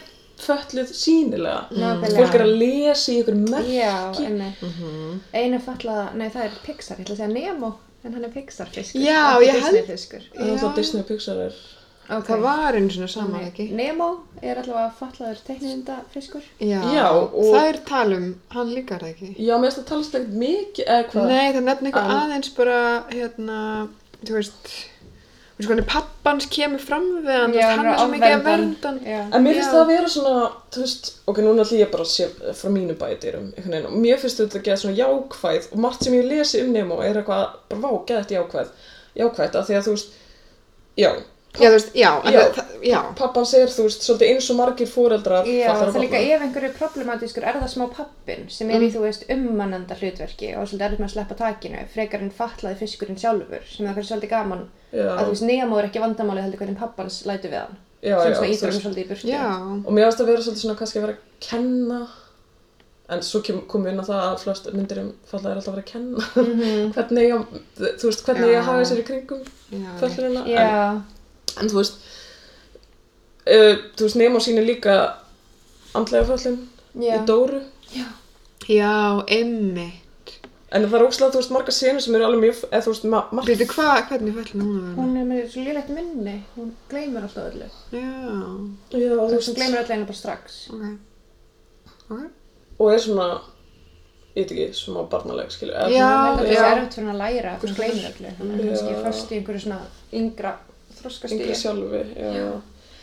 [0.43, 2.17] fölluð sínilega Nákvæmlega.
[2.19, 4.63] fólk er að lesa í ykkur merk Já, einmitt.
[4.63, 5.21] Mhm.
[5.33, 7.71] Einu fallaða, nei það er Pixar, ég ætla að segja Nemo,
[8.05, 9.01] en hann er Pixar fiskur.
[9.01, 10.23] Já, ég held- Disney fiskur.
[10.35, 11.55] en alltaf Disney og Pixar er
[12.11, 12.27] Ok.
[12.27, 13.69] Það var einu svona sama, Nei, ekki?
[13.73, 14.07] Nemo
[14.43, 16.43] er allavega fallaður teikninda fiskur.
[16.61, 19.35] Já, Já, og- það er talum, hann líka er það ekki.
[19.39, 22.51] já, mér finnst það talast ekkert mikið eða hvað Nei, það nefnir eitthvað En- aðeins
[22.57, 23.89] bara, hérna,
[24.25, 24.63] þú veist,
[25.53, 28.89] þú veist hvernig pappans kemur fram við hann, veist, hann er svo mikið að vernda
[28.89, 29.01] hann.
[29.07, 29.21] Já.
[29.33, 29.73] En mér finnst Já.
[29.73, 32.95] það að vera svona, þú veist, ok, núna ætlum ég bara að sé frá mínu
[32.99, 36.29] bætirum, einhvern veginn, og mér finnst þetta að geða svona jákvæð, og margt sem ég
[36.29, 37.91] lesi um Nemo er eitthvað, bara vá,
[41.53, 42.41] já, þú veist, já, Já.
[42.57, 46.21] það, já, pappan segir, þú veist, svolítið eins og margir fóreldrar Já, það er líka
[46.25, 50.55] ef einhverju er problematískur er það smá pappin sem er í, þú veist, ummannanda hlutverki
[50.57, 54.33] og svolítið erfitt með að sleppa takinu frekar en fatlaði fiskurinn sjálfur sem er svolítið
[54.33, 57.77] gaman Já, að þú veist, Nemo er ekki vandamálið heldur hvernig pappans lætu við hann.
[58.03, 59.29] Já, sem svona þú ítur hann veist, svolítið í burtu.
[59.31, 59.45] Já,
[59.87, 62.01] og mér finnst að vera svolítið svona kannski að vera að kenna,
[63.13, 65.73] en svo kem, kom við inn á það að flest myndir um falla er alltaf
[65.73, 66.93] að vera að kenna, Mhm.
[66.97, 67.57] hvernig ég,
[68.01, 68.63] þú veist, hvernig ég Já.
[68.69, 69.43] hafa sér í kringum
[69.73, 71.03] já, föllurina, en, Já,
[71.61, 71.99] en þú veist,
[73.47, 74.95] uh, þú veist, Nemo sýnir líka
[75.99, 76.61] andlega föllin
[76.95, 77.61] já, í Dóru,
[78.69, 78.93] já,
[79.29, 79.89] emmi.
[80.73, 83.05] en það er óslega, þú veist, marga senur sem eru alveg mjög, eða þú veist,
[83.13, 84.95] ma margt, Veitu hvað, hvernig fællin hún að vera?
[85.03, 89.57] hún er með svo lélegt minni hún gleymur alltaf öllu Já, já, þú veist, veist,
[89.59, 90.87] gleymur öllu einu bara strax ok.
[92.09, 92.23] Ok.
[92.81, 93.27] og er svona,
[94.33, 96.57] ég veit ekki, smá barnaleg, skilju, Já, það já.
[96.57, 98.69] sé erfitt fyrir hann að læra að hún gleymur öllu að Já.
[98.73, 99.81] kannski fyrst í einhverju svona
[100.23, 100.55] yngra
[101.03, 102.53] yngri þroskastíði sjálfi, já.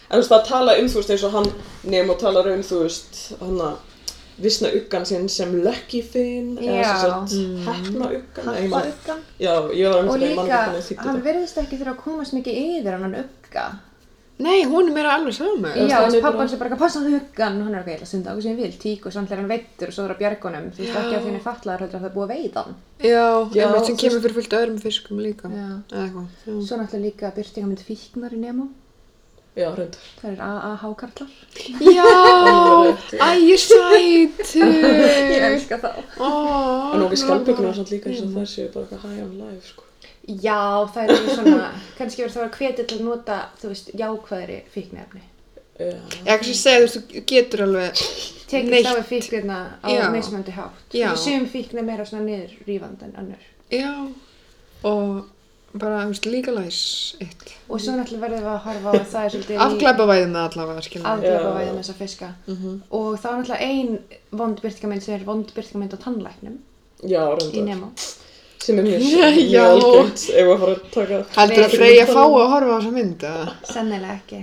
[0.09, 1.49] En þú veist, það tala um, þú veist, eins og hann
[1.93, 3.77] Nemo talar um, þú veist, hann að
[4.39, 6.71] vissna uggan sinn sem lucky fin, Já.
[6.79, 6.93] eða
[7.27, 9.21] sem sagt hefna uggan.
[9.39, 9.53] Já,
[9.91, 11.15] var um og líka, hann þetta.
[11.25, 13.65] virðist ekki þurfa að komast mikið yfir hann hann ugga
[14.39, 15.67] Nei, hún er mér alveg sama.
[15.75, 17.81] Já, hann þess er pappan bara- sem bara eitthvað passa hann huggan og hann er
[17.83, 20.05] eitthvað, að sunda okkur sem ég vil, tík og samt er hann veittur og svo
[20.05, 22.35] er að bjargunum, þú veist ekki að þínu fatlaður heldur að það er búið að
[22.35, 22.75] veita hann.
[23.03, 23.25] Já,
[23.59, 25.51] Já, sem kemur fyrir fullt öðrum fiskum líka.
[25.51, 25.67] Já.
[25.91, 26.27] Eða eitthvað.
[26.69, 28.69] Svo náttúrulega líka byrtingamund fíknar í Nemo,
[29.59, 30.07] Já, reyndar.
[30.21, 31.29] það er AAH-karlar.
[31.83, 32.07] Já,
[33.19, 34.71] æ, sætur.
[35.35, 35.89] Ég elska þá.
[36.15, 36.29] Ó,
[36.95, 38.87] En okkur skjálpökunar samt líka eins og þær séu bara
[40.29, 44.57] Já, það er svona, kannski verður það að hvetja til að nota, þú veist, jákvæðri
[44.75, 45.21] fíknefni.
[45.79, 45.93] Já.
[46.25, 48.03] Ég ekki segja, þú veist, þú getur alveg,
[48.49, 48.85] Tekið Neitt.
[48.85, 50.05] þá við fíknirna á Já.
[50.13, 50.85] mismöndi hátt.
[50.93, 51.09] Já.
[51.15, 53.43] Sum fíkn er meira svona niður rífand en önnur.
[53.71, 53.91] já,
[54.83, 55.25] og
[55.73, 57.55] bara, þú veist, legalize it.
[57.69, 60.33] Og svo náttúrulega verðum við að horfa á að það er svolítið í- Afglæpa væðum
[60.33, 61.05] það allavega, skilja.
[61.13, 61.57] afglæpa Já.
[61.59, 62.29] væðum þessa fiska.
[62.47, 62.81] Mhm.
[62.91, 63.99] Og þá er náttúrulega ein
[64.31, 66.57] vond byrtingamynd sem er vond byrtingamynd á tannlæknum
[67.03, 67.23] Já.
[68.59, 69.03] Sem er mjög,
[69.51, 71.19] mjög algengt ef að fara að taka...
[71.37, 73.53] Heldur að Freyja fá að horfa á þessa mynd, eða?
[73.69, 74.41] Sennilega ekki.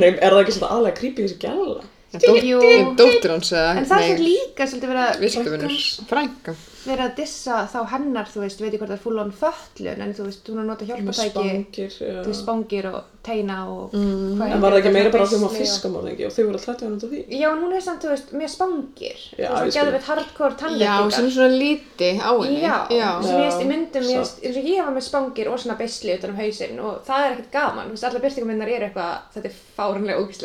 [0.00, 1.80] Nei, er það ekki svona aðlega creepy þessi gæla?
[2.10, 3.52] En Dóttir hans?
[3.54, 6.56] En það er líka svolítið verið að, frænka.
[6.86, 10.00] Verið að dissa þá hennar, þú veist, veit ég hvort það er full on föllun,
[10.06, 12.22] en þú veist, hún er nota hjálpatæki, já.
[12.22, 14.38] þú veist, spangir og teina og Mm.
[14.40, 16.44] hvað En var það ekki meira bara á því að beisli og- fiskamorðingi og þau
[16.46, 17.20] voru að hlætja hann út af því?
[17.40, 19.18] Já, en hún er samt, þú veist, með spangir.
[19.36, 19.82] Já, þú veist, skil.
[19.82, 21.12] geðum við hardcore Já, tannleikingar.
[21.12, 22.60] sem er svona líti á henni.
[22.62, 23.10] Já, Já.
[23.22, 25.76] sem ég veist í myndum, ég veist, eins og ég var með spangir og svona
[25.78, 28.04] beisli utan um hausinn og það er ekkert gaman, þú veist,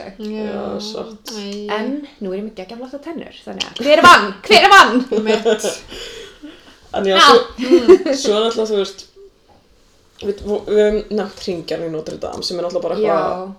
[0.04, 0.14] er.
[0.20, 0.80] Já,
[3.30, 4.34] er þannig að hver er vann?
[4.44, 5.06] Hver er vann?
[6.96, 7.02] Mitt.
[7.02, 7.38] En já, svo,
[8.16, 9.06] svo er náttúrulega, þú veist,
[10.22, 13.54] við, við höfum nefnt hringjarn í Notre Dame sem er náttúrulega bara Já, eitthvað,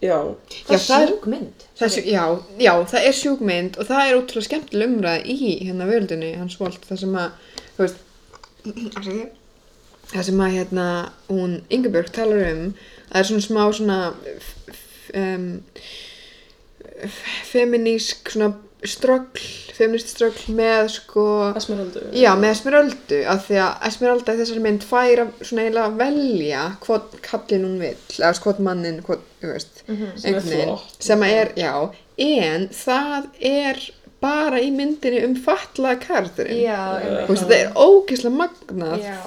[0.00, 1.66] já, það Já, er það er- sjúk mynd.
[1.80, 2.24] Þessu, já,
[2.66, 5.36] já, það er sjúkmynd og það er útrúlega skemmtileg umræð í
[5.68, 7.30] hérna völdinni, hans volt, það sem að,
[7.76, 8.00] þú veist,
[10.10, 10.86] það sem að hérna
[11.30, 12.64] hún Ingebjörg talar um,
[13.10, 13.98] það er svona smá svona
[14.34, 15.46] f- f- um,
[17.06, 17.22] f-
[17.52, 18.50] feminísk svona
[18.88, 19.42] ströggl,
[19.76, 21.24] feminist ströggl með sko,
[21.58, 22.00] Esmeraldu.
[22.16, 26.64] já, með Esmeraldu, af því að Esmeralda í þessari mynd fær að svona eiginlega velja
[26.86, 30.96] hvort kallin hún vill, eða hvort mannin, hvort, þú veist, Sem er einhvern veginn, flott.
[31.10, 31.74] sem að er, já,
[32.40, 33.82] en það er
[34.20, 35.96] bara í myndinni um fatlaða
[37.30, 39.20] veist, þetta er ógeðslega magnað Já.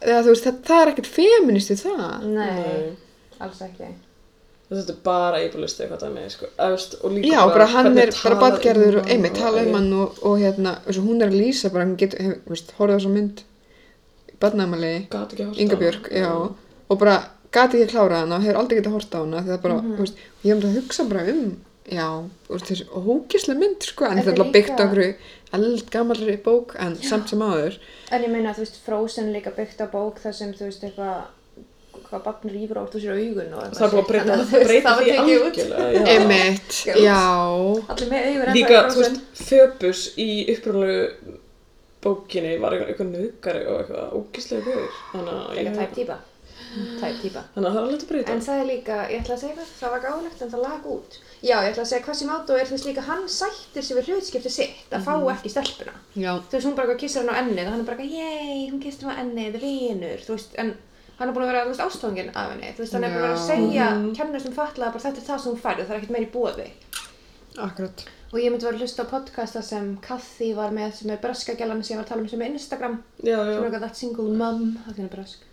[0.00, 2.28] eða þú veist, það, það er ekkert feminist við það.
[2.32, 2.94] Nei,
[3.44, 3.90] alls ekki.
[4.68, 6.46] Þetta er bara ableist eitthvað það með, sko.
[6.66, 9.92] Efst, og líka Já, bara hann er bara badgerður um og einmitt tala um hann
[9.96, 12.98] og, og hérna, og hún er að lýsa bara, hann getur, hef, veist, horfði á
[12.98, 13.40] þessa mynd,
[14.40, 14.92] badnæmali,
[16.12, 16.28] já,
[16.88, 17.16] og bara
[17.52, 19.96] gati ekki klárað hana og hefur aldrei getað horta á hana því það bara, Mhm.
[19.96, 21.56] þú veist, ég hef um að hugsa bara um,
[21.88, 22.08] já,
[22.50, 25.14] þessi hókislega mynd, sko, en Þetta er alltaf byggt á okkur
[25.52, 27.78] eldgamallri bók, en samt sem áður.
[28.12, 31.22] En ég meina, þú veist, Frozen líka byggt á bók þar sem, þú veist, eitthvað,
[32.06, 34.38] hvað barn rýfur átt úr sér augun og Það er búin að breyta,
[34.68, 35.58] breyta það var því tekið út.
[35.58, 36.40] algjörlega.
[36.78, 37.02] Skjót.
[37.02, 37.20] já,
[37.92, 41.36] Allir með augun Líka, þú veist, Föbus í upprúnulegu
[42.02, 44.90] bókinni var eitthvað, eitthvað nöðgari og eitthvað ógíslega guður.
[45.12, 46.18] Þannig að ég- tæp típa.
[47.00, 47.42] Tæp típa.
[47.54, 48.32] Þannig að það er alveg að breyta.
[48.32, 50.86] En það er líka, ég ætla að segja hvað, það var gáðlegt en það lag
[50.94, 51.18] út.
[51.42, 53.96] Já, ég ætla að segja hvað sem átó er, þú veist líka, hann sættir sig
[53.96, 55.94] við hlutskipti sitt að fá ekki stelpuna.
[56.16, 58.18] já, Þú veist, hún bara eitthvað kissar hann á ennið og hann er bara eitthvað,
[58.18, 60.74] yey, hún kissar hann á ennið, vinur, þú veist, en
[61.18, 63.32] hann er búin að vera, þú veist, ástofanginn af henni, þú veist, hann er bara
[63.32, 63.46] að Já.
[63.48, 63.88] segja,
[64.18, 66.32] kennast um fatlaða, bara þetta er það sem hún færði, það er ekkert meir í
[66.36, 66.68] bóði.
[67.58, 68.04] akkurat.
[68.28, 71.54] Og ég myndi vera að hlusta á podcasta sem Kathy var með, sem er breska
[71.56, 73.62] gælan sem ég var að tala um sem er Instagram, Já, sem er já.
[73.64, 75.46] eitthvað that single mum, það er bresk.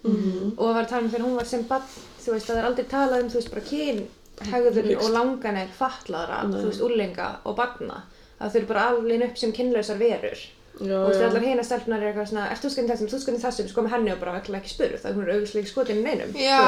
[0.57, 1.87] Og var að tala um þegar hún var sem bann,
[2.19, 4.03] þú veist, að það er aldrei talað um, þú veist, bara kyn,
[4.51, 6.59] hegðun og langanir fatlaðra, Nei.
[6.59, 8.01] þú veist, úrlinga og barna.
[8.43, 10.45] Að þau eru bara alveg upp sem kynlausar verur.
[10.75, 11.25] Já, og þú veist, já.
[11.29, 13.93] allar hina stelpunar er eitthvað svona, ert þú skoðin þessum, þú skoðin þessum, sko með
[13.95, 16.31] henni og bara ætla ekki spuru, það hún er auðvitað ekki skotin í neinum.
[16.35, 16.59] Já,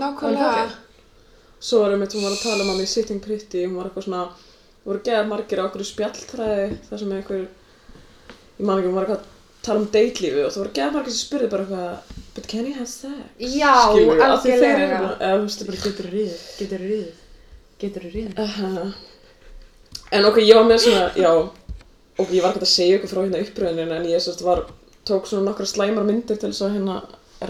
[0.00, 0.64] nákvæmlega.
[1.62, 4.06] Svo er einmitt, hún var að tala um hann í Sitting Pretty, hún var eitthvað
[4.08, 4.24] svona,
[4.82, 7.46] voru geðað margir á okkur spjalltræði, þar sem einhver,
[8.58, 9.30] ég man ekki, hún var eitthvað að
[9.62, 11.94] tala um deitlífi og það voru geðað margir sem spurði bara eitthvað,
[12.34, 13.14] but can you have sex?
[13.38, 14.26] Já, algjörlega.
[15.86, 16.10] getur
[17.78, 18.26] getur rið,
[22.18, 24.64] ok, ég var ekki að segja ykkur frá hérna uppröðinu en ég sérst var,
[25.08, 26.98] tók svona nokkra slæmar myndir til þess að hérna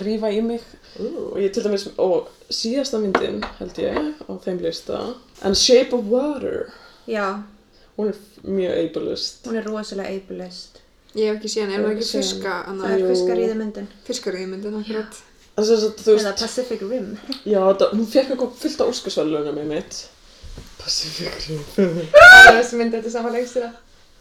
[0.02, 0.62] rífa í mig
[1.00, 5.00] og ég til dæmis, og síðasta myndin held ég á þeim lista
[5.44, 6.70] en Shape of Water
[7.08, 7.42] Já,
[7.98, 10.78] hún er mjög ableist hún er rosalega ableist.
[11.12, 13.08] Ég hef ekki séð hann, er það ekki fiska, Það annað, er Jú.
[13.12, 13.88] fiskaríði myndin.
[14.06, 15.18] fiskaríðmyndin, akkurat.
[15.58, 17.08] en þess að þú Eða Pacific Rim.
[17.44, 19.98] já, það, hún fekk eitthvað fullt á Óskarsvælunum með mitt
[20.80, 21.60] Pacific Rim
[22.16, 23.72] Það er þessi myndi, þetta er sama leikstýra.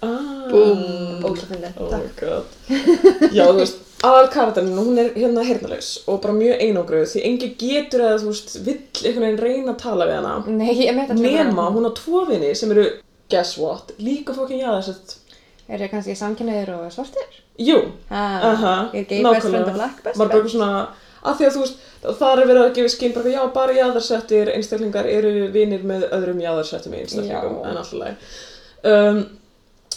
[0.02, 1.24] Búm.
[1.24, 1.70] Óslafindi.
[1.78, 2.46] Oh my god.
[3.38, 7.50] Já, þú veist, aðal karakterinn, hún er hérna heyrnalaus og bara mjög einangruð því engi
[7.62, 10.34] getur eða, þú veist, vill einhvern veginn reyna að tala við hana.
[10.58, 12.88] Nei, ég með þetta Nema, hún á tvo vini sem eru,
[13.32, 15.18] guess what, líka fokkin jáðarsett.
[15.72, 17.38] Er það kannski samkynniðir og svartir?
[17.62, 17.78] Jú,
[18.10, 20.42] Ah, aha, Ég er gay best friend og black best Var bara friend.
[20.42, 20.72] eitthvað svona,
[21.22, 21.84] að því að þú veist,
[22.20, 26.42] það er verið að gefa skinn bara, já, bara jáðarsettir einstaklingar eru vinir með öðrum
[26.42, 27.70] jáðarsettum einstaklingum, Já.
[27.70, 29.30] en alltaf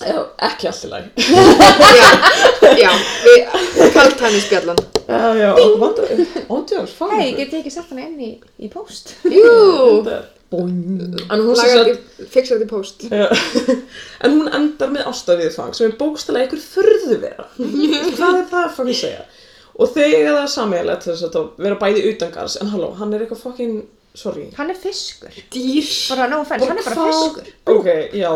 [0.02, 1.04] ekki alltaf læg.
[2.74, 4.78] Já, já, við kalt hann í spjallan.
[5.04, 6.12] Já, já, okkur vantar,
[6.50, 9.12] óndjóðs, fáum Hei, get ég ekki sett hana inn í, í post?
[9.28, 10.00] Jú,
[10.54, 13.04] En hún sem lagar sagt, ekki, fixa þetta í post.
[13.10, 13.26] Já.
[14.24, 17.46] en hún endar með ástafiðfang sem er bókstælega einhver furðu vera.
[18.16, 19.24] Hvað er það að fokkin segja?
[19.74, 23.78] Og eiga það sammeðilegt þess að vera bæði utangars, en halló, hann er eitthvað fokkin,
[24.14, 24.46] sorry.
[24.58, 25.40] Hann er fiskur.
[25.54, 25.88] Dýr.
[26.12, 27.50] Bara no offense, hann er bara fiskur.
[27.74, 28.30] Ok, já.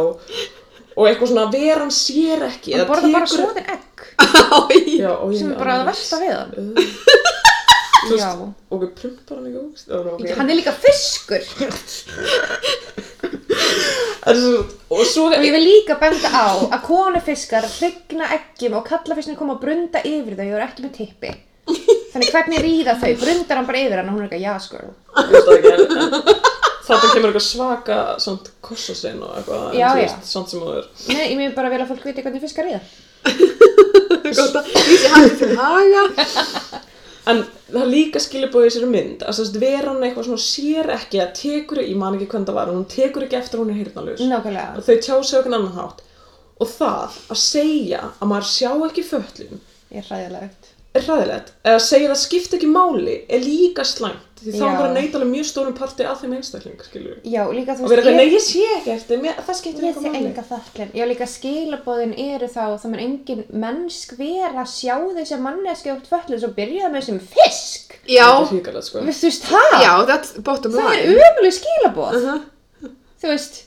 [0.98, 2.72] Og eitthvað svona, veran sér ekki.
[2.74, 4.06] Hann eða borða bara svoðin egg.
[4.98, 6.50] Já, ég Sem er bara það versta við hann.
[8.18, 8.30] Já.
[8.70, 10.34] Og við prumpar hann ekki.
[10.38, 11.42] Hann er líka fiskur.
[14.28, 19.56] Og svo, Og ég vil líka benda á að konufiskar hrygna eggjum og kallafiskin koma
[19.56, 21.30] að brunda yfir þau og eru ekki með tippi.
[22.12, 23.12] Þannig hvernig ríða þau?
[23.22, 24.78] Brundar hann bara yfir hann og hún er eitthvað, já, sko.
[26.88, 30.02] Það en, en þarna kemur eitthvað svaka samt kossasinn og eitthvað, en Já, þú já.
[30.02, 30.88] veist, samt sem þú er.
[31.12, 32.82] Nei, ég myndi bara vilja að fólk viti hvernig fiskar ríða.
[34.38, 36.02] Gott að vísi hann til haga.
[37.28, 40.88] En það er líka skilabóð í þessari mynd að þess að veran eitthvað svona sér
[40.94, 43.72] ekki að tekur, ég man ekki hvernig það var, en hún tekur ekki eftir hún
[43.74, 44.22] er heyrnalaus.
[44.24, 44.78] Nákvæmlega.
[44.80, 46.00] Og þau tjá sig okkur annan hátt.
[46.58, 49.60] Og það að segja að maður sjá ekki föllum
[49.92, 50.72] er hræðilegt.
[51.06, 51.52] Hræðilegt.
[51.64, 54.24] Eða að segja að það skipta ekki máli er líka slæmt.
[54.38, 57.16] Því þá er bara neitalega mjög stórum parti af þeim einstakling, skilur.
[57.26, 60.12] Já, líka þú eitthvað, nei ég sé ekki eftir, mér, það skiptir Ég eitthvað sé
[60.12, 60.28] máli.
[60.28, 60.92] enga þakklen.
[60.94, 66.06] Já, líka skilabóðin eru þá, það er engin mennsk vera að sjá þessi manneski átt
[66.12, 67.98] föllið svo byrjaði með þessum fisk.
[68.06, 68.28] Já,
[68.62, 69.02] er sko.
[69.02, 69.74] Þú veist, það?
[69.82, 69.92] já,
[70.78, 72.20] Það er umulig skilabóð.
[72.22, 72.94] Uh-huh.
[73.18, 73.64] Þú veist.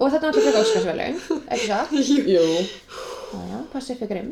[0.00, 1.16] Og þetta er náttúrulega Óskarsvöluðin,
[1.52, 1.96] ekki það?
[2.32, 2.44] Jú.
[3.30, 4.30] Já, Pacific Rim,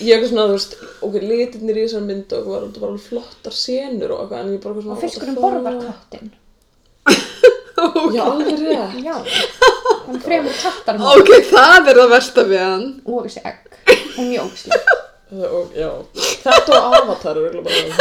[0.00, 3.56] ég er svona, þú veist, ok, litirnir í þessar myndu og það var alveg flottar
[3.56, 4.94] senur og eitthvað, en ég bara svona...
[4.96, 6.30] Og fiskurinn borðar köttin.
[8.16, 8.96] Já, alveg rétt.
[9.04, 9.16] Já,
[10.08, 12.88] hann fremur kattar Ok, það er það versta við hann.
[13.06, 13.60] og þessi egg.
[15.28, 15.90] Og, já,
[16.40, 17.72] Þetta og Avatar er bara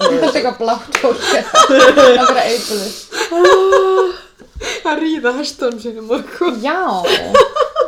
[0.00, 1.92] Það er eitthvað blátt fólk Það er
[2.24, 2.84] bara eitthvað
[4.88, 5.44] Að ríða og
[6.38, 6.56] hvað.
[6.64, 6.80] Já,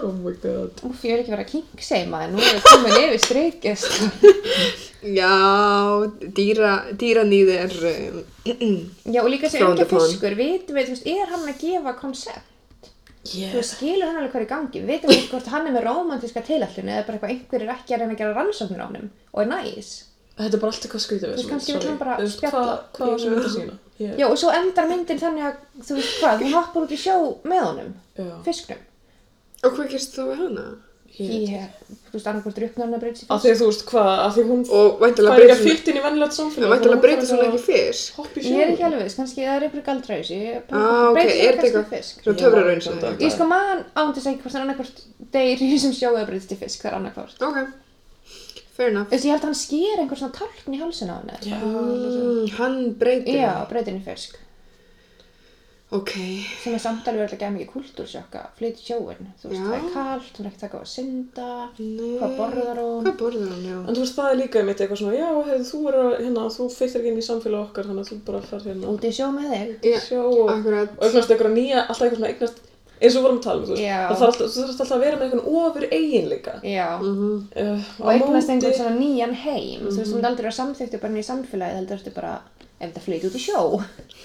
[0.03, 2.97] Oh my god úf, ég er ekki verið að kinkseima en nú er við komin
[2.99, 4.33] yfir streikið sko.
[5.19, 5.35] Já,
[6.37, 7.73] dýra, dýranýði er,
[8.55, 8.77] um,
[9.11, 9.87] Já, og líka sem upon.
[9.91, 12.49] fiskur, vitum við, þú veist, er hann að gefa konsept?
[13.23, 13.57] Þú yeah.
[13.57, 14.83] veist, skilur hann alveg hvað er í gangi?
[14.83, 17.97] Við vitum við hvort hann er með rómantíska tilallinu eða bara eitthvað einhver er ekki
[17.97, 19.91] að reyna að gera rannsóknir á honum og er næs.
[20.39, 21.65] Þetta er bara allt eitthvað skrítið við Þú veist, hann
[22.43, 22.65] Þú.
[22.99, 23.77] Hvað sem þetta sína?
[24.03, 26.99] Ég- Já, og svo endar myndin þannig að, þú veist hvað, hún hoppar út í
[26.99, 28.31] sjó með honum, Já.
[28.47, 28.81] fisknum.
[29.63, 30.65] Og hvað gerst þá við hana?
[31.13, 31.73] Ég-
[32.09, 34.33] þú veist, annarkvort ruknar hann að breyta sér Af því að þú veist hvað, af
[34.33, 34.63] því hún
[35.29, 38.07] fær ekki að fyllt inn í vennilegt samfélag Það væntalega breytir svona ekki fyrst.
[38.49, 39.67] Ég er ekki alveg viss, kannski það er
[40.17, 42.23] í þessu, ég Ah, er sér þetta kannski eitthvað fisk.
[42.25, 43.21] svona töfraraun sem það?
[43.27, 45.05] Ég sko man ándis ekki hvort hann annarkvort
[45.37, 47.37] deyr í þessum sjó eða breytist í fisk, það er annarkvort.
[47.45, 47.59] Ok,
[48.73, 49.09] fair enough.
[49.13, 51.21] Þú veist, ég held að hann sker einhver svona tálkn í hálsina á.
[51.45, 52.79] Mm, hann
[55.93, 56.17] breytir.
[56.17, 56.53] Já, breytir henni í fisk.
[56.53, 59.29] Ok, Sem er samt alveg öll að gefa mikið kultúrsjökka, flyt í sjóin.
[59.43, 62.19] Þú veist, það er kalt, hún er ekki taka á að synda, nei.
[62.19, 63.05] hvað borðar hún.
[63.05, 63.79] Hvað borðar já?
[63.83, 66.49] En þú veist, það er líka einmitt eitthvað svona, já, hefur þú verið að, hérna,
[66.57, 69.17] þú fylgir ekki inn í samfélag okkar, þannig að þú bara fer hérna Úti í
[69.17, 70.01] sjó með þig.
[70.09, 70.97] Sjó og, akkurat.
[70.97, 72.72] og eitthvað nýja, alltaf eitthvað svona eignast,
[73.03, 75.03] eins og vorum að tala um, þú veist, það þarf alltaf, þú þarf alltaf að
[75.05, 76.55] vera með eitthvað ofur eiginleika.
[76.63, 76.89] Já.
[77.03, 77.31] Mhm.
[77.57, 79.81] Uh, Og eignast einhvern svona nýjan heim.
[79.89, 82.33] Þú veist, þú myndi aldrei vera samþyktu bara inn í samfélagið, heldur þetta bara,
[82.81, 83.63] ef þetta flyt út í sjó.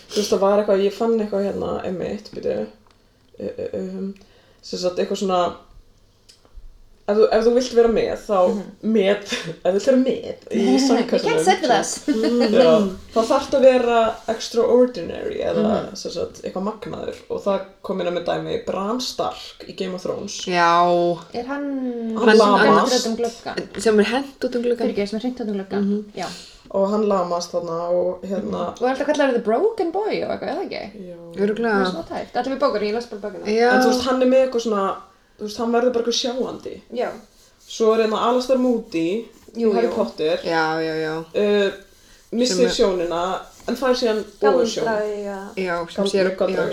[0.07, 2.67] Þú veist, það var eitthvað, ég fann eitthvað hérna, einmitt, byrju,
[3.39, 4.13] uh, um,
[4.61, 5.41] sem sagt, eitthvað svona,
[7.07, 8.39] ef þú, ef þú vilt vera með, þá
[8.83, 10.17] með, ef þú vilt vera með
[10.51, 10.63] í.
[12.57, 12.73] Já,
[13.13, 13.99] þá þarf að vera
[14.33, 19.63] extraordinary eða sem sagt, eitthvað magnaður og það kom inn að með dæmi Bran Stark
[19.67, 20.67] í Game of Thrones Já,
[21.37, 21.71] Er hann...
[22.17, 23.07] Hann sem lamast.
[23.07, 25.89] um sem er hent út um ekki, sem er hreint út um gluggan.
[26.17, 26.27] Já.
[26.75, 30.49] og hann lamast þarna og hérna Og er alltaf kallar The Broken Boy og eitthvað,
[30.53, 30.83] eða ekki?
[31.07, 31.19] já.
[31.37, 32.33] Það er svona tæft.
[32.33, 33.47] Þetta er við bókur, ég las bara bókina.
[33.47, 33.69] Já.
[33.71, 34.87] en þú veist hann er með eitthvað svona
[35.37, 37.09] þú veist hann verður bara eitthvað sjáandi Já.
[37.67, 39.25] svo er hérna Alastar Moody
[39.57, 39.93] Harry jú.
[39.95, 41.13] Potter Já, já, já.
[41.19, 41.71] uh,
[42.31, 43.21] missir sjónina
[43.67, 45.37] en fær síðan ofursjón Galdraði, já.
[45.91, 46.05] Sem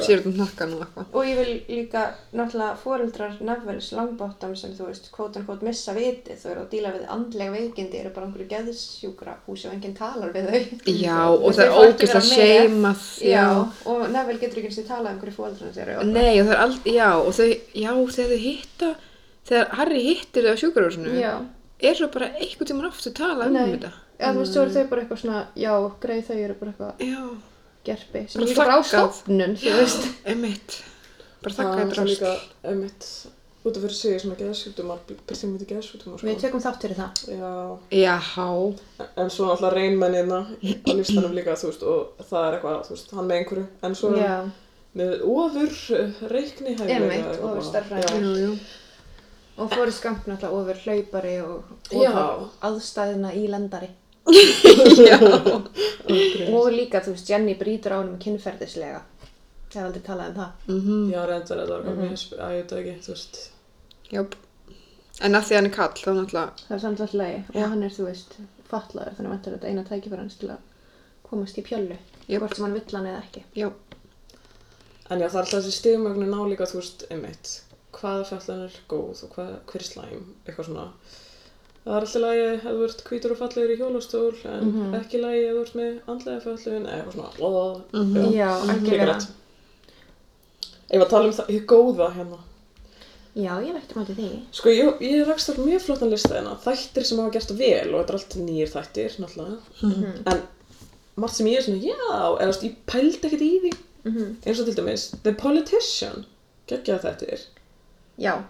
[0.05, 1.07] sér, um hnakkan og eitthvað.
[1.15, 5.95] Og ég vil líka, náttúrulega, foreldrar Nevels langbóttam sem, þú veist, kvót and kvót missa
[5.97, 9.97] vitið, þú eru að díla við andlega veikindi, eru bara einhverju geðsjúkra húsi og enginn
[9.99, 10.93] talar við þau.
[10.95, 12.29] Já, og það er með.
[12.31, 13.03] seimað.
[13.25, 13.47] Já,
[13.87, 15.93] og Nevel getur ekki eins og talað um hverju fóreldrarna sér.
[15.99, 18.95] og- Nei, og það er aldrei, já, og þau, já, þegar þau hitta,
[19.49, 21.35] þegar Harry hittir þau á sjúkarhúsinu, Já.
[21.81, 23.93] er svo bara einhvern tímann oft að tala um þetta.
[24.19, 25.73] Já, þú veist, svo eru þau bara eitthvað svona, já,
[26.05, 27.23] greið þau eru bara eitthvað Já,
[27.85, 30.11] gerpi, sem er líka bara á stofnun, þú veist.
[30.25, 30.77] einmitt.
[31.45, 32.37] Bara þakka þetta það líka
[32.71, 33.09] einmitt
[33.65, 37.21] út af fyrir sig svona geðsjúkdómar byrjum við til geðsjúkdómar Við tökum þátt fyrir það.
[37.33, 37.53] já.
[38.05, 42.95] Já, En svo náttúrulega reynmennina á listanum líka, þú veist, og það er eitthvað, þú
[42.97, 44.35] veist, hann með einhverju, en svo Já,
[45.01, 48.53] með ofur uh, reikni Einmitt, ofur jú.
[49.57, 53.89] og Forrest Gump náttúrulega ofur hlaupari og ofur aðstæðina í lendari.
[56.55, 59.03] Og líka, þú veist, Jenny brýtur á honum kynferðislega.
[59.75, 60.51] Ég hef aldrei talað um það.
[60.71, 60.99] Mhm.
[61.13, 63.35] Já, reyndar þetta var mjög, sp- að ég það ekki, þú veist.
[64.15, 64.35] Jáp.
[65.21, 67.45] En að því hann er kall, þá náttúrulega, Það er samt alltaf lagi.
[67.55, 68.37] Og hann er, þú veist,
[68.71, 70.59] fatlaður, þannig að þetta eina tækifæri hans til að
[71.29, 71.97] komast í pjöllu.
[72.29, 72.41] Jöp.
[72.41, 73.43] Hvort sem hann vill hann eða ekki.
[73.57, 73.73] já,
[75.11, 77.61] En já, það er alltaf þessi stigmögnu ná líka, þú veist, einmitt,
[77.93, 80.87] hvaða fjallan er góð og hvað, hver er slæm, eitthvað svona.
[81.85, 84.95] Það er alltaf lagi ef þú ert hvítur og fallegur í hjólastól, en Mhm.
[85.01, 87.31] ekki lagi ef þú ert með andlega fallun, eða eitthvað svona.
[87.41, 88.33] Oh, Mhm.
[88.33, 89.27] Já, algjörlega.
[90.91, 92.39] Ef að tala um það, ég góða hérna.
[93.35, 94.29] Já, ég veit um þetta því.
[94.53, 98.01] Sko, ég, ég rakst þar mjög flottan lista hérna, þættir sem hafa gert vel og
[98.07, 99.59] þetta er allt nýjir þættir, náttúrulega.
[99.83, 100.23] Mhm.
[100.33, 100.43] En
[101.17, 101.97] margt sem ég er svona, já,
[102.39, 103.73] eða þú veist, ég pældi ekkert í því.
[104.05, 104.37] Mhm.
[104.47, 106.25] Eins og til dæmis, The Politician,
[106.69, 107.41] geggjað þættir.
[108.19, 108.43] Já,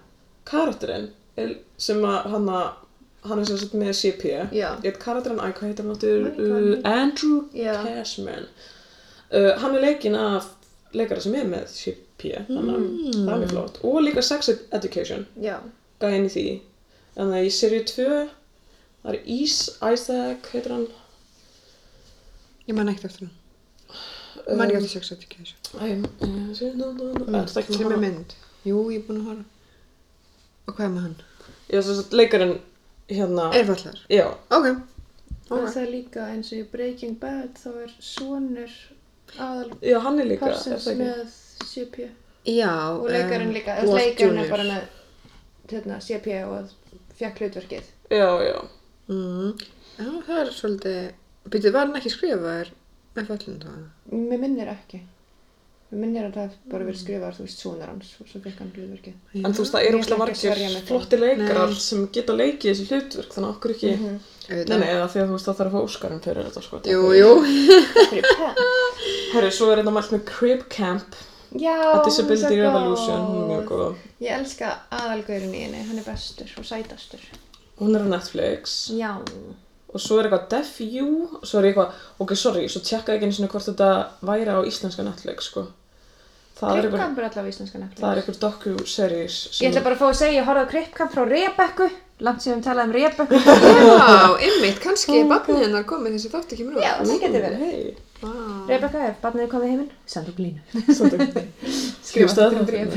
[0.44, 2.72] Karakterinn er sem að hann að,
[3.24, 4.24] hann er sem sagt með CP.
[4.52, 6.26] Ég heit karakterinn, æ, hvað heitir hann áttur?
[6.36, 7.74] Uh, Andrew Já.
[7.86, 8.46] Cashman.
[9.32, 10.50] Uh, hann er leikinn af
[10.94, 12.84] leikara sem er með CP, þannig að
[13.16, 13.80] það er mjög flott.
[13.88, 15.56] Og líka Sex Education já.
[16.02, 16.44] gæðin í því
[17.16, 18.04] þannig að í serið 2
[19.04, 19.56] það er Is
[19.92, 20.86] Isaac heitir hann
[22.68, 23.34] ég man ekkert eftir hann.
[24.44, 25.58] Ég man ekki eftir sex education.
[25.80, 26.04] Æ,
[26.58, 28.34] sé- nú, nú, nú, er það ekki Sem með er mynd.
[28.68, 29.44] Jú, ég er búin að horfa.
[30.68, 31.14] Og hvað er með hann?
[31.70, 32.54] Já, þess að leikarinn
[33.08, 33.98] hérna Er fallar.
[34.10, 34.66] Já, Ok.
[35.50, 35.68] Og Ok.
[35.74, 38.70] það er líka eins og í Breaking Bad þá er sonur
[39.38, 41.24] aðal já, hann er líka Parsons með
[41.64, 42.08] CP
[42.46, 42.70] Já.
[42.98, 44.82] og leikarinn líka, um, Walt leikarinn er bara með
[45.68, 46.70] hérna, CP og
[47.18, 48.62] fekk hlutverkið Já, já
[49.08, 49.52] Mm.
[49.98, 51.10] Já, það er svolítið,
[51.52, 52.70] byrjuð, var hann ekki skrifaður
[53.16, 53.82] með föllum það?
[54.12, 55.00] Mér minnir ekki.
[55.94, 59.18] Minnir að það bara verið skrifaðar, þú veist, sonur hans og svo fekk hann hlutverkið.
[59.40, 61.82] En þú veist, það eru sverja margir flotti leikarar Nei.
[61.86, 63.92] sem geta leikið þessi hlutverk, þannig að okkur ekki...
[63.98, 64.16] Mhm.
[64.44, 66.80] Nei, nei, eða því að þú veist, það þarf að fá Óskarinn fyrir þetta, sko.
[66.84, 67.30] Jú, jú.
[69.34, 71.16] Herri, svo er þetta mælt með Crib Camp,
[71.54, 73.98] Já, A hún er Disability Revolution, hún er mjög góð.
[74.20, 77.22] Ég elska aðalgaurin í henni, hann er bestur og sætastur.
[77.78, 78.74] Hún er á Netflix.
[78.90, 79.12] Já.
[79.94, 83.28] Og svo er eitthvað Deaf You, og svo er eitthvað, ok, sorry, svo tjekkaði ekki
[83.28, 83.90] einu sinni hvort þetta
[84.26, 85.68] væri á íslenska Netflix, sko.
[86.70, 88.00] Er Krippkamp er allavega íslenska Netflix.
[88.00, 91.12] það er eitthvað docu-series Ég ætla bara að fá að segja, ég horfði á Krippkamp
[91.14, 91.88] frá Rebekku,
[92.28, 93.40] langt sem við talaðum um Rebekku.
[93.44, 97.64] Já, einmitt, kannski er barnið hennar komið þessi þáttu kemur Já, það getur verið.
[97.66, 97.94] Hei,
[98.24, 98.62] Wow.
[98.70, 100.62] Rebekka, ef barnið er komið heiminn, sendu glínu.
[100.96, 101.42] svolítið.
[101.68, 102.68] Skrifa Skrifstu þetta um það?
[102.70, 102.92] bréf.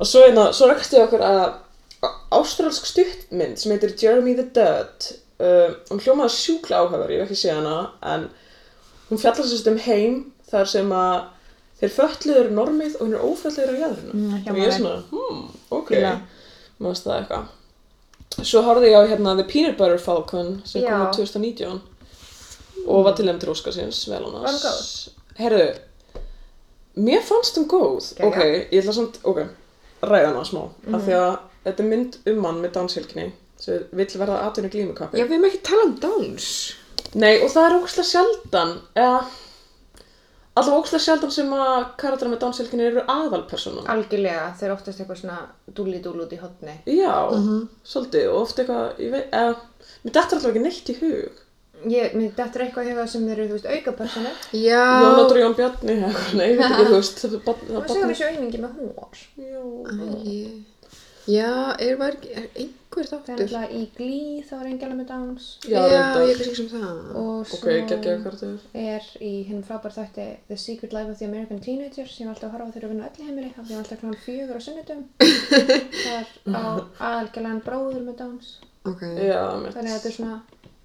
[0.00, 5.08] Og svo, einna, svo rekstu ég okkur að ástralsk stuttmynd sem heitir Jeremy the Dirt
[5.42, 7.74] uh, hún hljómaði sjúkla áhugaður, ég hef ekki séð hana
[8.12, 8.28] en
[9.10, 10.14] hún fjallar sérst um heim
[10.52, 11.18] þar sem að
[11.80, 15.44] þeir fötluður normið og hún er ófötluður á jæðrinu Mm, og ég er svona, hmm,
[15.70, 15.90] ok
[16.80, 21.06] maður veist það eitthvað svo horfði ég á hérna The Peanut Butter Falcon sem kom
[21.06, 21.80] út 2019
[22.86, 25.10] og var tilnæmt til Óskarsins vel hún góð?
[25.40, 25.66] Herðu,
[26.96, 28.26] mér fannst hún góð Jæja.
[28.28, 28.38] ok,
[28.72, 29.42] ég ætla samt, ok
[30.02, 30.94] ræða hana smá, Mhm.
[30.94, 35.18] af því að þetta er mynd um mann með danshilkni sem vill verða atvinni glímukappi
[35.18, 36.74] Já, við erum ekki tala um dans.
[37.14, 39.24] Nei, og það er ógslag sjaldan eða
[40.56, 45.20] allavega ógslag sjaldan sem að karakterar með danshilkni eru aðalpersonan Algjörlega, þeir eru oftast eitthvað
[45.22, 45.38] svona
[45.76, 46.74] dúli-dúl út í hotni.
[46.86, 47.68] Já, Mhm.
[47.84, 49.54] svolítið og oft eitthvað, ég veit, eða
[50.04, 51.30] mér dettur alltaf ekki neitt í hug
[51.88, 54.34] Ég, mér dettur eitthvað í huga sem eru, þú veist, aukapersonur.
[54.52, 54.82] Já.
[55.00, 58.10] Jónótur Jón Bjarni, eða eitthvað, nei, ég veit ekki, þú veist það er er barni-
[58.10, 59.16] þessu auðmingi með hór.
[59.40, 59.60] Já,
[61.26, 63.38] Já, er, var, er einhver Það er þáttur?
[63.38, 65.44] náttúrulega í glí, þá er engjöla með Downs.
[65.62, 66.96] Já, Já, ég er kannski sem það.
[67.20, 72.16] Og svo þetta er í hennum frábær þætti The Secret Life of the American Teenagers
[72.16, 73.70] sem ég var alltaf að horfa á þegar að vinna á öllu heimili af því
[73.70, 75.02] ég var alltaf kláðan fjögur á sunnudum
[76.02, 76.64] það er á
[77.10, 78.50] aðalgjalan bróður með Downs.
[78.90, 79.06] Ok.
[79.22, 80.36] Já, mitt þannig að þetta er svona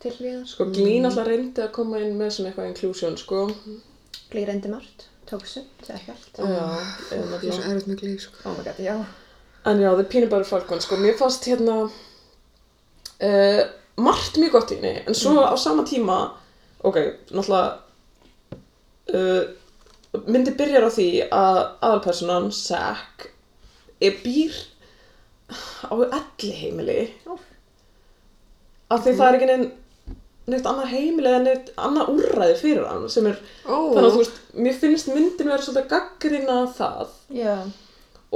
[0.05, 0.47] til hliðar.
[0.53, 3.43] Sko, Glín alltaf reyndi að koma inn með svona eitthvað inclusion, sko.
[4.29, 6.41] Glý reyndi margt, tók sumt, eða ekkert.
[6.41, 6.65] Já,
[7.15, 8.41] Ég eða er sko.
[8.45, 8.97] Oh my god, já
[9.66, 13.61] En já, The Peanut Butter Falcon, sko, mér fannst hérna uh,
[13.97, 16.18] margt mjög gott í henni, en svo á sama tíma,
[16.86, 16.99] ok,
[17.32, 17.80] náttúrulega
[19.16, 23.32] uh, myndi byrjar á því að aðalpersonan, Zack,
[24.03, 24.53] er býr
[25.89, 26.99] á elli heimili.
[27.26, 27.41] Úff.
[28.93, 29.66] af því það er ekki neinn
[30.45, 33.95] neitt annað heimili eða neitt annað úrræði fyrir hann sem er, Ó.
[33.95, 37.16] þannig að þú veist, mér finnst myndin vera svolítið gaggrina það.
[37.34, 37.55] Já,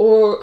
[0.02, 0.42] og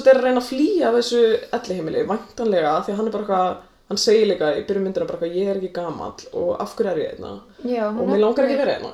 [0.00, 1.22] þetta er að reyna að flýja af þessu
[1.58, 5.36] elliheimili, væntanlega, því hann er bara eitthvað, hann segir líka í byrjun myndina bara eitthvað,
[5.38, 7.32] ég er ekki gamall og af hverju er ég einna
[7.68, 8.90] já og mér langar ekki að vera einna.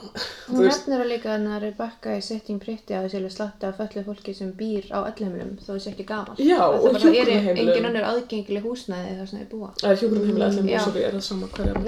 [0.50, 4.52] Hún nefnir að líka að Rebecca í Setting Pretty að þessi slatta föllu fólki sem
[4.58, 9.32] býr á öllheimilum þó þessi ekki gamal Já, það er engin önnur aðgengileg húsnæði þar
[9.32, 9.72] sem búa.
[9.80, 10.50] Það er hjúgrunheimili Já.
[10.50, 11.84] allir, sorry, er það sama er.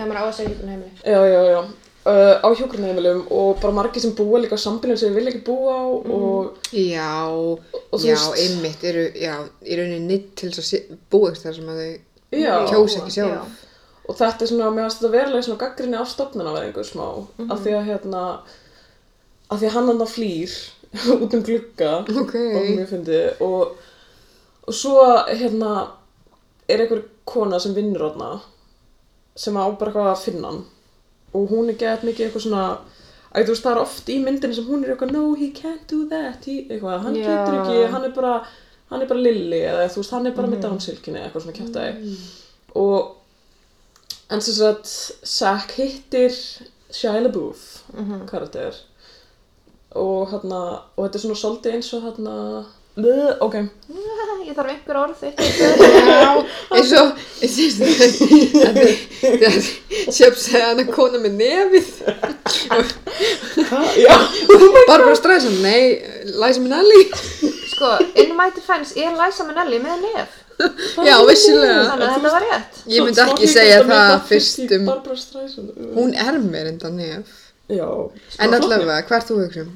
[0.49, 0.93] Hjúkrunarheimili.
[1.03, 1.91] Já, já, já.
[2.03, 5.44] Uh, á hjúgrunheimilum og bara margir sem búa líka á sambílum sem við vilja ekki
[5.46, 10.50] búa á og, Já, og þú já, veist, einmitt eru, já, í rauninni nýtt til
[10.50, 10.66] þess að
[11.30, 13.36] ekki þar sem að þau já, kjósa ekki sjálf.
[13.36, 13.70] Já.
[14.09, 17.07] og þetta er svona, mér finnst þetta verulega svona gaggrinni af stofnanaverðingu smá,
[17.46, 18.24] af því að hérna,
[19.46, 20.59] af því að hann hann flýr
[21.22, 22.34] út um glugga Ok.
[22.34, 23.78] og mér fyndi og,
[24.66, 24.98] og svo
[25.30, 25.72] hérna
[26.66, 28.34] er einhver kona sem vinnur þarna
[29.38, 30.64] sem á bara eitthvað að finna hann
[31.33, 32.64] og hún er gett mikið eitthvað svona
[33.33, 35.87] að þú veist það er oft í myndinni sem hún er eitthvað no he can't
[35.89, 36.45] do that.
[36.45, 37.24] He, eitthvað, hann Já.
[37.30, 38.35] getur ekki, hann er bara
[38.93, 42.16] hann er bara lilli eða þú veist hann er bara með downsilkinni eitthvað svona kjátaði
[42.76, 43.16] og
[44.33, 44.93] en sem sagt
[45.28, 46.37] Zack hittir
[46.93, 47.83] Shia LaBeouf
[48.28, 48.76] karakter.
[49.97, 50.61] Og hérna
[50.97, 52.37] og þetta er svona svolítið eins og hérna
[53.40, 53.55] ok,
[54.43, 56.32] Ég þarf einhver orð eitt Já,
[56.76, 57.12] eins og,
[60.12, 61.88] Sjöp segja hann að kona með nefið.
[64.03, 64.16] já.
[64.90, 66.03] Barbara Streisand, nei,
[66.34, 67.01] Liza Minnelli.
[67.72, 70.34] Sko, in my defense er Liza Minnelli með nef?
[71.07, 71.86] Já, vissulega.
[71.95, 72.82] Þannig að þetta var rétt.
[72.93, 74.90] Ég myndi ekki segja það að fyrst um,
[75.97, 77.38] hún er með enda nef.
[77.72, 77.88] já,
[78.43, 79.72] En allavega, hvað er þú að hugsa um?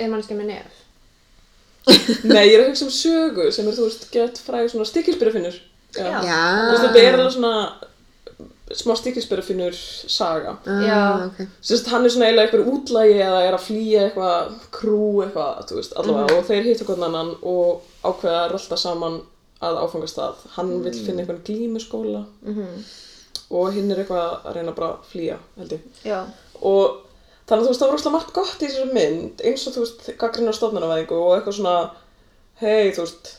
[0.00, 0.82] Er mannski með nef
[2.34, 5.54] nei, ég er að hugsa um sögu sem er, þú veist, gett fræg svona stikkilspyrafinnur
[5.94, 6.06] já.
[6.06, 6.22] Já.
[6.26, 6.40] Já.
[6.66, 7.52] þú veist, þetta er alveg svona
[8.76, 9.76] smá stikkilspyrafinnur
[10.10, 10.96] saga Já.
[10.98, 11.38] Ah, ok.
[11.62, 15.78] Sérst, hann er svona eiginlega eitthvað útlægi eða er að flýja eitthvað krú eitthvað, þú
[15.78, 19.20] veist, allavega og þeir hitta hvernig annan og ákveða að rölda saman
[19.62, 20.82] að áfangastað hann Mm.
[20.84, 22.84] vill finna einhvern glímuskóla Mhm.
[23.50, 26.24] og hinn er eitthvað að reyna bara að flýja held ég Já.
[26.60, 27.05] og
[27.46, 29.82] þannig að þú veist það var rosalega margt gott í þessari mynd eins og þú
[29.84, 31.74] veist gaggrinn á stofnanavæðingu og eitthvað svona
[32.62, 33.32] hei þú veist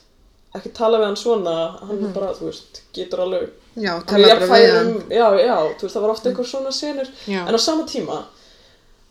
[0.58, 4.72] ekki tala við hann svona hann bara þú veist getur alveg Já, tala bara við
[4.78, 4.94] hann.
[5.12, 7.42] já já þú veist það var ofta eitthvað svona senur Já.
[7.44, 8.22] en á sama tíma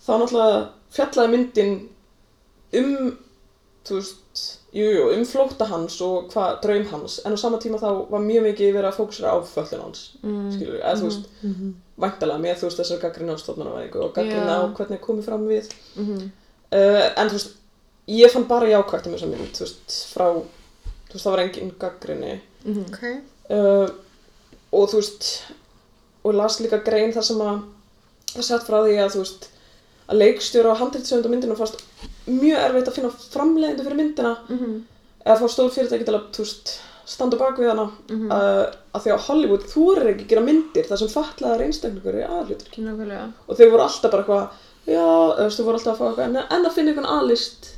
[0.07, 0.62] þá náttúrulega
[0.97, 1.74] fjallaði myndin
[2.80, 2.97] um
[3.86, 4.22] þú veist
[4.77, 8.20] jú, jú, um flóta hans og hvað draum hans en á sama tíma þá var
[8.24, 10.49] mjög mikið verið að fókusera á föllin hans mm.
[10.55, 11.74] skilur, eða þú veist Mhm.
[12.05, 14.61] væntalega með þú veist þessar gaggrina á stofnanavæðingu og gaggrina Já.
[14.61, 16.31] á hvernig komið fram við Mhm.
[16.72, 17.55] uh, en þú veist
[18.09, 21.72] ég fann bara jákvægt um þessa mynd þú veist frá þú veist það var engin
[21.79, 22.85] gaggrinni Mhm.
[22.93, 23.03] Ok.
[23.51, 23.89] uh,
[24.72, 25.43] og þú veist
[26.24, 27.62] og las líka grein þar sem að
[28.35, 29.49] það sett frá því að þú veist
[30.09, 31.81] að leikstjóra og handritsöfund á myndina fannst
[32.27, 34.83] mjög erfitt að finna framleiðindu fyrir myndina Mhm.
[35.27, 36.77] eða fá stór fyrirtæki til að
[37.07, 38.31] standa bak við hana Mhm.
[38.31, 42.29] uh, að því að Hollywood þorir ekki að gera myndir þar sem fatlaðar einstaklingur er
[42.29, 43.33] Nákvæmlega.
[43.49, 44.49] og þau voru alltaf bara eitthvað
[44.87, 47.71] já, þau voru alltaf að fá eitthvað en, en að finna einhvern A-list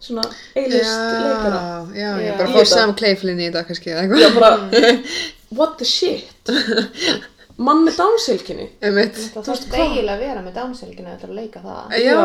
[0.00, 0.22] svona
[0.56, 2.64] A-list leikara Já, já, bara fá.
[2.66, 4.70] Sam Claflin í þetta kannski já, bara,
[5.50, 6.24] what the shit
[7.58, 9.18] mann með dánsilkinni Einmitt.
[9.34, 9.84] Það Þú veist þarf hvað?
[9.84, 11.98] eiginlega að vera með dánselgina til að leika það.
[12.04, 12.16] Já.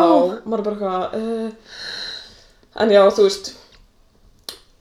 [0.45, 1.51] maður er bara eitthvað uh,
[2.83, 3.51] en já, þú veist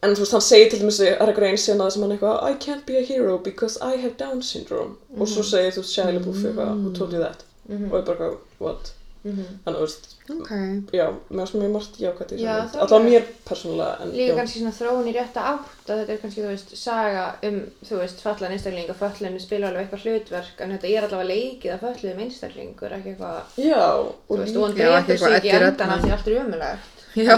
[0.03, 2.49] en þú veist, hann segir til dæmis að er eitthvað einn sena sem hann eitthvað
[2.51, 5.95] I can't be a hero because I have Down syndrome og svo segir þú veist,
[5.95, 8.93] Shia LaBeouf eitthvað who told you that og ég bara eitthvað, what
[9.25, 9.45] Mhm.
[9.65, 10.51] þannig, þú veist, Ok.
[10.99, 14.37] já, mér finnst mjög margt jákvæmt í þessu alltaf mér persónulega en Líka já.
[14.37, 17.99] kannski svona þróun í rétta átt að þetta er kannski, þú veist, saga um, þú
[18.01, 21.85] veist, fallan einstakling og föllinu spila alveg eitthvað hlutverk en þetta er allavega leikið að
[21.85, 23.85] fölluðum einstaklingur, ekki eitthvað, já,
[24.27, 26.79] þú og, veist, og hann drefur sig ekki endan af því allt er umulegt.
[27.15, 27.37] Já.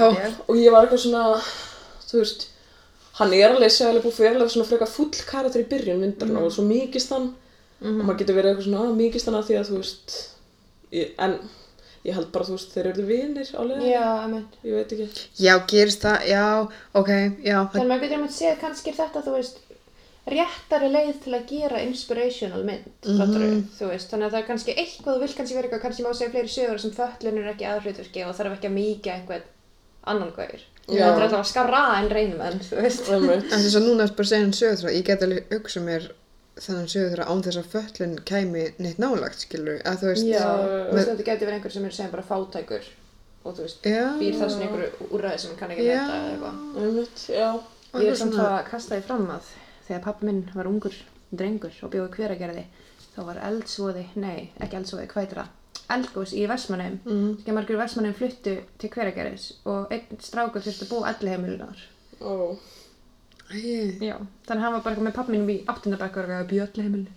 [0.48, 1.40] og ég var eitthvað svona
[2.08, 2.46] þú veist
[3.18, 6.50] hann er alveg Shia LaBeouf er alveg svona frekar full karakter í byrjun myndarinn og
[6.52, 7.34] svo mikist hann
[7.82, 8.00] Mhm.
[8.00, 10.28] og maður getur verið eitthvað svona, að mikist hann að því að þú veist
[10.92, 11.38] ég, en
[12.04, 14.56] ég held bara þú veist þeir eru vinir á leiðinni Já, emitt.
[14.64, 15.06] ég veit ekki
[15.46, 16.44] Já, gerist það, já,
[17.00, 17.10] ok,
[17.44, 17.58] já.
[17.72, 19.60] Þannig maður getur einmitt séð kannski er þetta, þú veist,
[20.34, 23.64] réttari leið til að gera inspirational mynd, mm Mhm.
[23.78, 26.12] þú veist, þannig að það er kannski eitthvað, þú vilt kannski vera eitthvað, kannski má
[26.14, 29.42] segja fleiri sögur sem föllin er ekki aðhlutverki og þarf ekki að mýkja einhvern
[30.06, 30.32] annan.
[30.84, 31.00] Já.
[31.00, 33.06] Þetta er alltaf að skarra en reynum en, þú veist.
[33.08, 36.10] Þess að núna ertu bara að segja hann sögur þrá, ég get alveg hugsa mér
[36.60, 40.26] þennan sögur þrá án þess að föllin kæmi neitt nálagt, skilur, að þú veist.
[40.28, 42.84] Já, þú veist, þetta getur verið einhver sem er sem bara fátækur
[43.44, 44.04] og þú veist, Já.
[44.20, 45.98] býr þess vegna einhverju úrræði sem hann kann ekki Já.
[46.04, 47.60] meta eða eitthvað.
[48.04, 49.50] Ég er samt svona- að kasta því fram að
[49.88, 50.94] þegar pappi minn var ungur
[51.34, 52.64] drengur og bjóði hveragerði
[53.16, 55.48] þá var eldsvoði, nei, ekki eldsvoði, hvað heitir það?
[55.94, 57.00] Eldgós í Vestmannheim.
[57.04, 57.36] Mm.
[57.44, 61.82] Þegar margur Vestmannheim fluttu til hveragerðis og einn strákur þurfti að búa elli heimilunar.
[64.04, 64.16] Já.
[64.46, 66.48] Þannig að hann var bara eitthvað með pappi minn í áttundabæk og að
[66.84, 67.12] heimilu.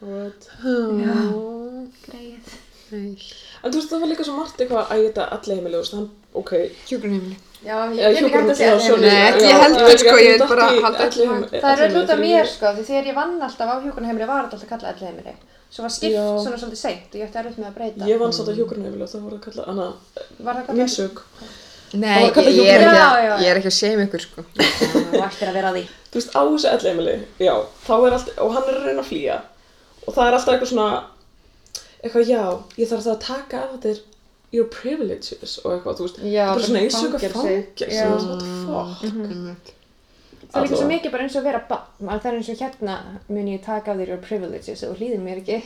[0.00, 1.14] what Já.
[2.06, 2.58] Greið.
[2.90, 3.14] nei.
[3.62, 5.02] en þú veist það var líka svo margt eitthvað að
[5.84, 6.06] veist hann,
[6.40, 6.52] ok
[6.88, 7.36] Hjúgrunheimili.
[7.60, 10.16] Já, ég Já, get ekki hægt að segja já, ég held veit það, ekki, sko,
[10.24, 10.66] ég datt bara
[11.04, 13.74] ekki heim- Það er öll út af mér sko, því þegar ég vann alltaf á
[13.84, 15.34] hjúkunarheimili var þetta alltaf kallað elli heimili.
[15.70, 18.08] Svo var skipt svona svolítið seint og ég ætti erfitt með að breyta.
[18.08, 18.48] ég, vann satt
[21.90, 23.70] það Var það Nei, Það var ég, ég, er ekki Já, já, ég er ekki
[23.70, 24.44] að segja mig ykkur, sko.
[25.10, 25.84] Þú ættir að vera að því.
[26.10, 27.54] þú veist, á þessu elleimili, já,
[27.86, 29.40] þá er allt, og hann er að reyna að flýja
[30.06, 31.02] og það er alltaf eitthvað svona,
[32.02, 32.44] eitthvað, já,
[32.80, 34.00] ég þarf það að taka af þetta er
[34.56, 38.06] your privileges og eitthvað, þú veist, Já, bara svona eins og eitthvað fangelsi, Já.
[38.06, 38.24] og
[38.70, 39.30] what the fuck.
[39.30, 39.74] Einmitt.
[40.50, 42.48] Það er líka svo mikið bara eins og að vera barn, að það er eins
[42.54, 42.94] og hérna
[43.30, 45.60] mun ég taka af þér your privileges og hlýðir mér ekki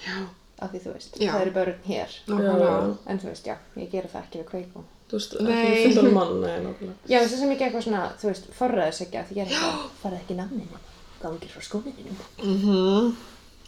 [0.00, 0.16] Já,
[0.58, 1.30] af því þú veist, Já.
[1.34, 2.16] það eru börn hér.
[2.26, 2.96] Já.
[3.06, 4.88] En þú veist, já, ég gera það ekki við kveikum.
[5.10, 6.94] Þú veist, ekki fullorðin mann, nei, nákvæmlega.
[7.10, 10.20] Já, þess að sem ekki eitthvað svona, þú veist, forræðisegja, því ég er eitthvað, farið
[10.20, 10.80] ekki namninu,
[11.22, 12.14] gangir frá skómininu.
[12.44, 13.16] Mhm.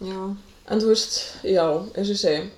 [0.06, 0.20] Já.
[0.70, 1.64] En þú veist, já,
[1.96, 2.50] eins og ég segi,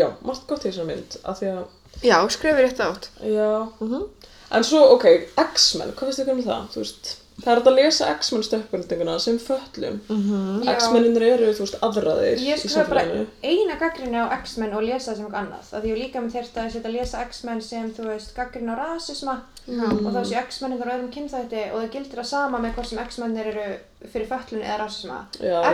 [0.00, 1.66] já, margt gott í þessari mynd, af því að,
[2.02, 3.08] Já, skrifir rétt átt.
[3.22, 4.08] já, Mhm.
[4.50, 5.04] en svo, ok,
[5.36, 9.38] X-Men, hvað finnst þið um það, þú veist, það er að lesa X-Men stökkvöldinguna sem
[9.38, 10.62] föllum, Mhm.
[10.64, 10.72] Já.
[10.76, 13.26] X-meninir eru, þú veist, aðraðir Ég í bara samfélaginu.
[13.44, 15.82] eina gaggrinni á X-Men og lesa það sem eitthvað annað.
[15.82, 18.76] Því ég líka með þérst að setja að lesa X-Men sem, þú veist, gaggrinni á
[18.78, 22.86] rasisma og þá séu X-mennin þar öðrum kynþætti og það gildir það sama með hvort
[22.86, 23.66] sem X-mennir eru
[24.12, 25.18] fyrir föllun eða rasisma.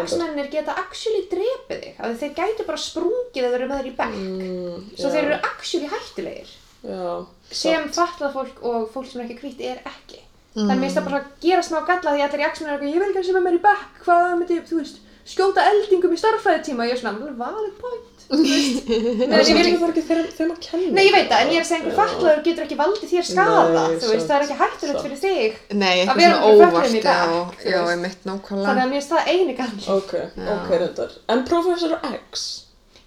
[0.04, 2.18] X-mennir geta actually drepið þig.
[2.18, 4.16] Þeir gætu bara sprungið þeir eru með þér í bekk.
[4.16, 6.48] Mm, Svo þeir eru actually hættulegir.
[6.82, 8.08] Já, Sem satt.
[8.18, 10.18] fallað fólk og fólk sem er ekki hvítt er ekki.
[10.52, 12.74] Þannig mér finnst það bara að gera smá galla því að allir í X-menn er
[12.76, 14.98] eitthvað, ég vil ekki að sem er mér í bekk, hvað myndi, þú veist,
[15.32, 18.90] skjóta eldingum í starffræðitíma og ég er svona, alveg valid point þú veist.
[18.92, 20.92] En Meðan ég það vil er ekki þeim, þeim að kenna.
[20.96, 23.26] Nei, ég veit það, en ég er að segja einhver fatlaður getur ekki valdið þér
[23.28, 25.04] skada, Nei, þú veist, það er ekki hættulegt sant.
[25.06, 25.58] fyrir þig.
[25.82, 27.92] Nei, Að vera með óvart, fötluðum í já, bekk, þú já, veist.
[27.92, 28.28] ég mitt
[28.66, 29.80] Þannig að mér finnst það eini gall.
[29.96, 30.48] Ok, Já.
[30.56, 31.16] ok, reyndar.
[31.36, 32.46] En Professor X,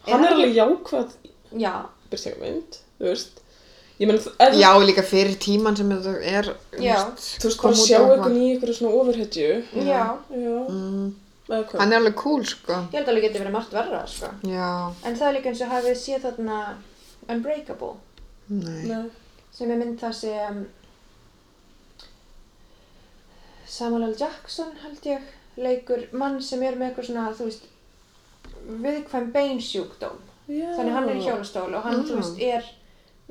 [0.05, 1.15] hann hann alveg jákvæð
[1.65, 1.73] Já,
[2.13, 3.41] byrtingamynd, þú veist.
[3.99, 6.49] Ég menn, ef Já, líka fyrir tíman sem þetta er,
[6.83, 6.95] Já.
[7.15, 8.33] þú veist, bara sjá eitthvað.
[8.35, 9.63] í einhverju svona ofurhetju.
[9.73, 11.13] já, Já, Mm,
[11.47, 11.77] hvað?
[11.79, 12.73] hann er alveg cool, sko.
[12.73, 14.27] ég held alveg getur verið margt verra, sko.
[14.43, 16.75] Já, En það er líka eins og hafið séð þarna
[17.29, 17.93] Unbreakable,
[18.49, 18.83] nei.
[18.87, 19.09] Nei.
[19.51, 20.67] sem er mynd það sem
[23.65, 24.15] Samuel L.
[24.19, 25.21] Jackson, held ég,
[25.57, 27.63] leikur mann sem er með eitthvað svona, þú veist,
[28.83, 30.19] viðkvæm beinsjúkdóm.
[30.47, 30.67] Já.
[30.77, 32.09] Þannig hann er í hjólastól og hann, Mm.
[32.09, 32.63] þú veist, er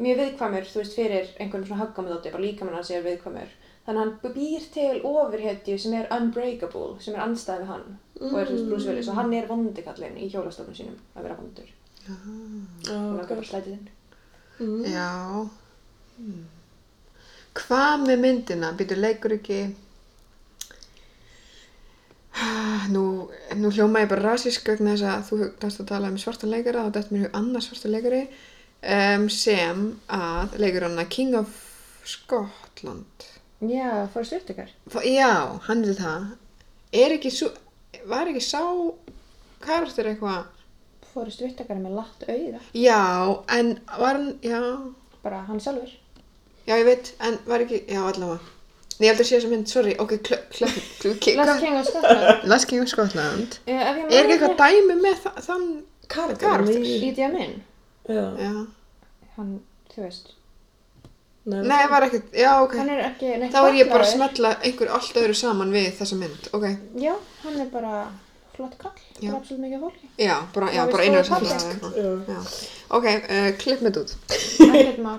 [0.01, 3.53] mjög viðkvæmur, þú veist, fyrir einhvern svona höggamöðóti, bara líkamann hans er viðkvæmur.
[3.85, 7.87] Þannig hann býr til ofurhetju sem er unbreakable, sem er andstæð við hann
[8.21, 11.69] og er veist Bruce Willis og hann er vondikallinn í hjólastólum sínum að vera vondur.
[12.05, 13.21] Já, Og ok.
[13.21, 13.89] það bara slætið inn.
[14.59, 14.85] Mm.
[14.89, 15.11] Já.
[16.17, 16.45] Hmm.
[17.55, 18.73] Hvað með myndina?
[18.79, 19.61] Býtur leikur ekki...
[22.91, 23.05] Nú,
[23.57, 26.83] nú hljóma ég bara rasísk vegna þess að þú gæst að tala um svartan leikara
[26.83, 28.25] og þetta er mér annars svartan leikari
[28.85, 31.53] um, sem að leikur hann að King of
[32.05, 33.29] Scotland.
[33.65, 34.69] Já, Forrest Whitaker.
[34.91, 35.31] F- Já,
[35.69, 36.27] hann er það.
[36.95, 37.49] Er ekki svo,
[38.11, 38.61] var ekki sá
[39.65, 40.51] karakter eitthvað?
[41.15, 42.61] Whitaker er með latt auða.
[42.75, 43.01] Já,
[43.57, 44.61] en var hann, já,
[45.25, 45.93] Bara hann sjálfur.
[46.67, 48.41] Já, ég veit, en var ekki, já, allavega.
[48.99, 50.13] Nei, ég held að sé þessa mynd, sorry, ok,
[50.61, 52.45] Last King of Scotland.
[52.53, 53.57] Last King of Scotland.
[53.67, 55.65] Uh, Er ekki eitthvað dæmi með þa þann,
[56.13, 56.45] Karakter.
[56.45, 57.33] Karakter.
[57.35, 57.49] Nei.
[58.09, 58.25] Já.
[58.37, 58.67] já.
[59.37, 59.55] hann,
[59.95, 60.35] þú veist,
[61.45, 62.75] Nei, var ekkert, já, ok.
[62.81, 65.91] hann er ekki neitt Þá er ég bara að smetla einhver allt öðru saman við
[65.99, 66.69] þessa mynd, ok.
[67.01, 67.97] Já, hann er bara
[68.55, 69.29] flott kall, Já.
[69.29, 70.09] bara absolutt mikið fólki.
[70.21, 71.47] Já, bara, já, bara einu það.
[71.51, 72.13] Já.
[72.29, 72.39] Já.
[72.95, 74.13] Ok, uh, klipp með út.
[74.69, 75.19] Ekkert mál.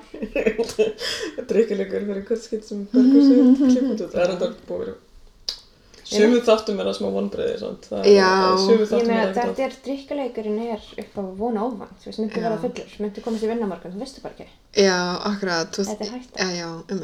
[1.50, 4.14] Drykkilegur fyrir hvern skitt sem börgur sig klipput út.
[4.14, 4.94] Það er enda búið
[6.06, 6.16] að.
[6.16, 7.56] Sumu þáttum er það smá vonbreiði,
[9.36, 13.44] þetta er drikkaleikurinn er upp á vona óvand, þú veist, myndi vera fullur, myndi komast
[13.44, 14.48] í vinnamorgun, þú veistu bara ekki.
[14.86, 15.00] Já,
[15.32, 15.72] akkurat.
[15.80, 16.38] Þetta er hægt.
[16.38, 17.02] Já, já, um.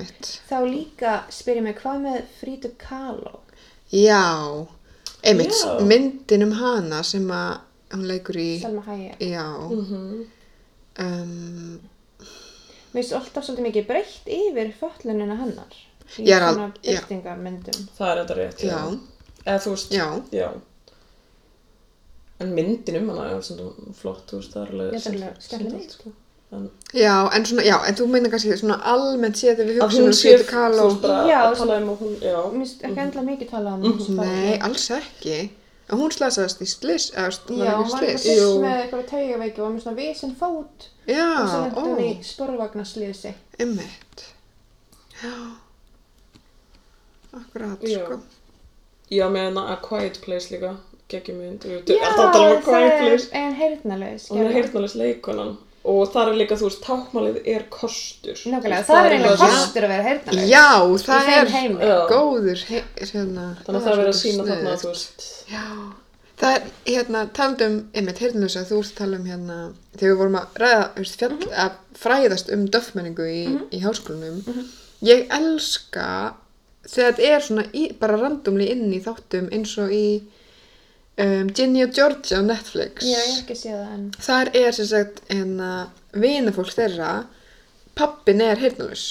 [0.52, 3.40] Þá líka spyr ég mig, hvað með Frida Kahlo?
[3.92, 4.68] Já,
[5.24, 5.80] einmitt, Já.
[5.84, 7.58] myndin um hana sem að
[7.92, 9.18] hún leikur í, Selma Hayek.
[9.20, 10.26] já, Mhm.
[11.00, 11.80] um,
[12.92, 15.76] Mér finnst alltaf svolítið mikið breytt yfir föllunina hennar.
[16.20, 17.00] Í Ég er svona já.
[17.00, 17.88] byrtingarmyndum.
[17.98, 18.72] Það er þetta rétt, já.
[18.76, 19.00] já,
[19.46, 20.50] Eða þú veist, já, já.
[22.42, 25.96] En myndin um hana er svona flott, þú veist, það er alveg alveg skemmtileg skemmtilegt,
[25.98, 26.12] sko.
[26.52, 26.66] En
[26.98, 30.08] já, en svona, já, en þú meina kannski svona almennt séð þegar við að hún
[30.10, 30.88] um sé, Frida þú Kahlo.
[30.90, 32.18] veist, bara Já, að tala um að hún,
[32.58, 34.58] finnst ekki endla mikið talað um þessu Nei, fallinu.
[34.68, 35.38] alls ekki.
[35.92, 38.44] En hún slasaðist í slis, eða Já, hún var eitthvað slis.
[38.66, 42.12] með eitthvað taugaveiki og var með svona vísin fót Já, og svo lenti hún í
[42.12, 43.34] ó, sporvagnarslýðsi.
[43.60, 44.26] einmitt.
[45.22, 45.34] Já,
[47.34, 48.04] akkurat, Já.
[48.06, 48.20] sko.
[49.12, 50.76] Já, með hana A Quiet Place líka,
[51.12, 51.66] geggjumynd.
[51.68, 53.28] Við Já, um A það Quiet er Place.
[53.34, 54.30] en heyrnalaus.
[54.30, 58.38] Hún er heyrnalist leikonan og það er líka, þú veist, tákmálið er kostur.
[58.38, 60.50] Nákvæmlega, Þú veist, það er sem- kostur að vera heyrnalaus.
[60.50, 60.70] Já,
[61.08, 61.80] það er heimi.
[61.82, 62.08] Já.
[62.08, 63.46] góður, he- hérna.
[63.66, 65.26] Þannig að það er verið að sína þarna, þú veist.
[65.52, 65.66] Já,
[66.38, 70.48] það er, hérna, talandum, einmitt, þú ert að tala um hérna, þegar við vorum að
[70.64, 71.52] ræða, þú veist, fjall, Mhm.
[71.66, 74.44] að fræðast um döffmenningu í, í háskólanum,
[75.04, 76.34] ég elska
[76.88, 80.06] þegar þetta er svona í, bara randomli inn í þáttum eins og í
[81.22, 83.06] um, Ginny og Georgia á Netflix.
[83.06, 84.08] Já, ég hef ekki séð það en.
[84.28, 85.72] Þar er sem sagt hérna
[86.12, 87.12] vinafólk þeirra,
[87.98, 89.06] pappin er heyrnalus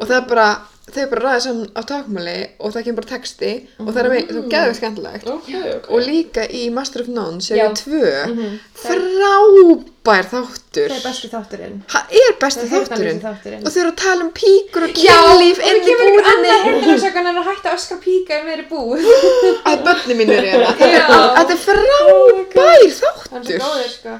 [0.00, 0.48] og það er bara,
[0.94, 4.22] þau bara ræða saman á tákmáli og það kemur bara texti og það er með,
[4.34, 5.90] þú geður skemmtilegt Ok, ok.
[5.90, 7.46] og líka í Master of None Já.
[7.50, 8.58] serið 2 Mhm.
[8.80, 11.76] frábær þáttur Það er besti þátturinn.
[11.92, 13.62] hann er besti Það er heyrnarlausi þátturinn þátturinn.
[13.66, 16.30] og þau eru að tala um píkur og Já, kynlíf og það kemur einhver búðinni
[16.32, 19.02] annað heyrnarlausakan en að hætta að öskra píka við erum búið.
[19.70, 21.06] að börni mín er hérna Já.
[21.36, 24.12] þetta er frábær Það er svo þáttur góður, sko.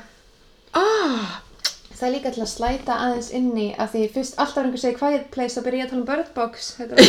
[0.75, 1.41] ah,
[2.01, 4.99] Það er líka til að slæta aðeins inni að því fyrst alltaf er einhver segir
[5.01, 6.71] Quiet Place þá byrja ég að tala um Bird Box.
[6.79, 6.97] Þetta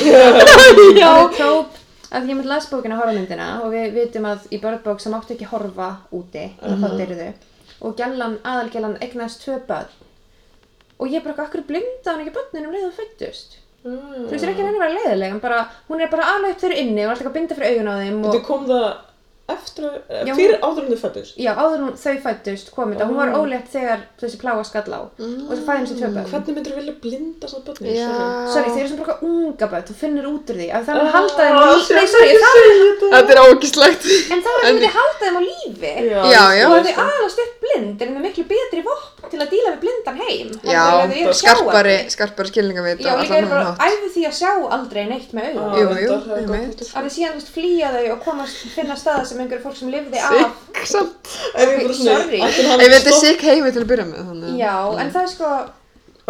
[0.51, 1.79] er tróp
[2.11, 5.35] að ég myndi las bókina horfamyndina og við vitum að í Bird Box það máttu
[5.37, 7.29] ekki horfa úti þá dyrðu
[7.81, 9.95] og gælan, aðalgælan eignast tvö börn
[11.01, 14.27] og ég bara, akkur blinda hann ekki börnin um leið og fættust Mm.
[14.27, 16.75] þú veist, það er ekki henni að vera leiðileg bara, hún er bara upp þeirra
[16.83, 18.83] inni og alltaf að binda fyrir augun á þeim og Þetta kom það
[19.55, 19.95] eftir að,
[20.37, 21.35] fyrir áður en þau fættust.
[21.41, 25.01] Já, áður hún þau fættust kom þetta, hún var ólétt þegar þessi plága skall á
[25.01, 26.29] og svo fæði henni sér tvö börn.
[26.31, 27.95] Hvernig myndir þú vilja blinda svona börni?
[27.97, 28.09] Já.
[28.53, 31.01] Sorry, þeir eru svona bara unga börn, þú finnur út úr því, að það er
[31.01, 31.93] að Ah, halda þeim á lífi,
[32.41, 32.55] það,
[33.11, 33.31] þetta.
[33.31, 34.03] Er ógislegt.
[34.31, 36.65] en það er að þið halda þeim á lífi Já, já.
[36.67, 39.79] og að þið alast upp blind er með miklu betri vopn til að díla við
[39.83, 41.95] blindan heim Já, að skarpari,
[42.51, 45.55] skilningavit Já, líka er bara æfi því að sjá aldrei neitt með
[49.41, 50.55] það er sem einhverju fólk sem lifði af.
[50.71, 51.35] Sikk samt.
[51.99, 52.39] Sorry.
[52.41, 54.57] Ég veit þetta stopp- sikk heimi til að byrja með, þannig.
[54.61, 55.51] Já, en það er sko,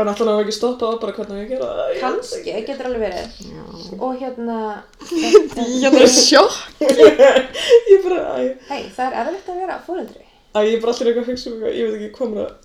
[0.01, 1.89] En ætla hann hafa ekki stoppað á bara hvernig ég gera það?
[2.01, 2.61] Kannski, ekki.
[2.71, 3.25] getur alveg verið.
[3.43, 3.63] Já.
[4.01, 4.57] Og hérna,
[5.83, 6.55] Ég er sjokk.
[7.91, 10.23] Ég bara, æ, hei, það er erfitt að vera fóreldri.
[10.55, 12.41] æ, ég er bara allir eitthvað að hugsa um eitthvað, ég veit ekki hvað mér
[12.47, 12.55] að,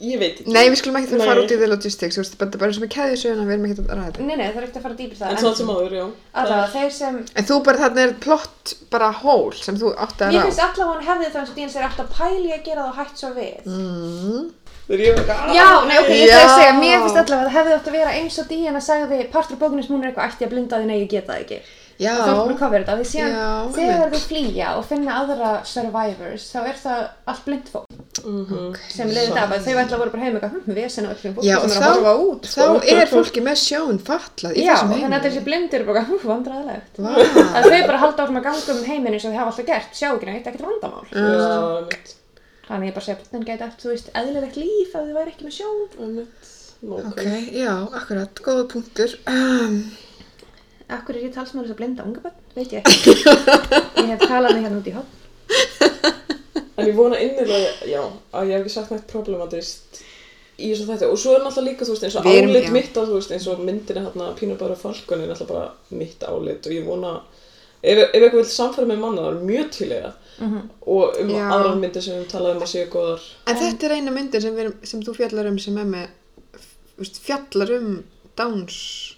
[0.00, 0.50] ég veit ekki.
[0.50, 1.26] Nei, við skulum ekki Nei.
[1.28, 3.68] fara út í the logistics, þú veist, þetta er bara sem er keðjusöguna, við erum
[3.68, 4.26] ekki að ræða þetta.
[4.26, 5.30] Nei, nei, það er ekkert að fara dýpir það.
[5.30, 6.04] En svona sem áður, já.
[6.42, 10.34] Allavega, þeir sem, En þú bara, þarna er plott bara hól sem þú átti að
[10.34, 10.42] rá.
[10.48, 13.00] finnst allavega hann hefði það eins og dýns er alltaf pæli að gera það og
[13.00, 13.56] hætt svo við.
[13.70, 14.52] Mm.
[14.84, 15.16] Ég
[15.56, 17.94] Já, nei, ok, ég ætla að segja, mér finnst allavega að það hefði átt að
[17.96, 20.98] vera eins og Díana sagði partur bókunins hún er eitthvað ætti að blinda því nei,
[21.00, 21.60] ég geta það ekki.
[21.98, 22.10] Já.
[22.14, 24.14] Og það er bara að cover þetta, því síðan Já, þegar einmitt.
[24.14, 28.76] þau flýja og finna aðra survivors, þá er það allt blind fólk Mhm.
[28.88, 31.08] sem leiði þetta af að þau ætla að voru bara heim eitthvað, hm, við sinna
[31.14, 32.42] öllum fólki Já, sem og er að horfa út.
[32.42, 35.24] þá, þá er fólki með sjón fatlað í Já, þessum og þannig að heimi.
[35.28, 36.94] þessi blindir eru bara, hm, vandræðilegt.
[36.98, 37.12] Vá.
[37.54, 39.90] Að þau bara halda áfram að ganga um heiminn eins og þau hafa alltaf gert,
[39.94, 41.06] sjá ekki neitt, ekkert vandamál.
[41.14, 42.14] Já, mitt,
[42.64, 45.44] Þannig ég bara segja, bönnin gæti eftir, þú veist, eðlilegt líf ef þau væri ekki
[45.44, 46.14] með sjón.
[46.16, 46.50] mitt,
[46.84, 47.52] Ok, nákvæm.
[47.52, 49.10] já, akkurat, góða punktur.
[49.26, 49.92] Um,
[50.92, 53.14] Akkur er ég talsmaður þess að blinda unga bönn, veit ég ekki.
[54.04, 55.12] ég hef talað mig hérna út í hótt.
[56.76, 58.02] En ég vona innilega, já,
[58.34, 60.00] að ég hef ekki sagt nægt problematist
[60.58, 61.08] í þessu þætti.
[61.10, 62.72] Og svo er náttúrulega líka, þú veist, eins og Við erum- álit já.
[62.74, 66.26] mitt á, þú veist, eins og myndinni hérna Pínu bara falkon er náttúrulega bara mitt
[66.28, 67.14] álit og ég vona,
[67.82, 70.12] ef, ef eitthvað vil samfæra með manna, það er mjög til eiga.
[70.90, 71.42] Og um Já.
[71.54, 73.26] aðrar myndir sem við talaðum að séu góðar.
[73.46, 76.08] en þetta er eina myndin sem, við, sem þú fjallar um sem er með,
[77.22, 77.90] fjallar um
[78.36, 79.13] Downs,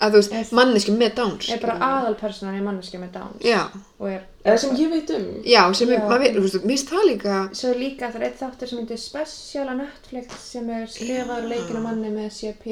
[0.00, 1.48] að þú veist, manneski með Downs.
[1.52, 3.40] Er bara aðalpersonan í manneskja með Downs.
[3.44, 3.60] Já,
[4.00, 5.26] Og er, Eða sem ég veit um.
[5.44, 8.26] já, sem er, maður veit, þú veist, finnst það líka, Svo er líka það er
[8.30, 12.64] eitt þáttur sem heitir Special á Netflix sem er skrifaður leikinu manni með CP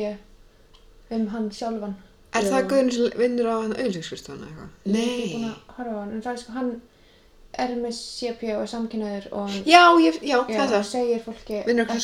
[1.10, 1.94] um hann sjálfan.
[2.32, 2.48] er Já.
[2.52, 4.68] það guðin sem vinnur á hann auðlýskristofana eitthvað?
[4.84, 5.50] Ég er ekki búin Nei.
[5.50, 6.70] að horfa á hann, en það er sko hann
[7.58, 10.84] er með CP og er samkynnaður og hann Já, ég, já, já, það er það.
[10.90, 12.00] segir fólki Vinnur á er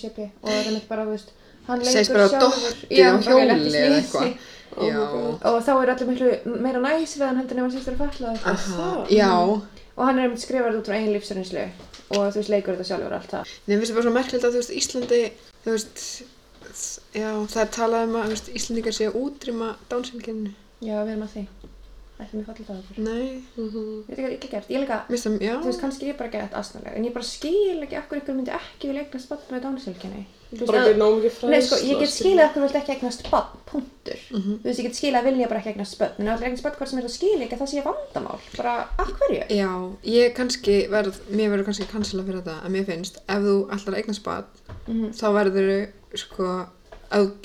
[0.00, 1.30] CP og það er mitt bara, þú veist,
[1.68, 2.28] hann leikur sjálfur
[4.76, 7.94] Oh og þá er allir miklu meira næs við hann heldur en ef hann sýstur
[7.96, 9.12] að falla það?
[9.14, 9.30] já.
[9.96, 11.64] og hann er einmitt skrifað út frá eigin lífsreynslu
[12.08, 14.44] og þú veist, leikur þetta sjálfur allt það Nei, mér finnst það bara svo merkilegt
[14.48, 15.22] að þú veist, Íslandi,
[15.64, 16.04] þú veist,
[17.16, 20.54] já, það er talað um að, Íslandingar sé að útrýma dánsilkinu.
[20.84, 21.46] já, við erum að því
[22.20, 24.04] ekki mér fallið það okkur Nei, Mhm.
[24.08, 24.98] ég veit ekki hvað ég ekki gert, ég líka
[25.40, 25.54] já.
[25.60, 28.50] þú veist, kannski ég bara gett aðsnalega en ég bara skil ekki akkur ykkur myndi
[28.50, 31.48] ekki vilja eignast bann með dánisilkinni Bara ekki nóg mikið fræðsla.
[31.50, 34.16] Nei, sko, ég get skilið að okkur vilt ekki eignast bann, punktur.
[34.32, 34.54] Mhm.
[34.62, 36.62] Þú veist, ég get skilið að vilja bara ekki eignast börn, en ef það eignast
[36.64, 38.40] börn hvort sem er það skilið ekki að það sé vandamál.
[38.56, 39.42] Bara, af hverju?
[39.50, 43.68] Já, ég kannski verð, mér verður kannski cancela fyrir þetta, að mér finnst, ef þú
[43.68, 44.44] ætlar að eignast bad,
[44.88, 45.12] Mhm.
[45.12, 46.66] þá verður sko,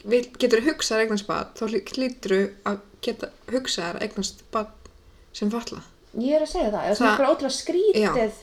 [0.05, 4.89] vil- getur hugsað að eignast bad, þá hlý- hlýtur að geta hugsað að eignast bad
[5.33, 5.81] sem falla.
[6.21, 8.41] Ég er að segja það, það er bara ótrúlega skrítið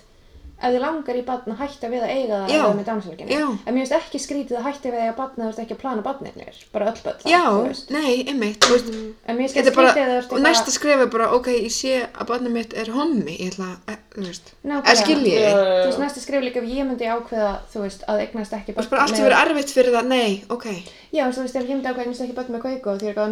[0.61, 2.61] ef þið langar í barn að hætta við að eiga það Já.
[2.61, 3.31] eða með.
[3.33, 3.45] Já.
[3.65, 5.75] En mér finnst ekki skrítið að hætta við að eiga barn eða þú ert ekki
[5.77, 7.87] að plana barnignir, bara öll þá, Já, þú veist.
[7.95, 8.89] nei, einmitt, þú veist,
[9.25, 11.73] En mér finnst bara, skrítið að þú og ert næsta skref er bara, ok, ég
[11.73, 14.91] sé að barnið mitt er hommi, ég ætla að, þú veist, Nákvæmlega.
[14.91, 15.49] að skilji ég.
[15.57, 18.81] Þú veist, næsta skrif líka ef ég myndi ákveða, þú veist, að eignast ekki Þú
[18.83, 20.67] veist, bara allt sem verið erfitt fyrir það, nei, ok.
[21.11, 23.29] Já, þú veist, ef ég myndi ákveða eignast ekki börn með kveiku því að það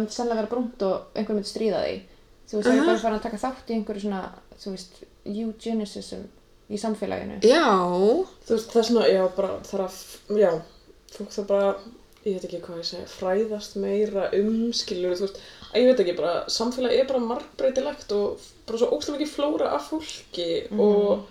[6.09, 6.38] myndi
[6.69, 7.39] í samfélaginu.
[7.45, 7.65] Já,
[8.45, 9.97] Þú veist, það er svona, já, bara, það er að,
[10.43, 10.51] já,
[11.15, 11.71] fólk það bara,
[12.25, 16.03] ég veit ekki hvað ég segi, fræðast meira um, skilur, þú veist, að ég veit
[16.03, 21.25] ekki, bara, samfélagi er bara margbreytilegt og bara svo óslega mikið flóra af fólki og,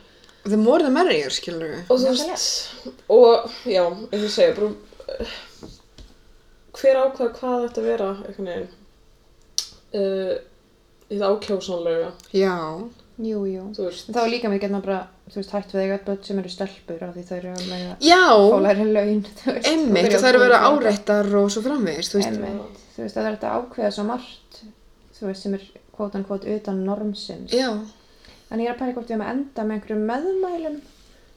[0.49, 1.83] the more the merrier, skilur við.
[1.93, 5.29] og þú veist, og, já, eins og ég segja, bara,
[6.79, 8.71] hver ákvað hvað þetta vera, einhvern veginn,
[9.99, 10.35] uh,
[11.09, 12.55] í það ákjósanlega, Já,
[13.19, 13.63] Jú, jú.
[13.75, 16.53] þú veist, þá er líka mikið bara, þú veist, hætt við eiga börn sem eru
[16.55, 19.71] stelpur af því þau eru að mega já, fólæri laun, þú veist.
[19.73, 22.31] einmitt, og það er að vera áreittar og svo framvegist, þú veist.
[22.37, 22.83] Einmitt.
[22.95, 24.61] Þú veist, það er þetta að ákveða svo margt,
[25.19, 25.67] þú veist, sem er
[25.97, 27.55] kvótan kvót utan normsins.
[27.55, 27.73] Já,
[28.49, 30.77] En ég er að pæla hvort við erum að enda með einhverjum meðmælum.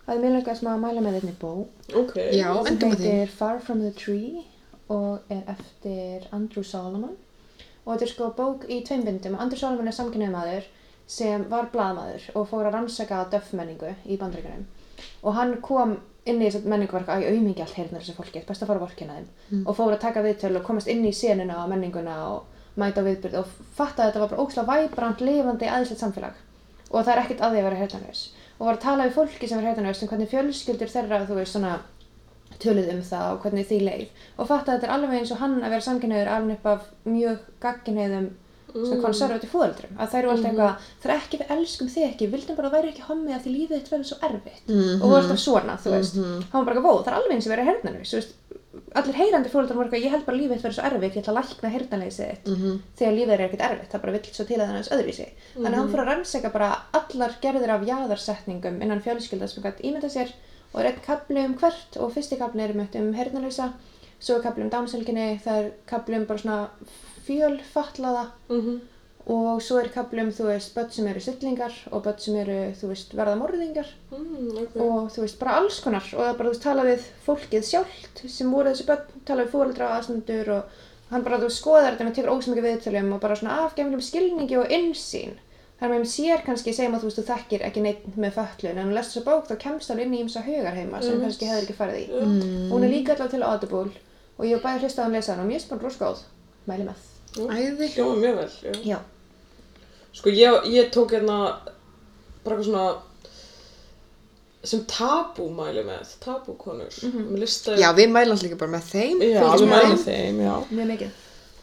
[0.05, 1.81] Það er mjög lengi að mæla með einni bók.
[2.01, 3.09] ok, já, sem endum að því.
[3.09, 4.43] heitir Far From The Tree
[4.91, 7.17] og er eftir Andrew Solomon
[7.85, 10.65] og þetta er sko bók í tveim bindum Andrew Solomon er samkynniði maður
[11.11, 14.69] sem var blaðmaður og fór að rannsaka döff menningu í bandreikunum
[15.21, 15.97] og hann kom
[16.29, 19.17] inn í þessu menninguverk að ég auðmingi allt heyrnar þessu fólki, best að fara vorkina
[19.17, 19.29] þeim.
[19.65, 23.07] Og fór að taka viðtöl og komast inn í senuna og menninguna og mæta á
[23.07, 26.37] viðbyrð og fatta að þetta var bara ókslega væbrand, lifandi, aðeinslegt samfélag.
[26.91, 28.21] Og það er ekkert að því að vera heyrnarlaus.
[28.59, 31.55] Og var að tala við fólki sem er heyrnarlaus um hvernig fjölskyldur þeirra, þú veist,
[31.55, 31.73] svona
[32.61, 34.07] töluð um það og hvernig því leið.
[34.37, 36.89] Og fatta að þetta er alveg eins og hann að vera samkynniður alveg upp af
[37.09, 38.29] mjög gagginniðum
[38.73, 42.27] svona konservatív fóðaldrum að þær eru alltaf eitthvað, það er ekki við elskum þig ekki
[42.27, 44.65] við vildum bara að það væri ekki hommi að því lífið þitt verður svo erfitt.
[44.71, 46.15] Og voru alltaf svona, þú veist.
[46.21, 48.31] Hann var bara ekki vóð, það er alveg eins heyrnarlaus þú veist,
[48.95, 51.21] allir heyrandi fóðaldrar voru eitthvað ég held bara að lífið þitt verður svo erfitt, ég
[51.21, 52.45] ætla að lækna heyrnarleysi þitt
[52.99, 55.27] þegar lífið er ekkert erfitt, það bara vill svo til að það er öðruvísi.
[55.55, 56.69] Þannig að hann fór að rannsaka bara
[56.99, 59.01] allar gerðir af jáðarsetningum innan
[60.87, 61.55] er kapli um
[62.63, 62.71] er
[63.03, 63.11] um
[64.21, 66.59] svo er kapli um dámsölginni, það er kapli um bara svona
[67.27, 68.79] fjölfatlaða Mhm.
[69.27, 72.55] og svo er kapli um, þú veist, börn sem eru syllingar og börn sem eru,
[72.73, 74.75] þú veist, verða morðingar Mm, ok.
[74.81, 76.01] og þú veist, bara alls konar.
[76.13, 79.51] Og það bara, þú veist, tala við fólkið sjálft sem voru þessi börn, tala við
[79.51, 80.63] fóreldra og aðstandur og
[81.11, 84.67] hann bara, þú skoðar þetta með tekur ósmikið viðtölum og bara svona afgefnum skilningi og
[84.69, 85.37] innsýn.
[85.81, 88.77] Þar með hann sér kannski, segjum að þú veist, þú þekkir ekki neitt með föllun,
[88.77, 91.63] en þú lest þessa bók þá kemst hann inn í ymsa hugarheima sem kannski hefur
[91.63, 92.07] ekki farið í.
[92.71, 93.91] Hún er líka allavega til Audible
[94.37, 96.19] og ég hef bæði hlustað á hann lesa hann og mér bara rosa góð.
[96.67, 97.87] Mæli með Æði.
[97.95, 98.73] Hljóma mjög vel, já.
[98.91, 98.99] já,
[100.13, 101.37] Sko ég, ég tók hérna
[102.43, 102.97] bara eitthvað svona
[104.63, 106.91] sem tabúmæli með, tabúkonur.
[107.03, 107.39] Mm -hmm.
[107.39, 109.21] Lista, Já, við mælum líka bara með þeim.
[109.21, 110.05] já, við með mælum þeim.
[110.05, 110.55] þeim, já.
[110.71, 111.09] mjög mikið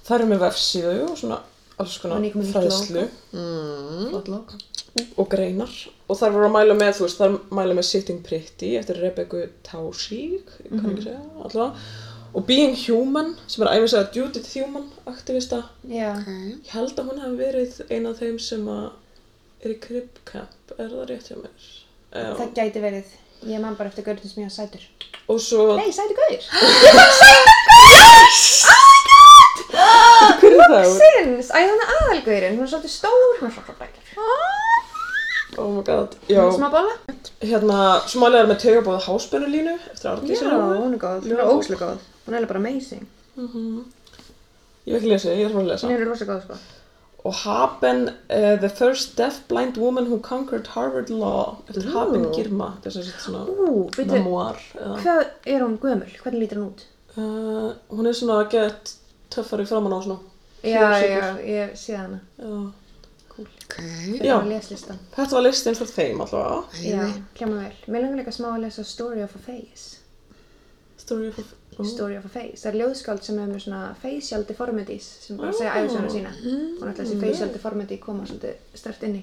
[0.08, 1.38] Það eru með vefsíðu og svona
[1.78, 2.18] alls konar
[2.52, 4.14] fræðslu Mm.
[4.14, 4.40] Alla.
[5.16, 5.68] og greinar
[6.08, 9.46] og þar voru að mæla með, þú veist, þar mæla með Sitting Pretty eftir Rebecca
[9.62, 11.74] Tausig, ég kann ekki segja, allavega
[12.38, 15.62] og Being Human, sem er æfisaga Judith Human aktivista.
[15.90, 16.28] Já, Ok.
[16.64, 18.90] ég held að hún hefði verið ein af þeim sem að
[19.64, 21.56] er í Crib Camp, er það rétt hjá mér?
[22.14, 22.34] Já.
[22.38, 23.08] það gæti verið.
[23.46, 24.84] Ég man bara eftir gaurinn sem ég hafa sætur.
[25.28, 26.42] Og svo, nei, sætur gaur.
[30.40, 30.84] Hver er það?
[30.98, 34.04] Sins, æ, hann er aðalgaurinn, hún er svolítið stór, hún er svolítið frækir.
[35.58, 36.42] oh my god, já.
[36.54, 36.94] Smá bolla?
[37.42, 37.78] hérna,
[38.22, 41.98] mæla er með tegabóða háspennulínu eftir Ardís Já, hún er góð, hún er óslega góð.
[42.28, 43.06] Hún er alveg bara amazing.
[43.38, 46.56] ég hef ekki lesið, ég er frá að lesa Hún er rosa góð, sko.
[47.28, 51.92] og Haben, uh, the first deaf blind woman who conquered Harvard Law eftir Ú.
[51.96, 55.22] Haben Girma þetta er sem sagt svona Ú, veitu, memoir eða, hvað
[55.54, 56.12] er hún gömul?
[56.22, 56.84] Hvernig lítur hún út?
[57.16, 58.96] uh, hún er svona að geta
[59.34, 60.20] töffari framan á svona
[60.62, 62.20] Já, já, ég sé hana.
[62.38, 62.72] já.
[63.38, 63.74] Ok.
[63.78, 64.34] Þetta Já.
[64.40, 64.98] var leslistan.
[65.14, 67.22] þetta var listin frá þeim allavega Já, Æði.
[67.38, 67.76] hljóma vel.
[67.86, 69.98] Mér langar líka smá að lesa Story of a Face.
[70.98, 71.44] Story of a.
[71.86, 72.62] Story of a Face.
[72.62, 76.32] Það er ljóðskáld sem er með svona facial deformities sem bara segja æfisöna sína.
[76.32, 79.22] Og náttúrulega þessi facial deformity koma svolítið stört inn í.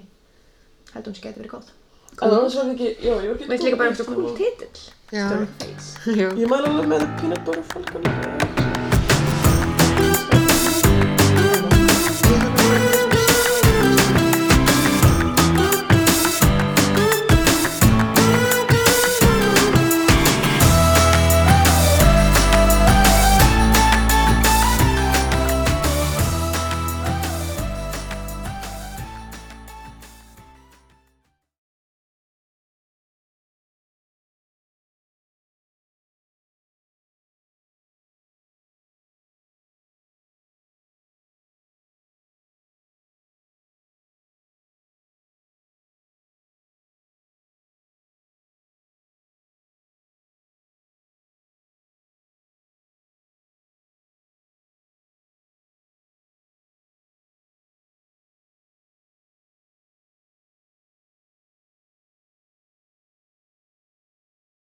[0.94, 1.73] Held hún sé geti verið góð.
[2.22, 4.86] annars var ekki, já, ég var ekki Veit líka bara eitthvað cool titill.
[5.11, 5.27] Já.
[5.27, 5.90] Story of a Face.
[6.15, 8.73] Ég mæla alveg með Peanut Butter Falcon